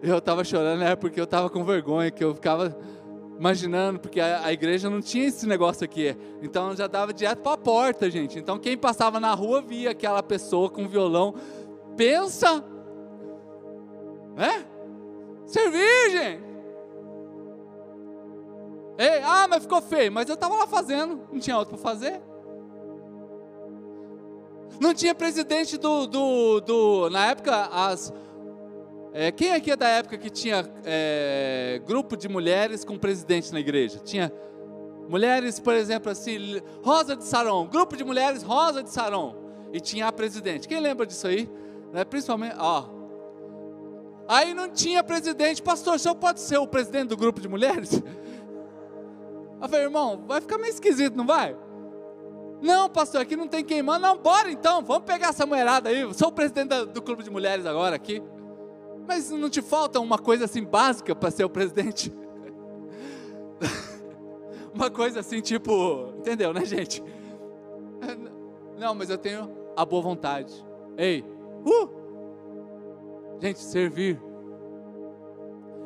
Eu 0.02 0.18
estava 0.18 0.44
chorando, 0.44 0.84
é 0.84 0.98
porque 0.98 1.18
eu 1.18 1.24
estava 1.24 1.50
com 1.50 1.64
vergonha, 1.64 2.12
que 2.12 2.22
eu 2.22 2.36
ficava 2.36 2.78
imaginando, 3.40 4.02
porque 4.02 4.20
a, 4.20 4.48
a, 4.48 4.52
igreja 4.52 4.90
não 4.90 5.00
tinha 5.00 5.28
esse 5.28 5.48
negócio 5.48 5.86
aqui. 5.86 6.14
Então 6.42 6.76
já 6.76 6.88
dava 6.88 7.14
direto 7.14 7.40
para 7.40 7.54
a 7.54 7.58
porta, 7.58 8.12
gente. 8.12 8.38
Então 8.38 8.60
quem 8.60 8.78
passava 8.78 9.18
na 9.18 9.34
rua 9.34 9.62
via 9.62 9.92
aquela 9.92 10.22
pessoa 10.22 10.70
com 10.70 10.90
violão. 10.90 11.34
Pensa 11.96 12.62
é? 14.38 14.66
Servir, 15.46 16.12
gente. 16.12 16.44
Ei, 18.98 19.22
ah, 19.24 19.48
mas 19.48 19.64
ficou 19.64 19.82
feio. 19.82 20.12
Mas 20.12 20.28
eu 20.28 20.36
estava 20.36 20.56
lá 20.56 20.68
fazendo, 20.68 21.28
não 21.32 21.40
tinha 21.40 21.58
outro 21.58 21.76
para 21.76 21.84
fazer. 21.84 22.22
Não 24.80 24.93
tinha 24.93 25.14
presidente 25.14 25.78
do, 25.78 26.07
do, 26.07 26.59
do 26.61 27.09
na 27.09 27.28
época 27.28 27.70
as 27.72 28.14
é, 29.16 29.32
quem 29.32 29.53
aqui 29.53 29.70
é 29.70 29.76
da 29.76 29.88
época 29.88 30.18
que 30.18 30.30
tinha 30.30 30.68
é, 30.84 31.80
grupo 31.86 32.18
de 32.18 32.28
mulheres 32.28 32.84
com 32.84 32.97
presidente 32.97 33.53
na 33.53 33.59
igreja? 33.59 33.99
Tinha 33.99 34.32
mulheres, 35.07 35.59
por 35.59 35.76
exemplo, 35.76 36.11
assim, 36.11 36.59
Rosa 36.84 37.16
de 37.16 37.24
Saron, 37.24 37.68
grupo 37.68 37.95
de 37.95 38.03
mulheres 38.03 38.41
Rosa 38.41 38.82
de 38.82 38.89
Saron, 38.89 39.36
e 39.72 39.80
tinha 39.80 40.07
a 40.07 40.11
presidente. 40.11 40.68
Quem 40.68 40.80
lembra 40.80 41.05
disso 41.05 41.28
aí? 41.28 41.47
Né? 41.91 42.03
Principalmente, 42.03 42.55
ó, 42.57 42.86
Aí 44.28 44.53
não 44.53 44.70
tinha 44.70 45.03
presidente, 45.03 45.61
pastor, 45.61 45.95
o 45.95 45.99
senhor 45.99 46.16
pode 46.16 46.39
ser 46.39 46.57
o 46.57 46.68
presidente 46.68 47.09
do 47.09 47.18
grupo 47.18 47.41
de 47.41 47.47
mulheres? 47.47 47.91
Eu 49.61 49.70
falei, 49.70 49.86
irmão, 49.86 50.24
vai 50.28 50.41
ficar 50.41 50.57
meio 50.57 50.72
esquisito, 50.72 51.16
não 51.16 51.26
vai? 51.26 51.55
Não, 52.64 52.89
pastor, 52.89 53.20
aqui 53.20 53.36
não 53.36 53.45
tem 53.45 53.61
quem 53.61 53.84
manda. 53.84 54.07
Não, 54.07 54.18
bora 54.18 54.49
então, 54.49 54.82
vamos 54.82 55.03
pegar 55.03 55.28
essa 55.28 55.45
mulherada 55.45 55.89
aí. 55.89 56.14
Sou 56.14 56.30
o 56.30 56.32
presidente 56.32 56.86
do 56.86 57.01
clube 57.01 57.22
de 57.22 57.30
mulheres 57.30 57.66
agora 57.66 57.93
aqui. 57.93 58.24
Mas 59.05 59.30
não 59.30 59.49
te 59.49 59.61
falta 59.61 59.99
uma 59.99 60.18
coisa 60.18 60.45
assim 60.45 60.64
básica 60.64 61.14
para 61.14 61.30
ser 61.30 61.43
o 61.43 61.49
presidente? 61.49 62.09
uma 64.74 64.89
coisa 64.89 65.20
assim, 65.20 65.41
tipo, 65.41 66.14
entendeu, 66.18 66.53
né, 66.53 66.64
gente? 66.64 67.03
Não, 68.80 68.95
mas 68.95 69.09
eu 69.09 69.18
tenho 69.18 69.51
a 69.76 69.84
boa 69.84 70.01
vontade. 70.01 70.53
Ei, 70.97 71.22
uh! 71.66 71.89
Gente, 73.41 73.59
servir. 73.59 74.22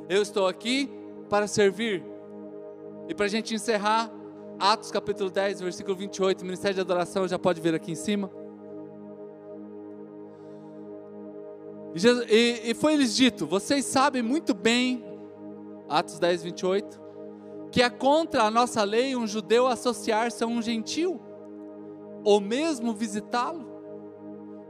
Eu 0.08 0.22
estou 0.22 0.46
aqui 0.46 0.92
para 1.28 1.48
servir. 1.48 2.06
E 3.10 3.16
para 3.16 3.26
a 3.26 3.30
gente 3.30 3.56
encerrar, 3.56 4.12
Atos 4.60 4.92
capítulo 4.92 5.30
10, 5.30 5.62
versículo 5.62 5.96
28, 5.96 6.44
Ministério 6.44 6.76
de 6.76 6.82
Adoração, 6.82 7.28
já 7.28 7.38
pode 7.38 7.62
ver 7.62 7.76
aqui 7.76 7.92
em 7.92 7.96
cima. 7.96 8.32
E, 11.96 12.34
e, 12.34 12.72
e 12.72 12.74
foi 12.74 12.96
lhes 12.96 13.16
dito: 13.16 13.46
vocês 13.46 13.86
sabem 13.86 14.22
muito 14.22 14.54
bem, 14.54 15.04
Atos 15.88 16.20
10, 16.20 16.44
28, 16.44 17.02
que 17.72 17.82
é 17.82 17.90
contra 17.90 18.44
a 18.44 18.52
nossa 18.52 18.84
lei 18.84 19.16
um 19.16 19.28
judeu 19.28 19.68
associar-se 19.68 20.44
a 20.44 20.48
um 20.48 20.62
gentil, 20.62 21.22
ou 22.24 22.42
mesmo 22.42 22.94
visitá-lo 22.94 23.78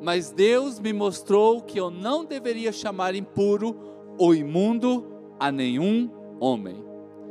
mas 0.02 0.32
Deus 0.32 0.80
me 0.80 0.94
mostrou 0.94 1.62
que 1.62 1.80
eu 1.80 1.90
não 1.90 2.24
deveria 2.24 2.72
chamar 2.72 3.16
impuro 3.16 3.76
ou 4.18 4.34
imundo 4.34 5.06
a 5.40 5.52
nenhum 5.52 6.10
homem. 6.40 6.84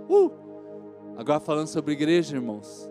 Uh! 0.08 0.45
Agora 1.16 1.40
falando 1.40 1.68
sobre 1.68 1.92
igreja, 1.92 2.36
irmãos. 2.36 2.90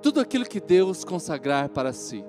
Tudo 0.00 0.20
aquilo 0.20 0.44
que 0.44 0.60
Deus 0.60 1.04
consagrar 1.04 1.68
para 1.68 1.92
si. 1.92 2.24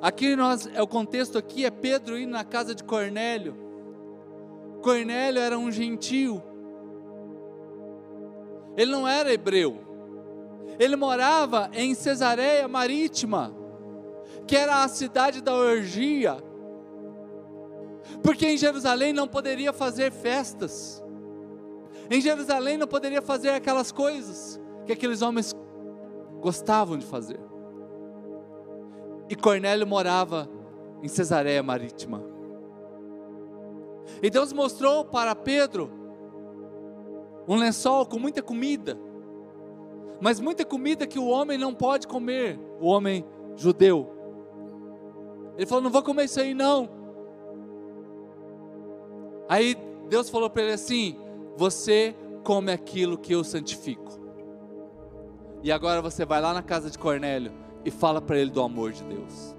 Aqui 0.00 0.34
nós, 0.34 0.66
é 0.72 0.80
o 0.80 0.86
contexto 0.86 1.36
aqui 1.36 1.64
é 1.64 1.70
Pedro 1.70 2.18
indo 2.18 2.32
na 2.32 2.44
casa 2.44 2.74
de 2.74 2.82
Cornélio. 2.82 3.54
Cornélio 4.82 5.40
era 5.40 5.58
um 5.58 5.70
gentio. 5.70 6.42
Ele 8.76 8.90
não 8.90 9.06
era 9.06 9.32
hebreu. 9.32 9.78
Ele 10.78 10.96
morava 10.96 11.70
em 11.72 11.94
Cesareia 11.94 12.68
Marítima, 12.68 13.54
que 14.46 14.56
era 14.56 14.82
a 14.82 14.88
cidade 14.88 15.40
da 15.42 15.54
orgia, 15.54 16.36
porque 18.22 18.46
em 18.46 18.56
Jerusalém 18.56 19.12
não 19.12 19.26
poderia 19.26 19.72
fazer 19.72 20.12
festas, 20.12 21.02
em 22.10 22.20
Jerusalém 22.20 22.76
não 22.76 22.86
poderia 22.86 23.20
fazer 23.20 23.50
aquelas 23.50 23.90
coisas 23.90 24.60
que 24.84 24.92
aqueles 24.92 25.22
homens 25.22 25.52
gostavam 26.40 26.96
de 26.96 27.06
fazer. 27.06 27.40
E 29.28 29.34
Cornélio 29.34 29.86
morava 29.86 30.48
em 31.02 31.08
Cesareia 31.08 31.62
Marítima. 31.62 32.22
E 34.22 34.30
Deus 34.30 34.52
mostrou 34.52 35.04
para 35.04 35.34
Pedro 35.34 35.90
um 37.48 37.56
lençol 37.56 38.06
com 38.06 38.18
muita 38.18 38.42
comida 38.42 38.96
mas 40.20 40.40
muita 40.40 40.64
comida 40.64 41.06
que 41.06 41.18
o 41.18 41.26
homem 41.26 41.58
não 41.58 41.74
pode 41.74 42.06
comer, 42.06 42.58
o 42.80 42.86
homem 42.86 43.24
judeu. 43.54 44.12
Ele 45.56 45.66
falou: 45.66 45.82
Não 45.82 45.90
vou 45.90 46.02
comer 46.02 46.24
isso 46.24 46.40
aí, 46.40 46.54
não. 46.54 46.88
Aí 49.48 49.76
Deus 50.08 50.30
falou 50.30 50.48
para 50.48 50.62
ele 50.62 50.72
assim: 50.72 51.18
Você 51.56 52.14
come 52.44 52.70
aquilo 52.70 53.18
que 53.18 53.32
eu 53.32 53.42
santifico. 53.42 54.20
E 55.62 55.72
agora 55.72 56.00
você 56.00 56.24
vai 56.24 56.40
lá 56.40 56.52
na 56.54 56.62
casa 56.62 56.90
de 56.90 56.98
Cornélio 56.98 57.52
e 57.84 57.90
fala 57.90 58.20
para 58.20 58.38
ele 58.38 58.50
do 58.50 58.62
amor 58.62 58.92
de 58.92 59.02
Deus. 59.02 59.56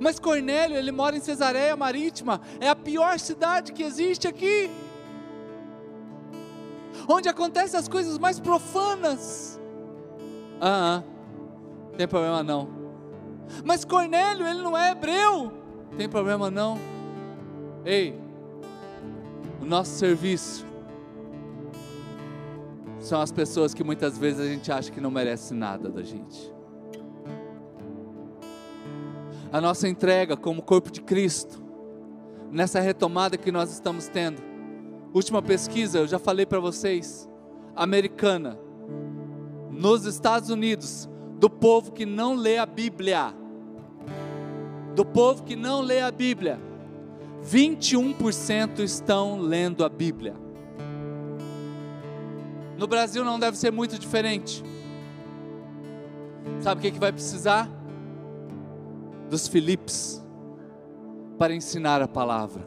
Mas 0.00 0.18
Cornélio, 0.18 0.76
ele 0.76 0.92
mora 0.92 1.16
em 1.16 1.20
Cesareia 1.20 1.76
Marítima, 1.76 2.40
é 2.60 2.68
a 2.68 2.76
pior 2.76 3.18
cidade 3.18 3.72
que 3.72 3.82
existe 3.82 4.26
aqui 4.28 4.70
onde 7.08 7.28
acontecem 7.28 7.78
as 7.78 7.88
coisas 7.88 8.18
mais 8.18 8.38
profanas. 8.40 9.60
Ah, 10.60 11.02
ah, 11.02 11.96
tem 11.96 12.06
problema 12.06 12.42
não. 12.42 12.68
Mas 13.64 13.84
Cornélio, 13.84 14.46
ele 14.46 14.62
não 14.62 14.76
é 14.76 14.92
hebreu. 14.92 15.52
Tem 15.96 16.08
problema 16.08 16.50
não. 16.50 16.78
Ei, 17.84 18.18
o 19.60 19.64
nosso 19.64 19.92
serviço 19.92 20.66
são 23.04 23.20
as 23.20 23.30
pessoas 23.30 23.74
que 23.74 23.84
muitas 23.84 24.18
vezes 24.18 24.40
a 24.40 24.46
gente 24.46 24.72
acha 24.72 24.90
que 24.90 25.00
não 25.00 25.10
merece 25.10 25.54
nada 25.54 25.88
da 25.88 26.02
gente. 26.02 26.52
A 29.52 29.60
nossa 29.60 29.88
entrega 29.88 30.36
como 30.36 30.62
corpo 30.62 30.90
de 30.90 31.00
Cristo, 31.00 31.62
nessa 32.50 32.80
retomada 32.80 33.36
que 33.36 33.52
nós 33.52 33.70
estamos 33.70 34.08
tendo, 34.08 34.42
Última 35.14 35.40
pesquisa, 35.40 35.98
eu 35.98 36.08
já 36.08 36.18
falei 36.18 36.44
para 36.44 36.58
vocês, 36.58 37.30
americana, 37.76 38.58
nos 39.70 40.06
Estados 40.06 40.50
Unidos, 40.50 41.08
do 41.38 41.48
povo 41.48 41.92
que 41.92 42.04
não 42.04 42.34
lê 42.34 42.58
a 42.58 42.66
Bíblia, 42.66 43.32
do 44.96 45.04
povo 45.04 45.44
que 45.44 45.54
não 45.54 45.82
lê 45.82 46.00
a 46.00 46.10
Bíblia, 46.10 46.58
21% 47.48 48.80
estão 48.80 49.38
lendo 49.38 49.84
a 49.84 49.88
Bíblia. 49.88 50.34
No 52.76 52.86
Brasil 52.86 53.24
não 53.24 53.38
deve 53.38 53.56
ser 53.56 53.70
muito 53.70 53.98
diferente. 53.98 54.62
Sabe 56.60 56.78
o 56.78 56.82
que, 56.82 56.90
que 56.90 56.98
vai 56.98 57.12
precisar? 57.12 57.68
Dos 59.30 59.46
Filipes 59.48 60.22
para 61.38 61.54
ensinar 61.54 62.02
a 62.02 62.08
palavra. 62.08 62.66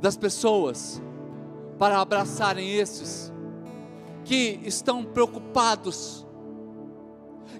Das 0.00 0.16
pessoas 0.16 1.02
para 1.78 2.00
abraçarem 2.00 2.70
esses 2.70 3.32
que 4.24 4.60
estão 4.64 5.04
preocupados, 5.04 6.26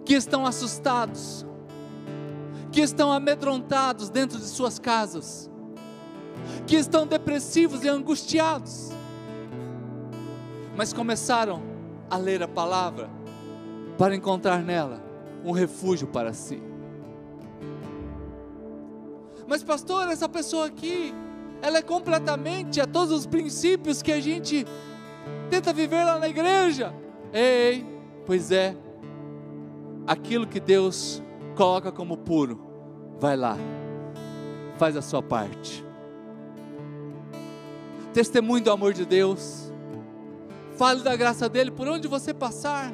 que 0.04 0.14
estão 0.14 0.46
assustados, 0.46 1.44
que 2.72 2.80
estão 2.80 3.12
amedrontados 3.12 4.08
dentro 4.08 4.38
de 4.38 4.46
suas 4.46 4.78
casas, 4.78 5.50
que 6.66 6.76
estão 6.76 7.06
depressivos 7.06 7.84
e 7.84 7.88
angustiados, 7.88 8.90
mas 10.76 10.92
começaram 10.92 11.62
a 12.10 12.16
ler 12.16 12.42
a 12.42 12.48
palavra 12.48 13.08
para 13.96 14.14
encontrar 14.14 14.62
nela 14.62 15.02
um 15.44 15.52
refúgio 15.52 16.06
para 16.06 16.32
si. 16.32 16.62
Mas, 19.46 19.62
pastor, 19.62 20.08
essa 20.08 20.28
pessoa 20.28 20.66
aqui, 20.66 21.14
ela 21.60 21.78
é 21.78 21.82
completamente 21.82 22.80
a 22.80 22.86
todos 22.86 23.12
os 23.12 23.26
princípios 23.26 24.00
que 24.00 24.10
a 24.10 24.20
gente 24.20 24.66
tenta 25.50 25.72
viver 25.72 26.02
lá 26.02 26.18
na 26.18 26.28
igreja. 26.28 26.94
Ei, 27.32 27.84
pois 28.24 28.50
é, 28.50 28.74
aquilo 30.06 30.46
que 30.46 30.60
Deus 30.60 31.22
coloca 31.54 31.92
como 31.92 32.16
puro, 32.16 32.60
vai 33.18 33.36
lá, 33.36 33.56
faz 34.78 34.96
a 34.96 35.02
sua 35.02 35.22
parte. 35.22 35.84
Testemunho 38.12 38.64
do 38.64 38.70
amor 38.70 38.92
de 38.92 39.04
Deus, 39.04 39.72
fale 40.76 41.02
da 41.02 41.16
graça 41.16 41.48
dele 41.48 41.70
por 41.70 41.88
onde 41.88 42.08
você 42.08 42.34
passar. 42.34 42.92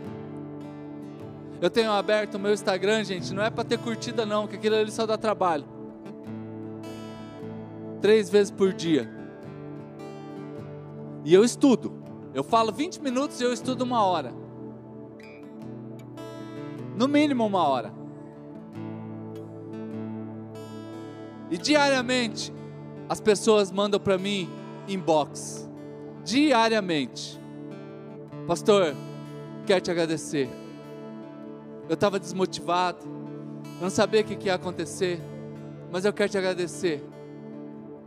Eu 1.60 1.68
tenho 1.68 1.90
aberto 1.90 2.36
o 2.36 2.38
meu 2.38 2.52
Instagram, 2.52 3.04
gente, 3.04 3.34
não 3.34 3.42
é 3.42 3.50
para 3.50 3.64
ter 3.64 3.78
curtida 3.78 4.24
não, 4.24 4.46
que 4.46 4.56
aquilo 4.56 4.76
ali 4.76 4.90
só 4.90 5.04
dá 5.04 5.18
trabalho. 5.18 5.64
Três 8.00 8.30
vezes 8.30 8.50
por 8.50 8.72
dia. 8.72 9.10
E 11.24 11.34
eu 11.34 11.44
estudo. 11.44 12.00
Eu 12.32 12.42
falo 12.42 12.72
20 12.72 13.02
minutos 13.02 13.40
e 13.40 13.44
eu 13.44 13.52
estudo 13.52 13.82
uma 13.82 14.02
hora. 14.04 14.32
No 16.96 17.06
mínimo 17.08 17.44
uma 17.44 17.66
hora. 17.66 17.92
E 21.50 21.58
diariamente 21.58 22.52
as 23.08 23.20
pessoas 23.20 23.70
mandam 23.70 23.98
para 23.98 24.16
mim 24.16 24.48
inbox. 24.86 25.68
Diariamente. 26.24 27.39
Pastor, 28.50 28.96
quero 29.64 29.80
te 29.80 29.92
agradecer 29.92 30.50
eu 31.90 31.94
estava 31.94 32.20
desmotivado, 32.20 33.04
eu 33.04 33.82
não 33.82 33.90
sabia 33.90 34.20
o 34.20 34.24
que, 34.24 34.36
que 34.36 34.46
ia 34.46 34.54
acontecer, 34.54 35.20
mas 35.90 36.04
eu 36.04 36.12
quero 36.12 36.30
te 36.30 36.38
agradecer, 36.38 37.02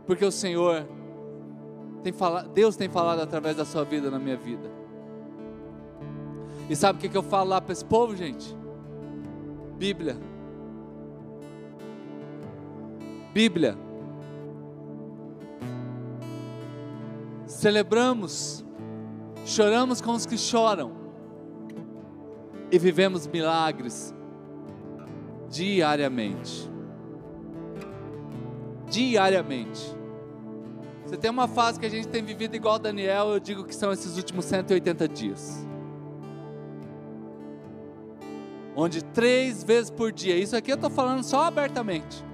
porque 0.06 0.24
o 0.24 0.32
Senhor 0.32 0.88
tem 2.02 2.10
falado, 2.10 2.48
Deus 2.48 2.76
tem 2.76 2.88
falado 2.88 3.20
através 3.20 3.58
da 3.58 3.64
sua 3.66 3.84
vida 3.84 4.10
na 4.10 4.18
minha 4.18 4.38
vida. 4.38 4.70
E 6.70 6.74
sabe 6.74 6.98
o 6.98 7.00
que, 7.02 7.10
que 7.10 7.16
eu 7.16 7.22
falo 7.22 7.50
lá 7.50 7.60
para 7.60 7.74
esse 7.74 7.84
povo, 7.84 8.16
gente? 8.16 8.56
Bíblia. 9.76 10.16
Bíblia. 13.34 13.76
Celebramos, 17.46 18.63
choramos 19.44 20.00
com 20.00 20.12
os 20.12 20.24
que 20.24 20.38
choram 20.38 20.92
e 22.70 22.78
vivemos 22.78 23.26
milagres 23.26 24.14
diariamente. 25.50 26.70
Diariamente. 28.90 29.94
Você 31.04 31.16
tem 31.16 31.30
uma 31.30 31.46
fase 31.46 31.78
que 31.78 31.86
a 31.86 31.90
gente 31.90 32.08
tem 32.08 32.24
vivido 32.24 32.56
igual 32.56 32.78
Daniel, 32.78 33.28
eu 33.28 33.40
digo 33.40 33.64
que 33.64 33.74
são 33.74 33.92
esses 33.92 34.16
últimos 34.16 34.46
180 34.46 35.06
dias. 35.08 35.66
Onde 38.74 39.04
três 39.04 39.62
vezes 39.62 39.90
por 39.90 40.10
dia, 40.10 40.36
isso 40.36 40.56
aqui 40.56 40.72
eu 40.72 40.76
estou 40.76 40.90
falando 40.90 41.22
só 41.22 41.44
abertamente. 41.44 42.24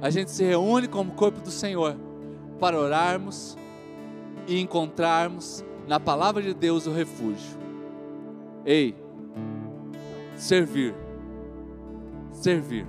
A 0.00 0.10
gente 0.10 0.30
se 0.30 0.44
reúne 0.44 0.86
como 0.86 1.12
corpo 1.12 1.40
do 1.40 1.50
Senhor 1.50 1.96
para 2.60 2.78
orarmos 2.78 3.56
e 4.50 4.60
encontrarmos 4.60 5.64
na 5.86 6.00
palavra 6.00 6.42
de 6.42 6.52
Deus 6.52 6.84
o 6.88 6.92
refúgio. 6.92 7.56
Ei, 8.66 8.96
servir. 10.34 10.92
Servir. 12.32 12.84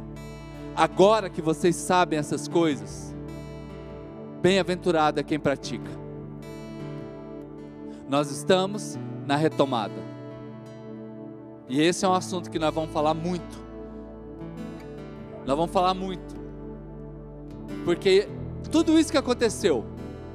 Agora 0.76 1.30
que 1.30 1.39
vocês 1.39 1.76
sabem 1.76 2.18
essas 2.18 2.47
coisas, 2.47 3.16
bem-aventurado 4.41 5.20
é 5.20 5.24
quem 5.24 5.39
pratica. 5.39 5.91
Nós 8.09 8.32
estamos 8.32 8.97
na 9.28 9.36
retomada. 9.36 10.01
E 11.70 11.80
esse 11.80 12.03
é 12.03 12.07
um 12.07 12.14
assunto 12.14 12.49
que 12.49 12.57
nós 12.57 12.74
vamos 12.74 12.91
falar 12.91 13.14
muito. 13.14 13.62
Nós 15.45 15.55
vamos 15.55 15.72
falar 15.72 15.93
muito. 15.93 16.36
Porque 17.86 18.28
tudo 18.72 18.97
isso 18.97 19.12
que 19.12 19.18
aconteceu 19.18 19.86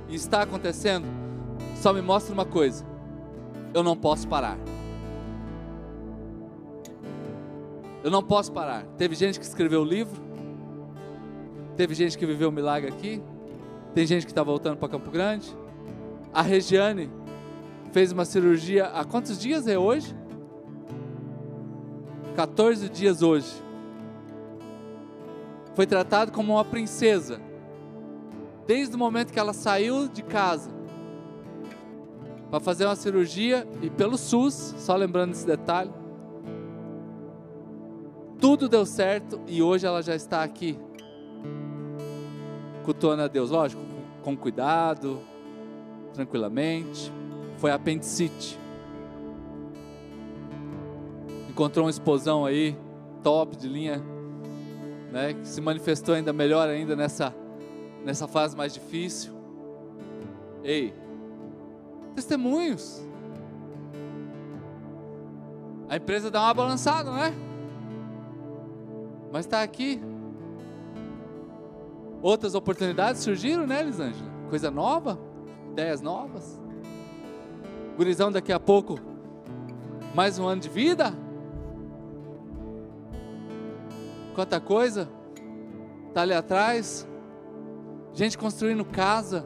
e 0.08 0.14
está 0.14 0.42
acontecendo 0.42 1.06
só 1.76 1.92
me 1.92 2.02
mostra 2.02 2.32
uma 2.32 2.44
coisa: 2.44 2.84
eu 3.72 3.82
não 3.82 3.96
posso 3.96 4.26
parar. 4.26 4.58
Eu 8.02 8.10
não 8.10 8.22
posso 8.22 8.52
parar. 8.52 8.84
Teve 8.96 9.14
gente 9.14 9.38
que 9.38 9.44
escreveu 9.44 9.82
o 9.82 9.84
livro, 9.84 10.20
teve 11.76 11.94
gente 11.94 12.16
que 12.16 12.24
viveu 12.24 12.48
o 12.48 12.52
milagre 12.52 12.88
aqui, 12.88 13.22
tem 13.94 14.06
gente 14.06 14.24
que 14.24 14.32
está 14.32 14.42
voltando 14.42 14.76
para 14.78 14.88
Campo 14.88 15.10
Grande. 15.10 15.54
A 16.32 16.42
Regiane 16.42 17.10
fez 17.92 18.12
uma 18.12 18.24
cirurgia 18.24 18.86
há 18.86 19.04
quantos 19.04 19.38
dias 19.38 19.66
é 19.66 19.78
hoje? 19.78 20.14
14 22.34 22.88
dias 22.90 23.22
hoje. 23.22 23.50
Foi 25.74 25.86
tratado 25.86 26.30
como 26.32 26.54
uma 26.54 26.64
princesa. 26.64 27.40
Desde 28.66 28.94
o 28.94 28.98
momento 28.98 29.32
que 29.32 29.38
ela 29.38 29.52
saiu 29.52 30.08
de 30.08 30.22
casa 30.22 30.70
para 32.50 32.60
fazer 32.60 32.86
uma 32.86 32.96
cirurgia 32.96 33.66
e 33.82 33.90
pelo 33.90 34.16
SUS, 34.16 34.74
só 34.78 34.96
lembrando 34.96 35.32
esse 35.32 35.46
detalhe, 35.46 35.90
tudo 38.40 38.68
deu 38.68 38.84
certo 38.84 39.40
e 39.46 39.62
hoje 39.62 39.86
ela 39.86 40.02
já 40.02 40.14
está 40.14 40.42
aqui, 40.42 40.78
cultuando 42.84 43.22
a 43.22 43.28
Deus, 43.28 43.50
lógico, 43.50 43.82
com 44.22 44.36
cuidado, 44.36 45.20
tranquilamente. 46.12 47.12
Foi 47.58 47.70
apendicite. 47.70 48.58
Encontrou 51.48 51.86
um 51.86 51.88
esposão 51.88 52.44
aí, 52.44 52.76
top 53.22 53.56
de 53.56 53.68
linha, 53.68 54.02
né, 55.10 55.32
que 55.32 55.48
se 55.48 55.60
manifestou 55.60 56.14
ainda 56.14 56.32
melhor 56.32 56.68
ainda 56.68 56.94
nessa, 56.94 57.34
nessa 58.06 58.28
fase 58.28 58.56
mais 58.56 58.72
difícil. 58.72 59.32
Ei, 60.62 60.94
testemunhos. 62.14 63.04
A 65.88 65.96
empresa 65.96 66.30
dá 66.30 66.40
uma 66.40 66.54
balançada, 66.54 67.10
não 67.10 67.22
é? 67.22 67.32
Mas 69.32 69.44
está 69.44 69.60
aqui. 69.60 70.00
Outras 72.22 72.54
oportunidades 72.54 73.22
surgiram, 73.22 73.66
né, 73.66 73.80
Elisângela? 73.80 74.30
Coisa 74.48 74.70
nova, 74.70 75.18
ideias 75.72 76.00
novas. 76.00 76.60
Gurizão, 77.96 78.30
daqui 78.30 78.52
a 78.52 78.60
pouco, 78.60 79.00
mais 80.14 80.38
um 80.38 80.46
ano 80.46 80.60
de 80.60 80.68
vida. 80.68 81.12
Quanta 84.32 84.60
coisa 84.60 85.08
está 86.08 86.22
ali 86.22 86.34
atrás. 86.34 87.06
Gente 88.16 88.38
construindo 88.38 88.82
casa. 88.82 89.44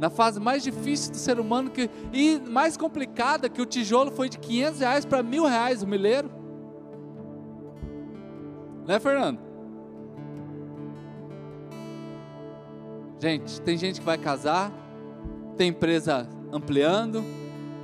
Na 0.00 0.10
fase 0.10 0.40
mais 0.40 0.64
difícil 0.64 1.12
do 1.12 1.16
ser 1.16 1.38
humano 1.38 1.70
que, 1.70 1.88
e 2.12 2.40
mais 2.40 2.76
complicada, 2.76 3.48
que 3.48 3.62
o 3.62 3.64
tijolo 3.64 4.10
foi 4.10 4.28
de 4.28 4.36
500 4.36 4.80
reais 4.80 5.04
para 5.04 5.22
mil 5.22 5.46
reais 5.46 5.84
o 5.84 5.86
milheiro. 5.86 6.28
Né, 8.84 8.98
Fernando? 8.98 9.38
Gente, 13.20 13.60
tem 13.60 13.78
gente 13.78 14.00
que 14.00 14.04
vai 14.04 14.18
casar, 14.18 14.72
tem 15.56 15.68
empresa 15.68 16.28
ampliando, 16.52 17.24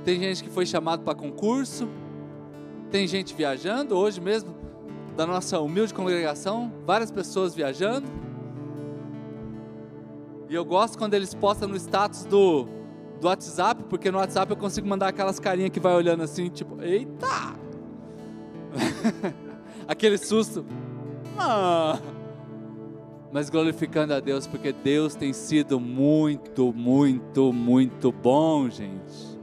tem 0.03 0.19
gente 0.19 0.43
que 0.43 0.49
foi 0.49 0.65
chamado 0.65 1.03
para 1.03 1.15
concurso, 1.15 1.87
tem 2.91 3.07
gente 3.07 3.33
viajando. 3.33 3.95
Hoje 3.95 4.19
mesmo 4.19 4.53
da 5.15 5.25
nossa 5.25 5.57
humilde 5.61 5.93
congregação, 5.93 6.69
várias 6.85 7.09
pessoas 7.09 7.55
viajando. 7.55 8.28
E 10.49 10.55
eu 10.55 10.65
gosto 10.65 10.97
quando 10.97 11.13
eles 11.13 11.33
postam 11.35 11.69
no 11.69 11.75
status 11.75 12.25
do, 12.25 12.67
do 13.21 13.27
WhatsApp, 13.27 13.83
porque 13.83 14.09
no 14.09 14.17
WhatsApp 14.17 14.51
eu 14.51 14.57
consigo 14.57 14.87
mandar 14.87 15.09
aquelas 15.09 15.39
carinhas 15.39 15.69
que 15.69 15.79
vai 15.79 15.93
olhando 15.93 16.23
assim, 16.23 16.49
tipo, 16.49 16.81
eita! 16.81 17.27
Aquele 19.87 20.17
susto. 20.17 20.65
Ah. 21.37 21.99
Mas 23.31 23.49
glorificando 23.51 24.11
a 24.11 24.19
Deus, 24.19 24.47
porque 24.47 24.73
Deus 24.73 25.13
tem 25.13 25.33
sido 25.33 25.79
muito, 25.79 26.73
muito, 26.73 27.53
muito 27.53 28.11
bom, 28.11 28.67
gente. 28.69 29.37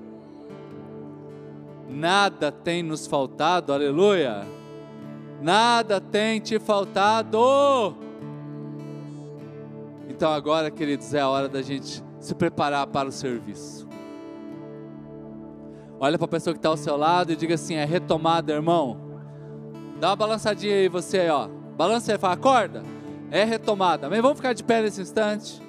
Nada 1.88 2.50
tem 2.50 2.82
nos 2.82 3.06
faltado, 3.06 3.72
aleluia. 3.72 4.44
Nada 5.40 6.00
tem 6.00 6.40
te 6.40 6.58
faltado. 6.58 8.05
Então 10.16 10.32
agora, 10.32 10.70
queridos, 10.70 11.12
é 11.12 11.20
a 11.20 11.28
hora 11.28 11.46
da 11.46 11.60
gente 11.60 12.02
se 12.18 12.34
preparar 12.34 12.86
para 12.86 13.06
o 13.06 13.12
serviço. 13.12 13.86
Olha 16.00 16.16
para 16.16 16.24
a 16.24 16.28
pessoa 16.28 16.54
que 16.54 16.58
está 16.58 16.70
ao 16.70 16.76
seu 16.78 16.96
lado 16.96 17.32
e 17.32 17.36
diga 17.36 17.54
assim: 17.54 17.74
é 17.74 17.84
retomada, 17.84 18.50
irmão. 18.50 18.98
Dá 20.00 20.08
uma 20.08 20.16
balançadinha 20.16 20.74
aí, 20.74 20.88
você 20.88 21.18
aí, 21.18 21.28
ó. 21.28 21.48
Balança 21.76 22.12
aí, 22.12 22.18
fala, 22.18 22.32
acorda. 22.32 22.82
É 23.30 23.44
retomada. 23.44 24.06
Amém? 24.06 24.22
Vamos 24.22 24.38
ficar 24.38 24.54
de 24.54 24.64
pé 24.64 24.80
nesse 24.80 25.02
instante. 25.02 25.62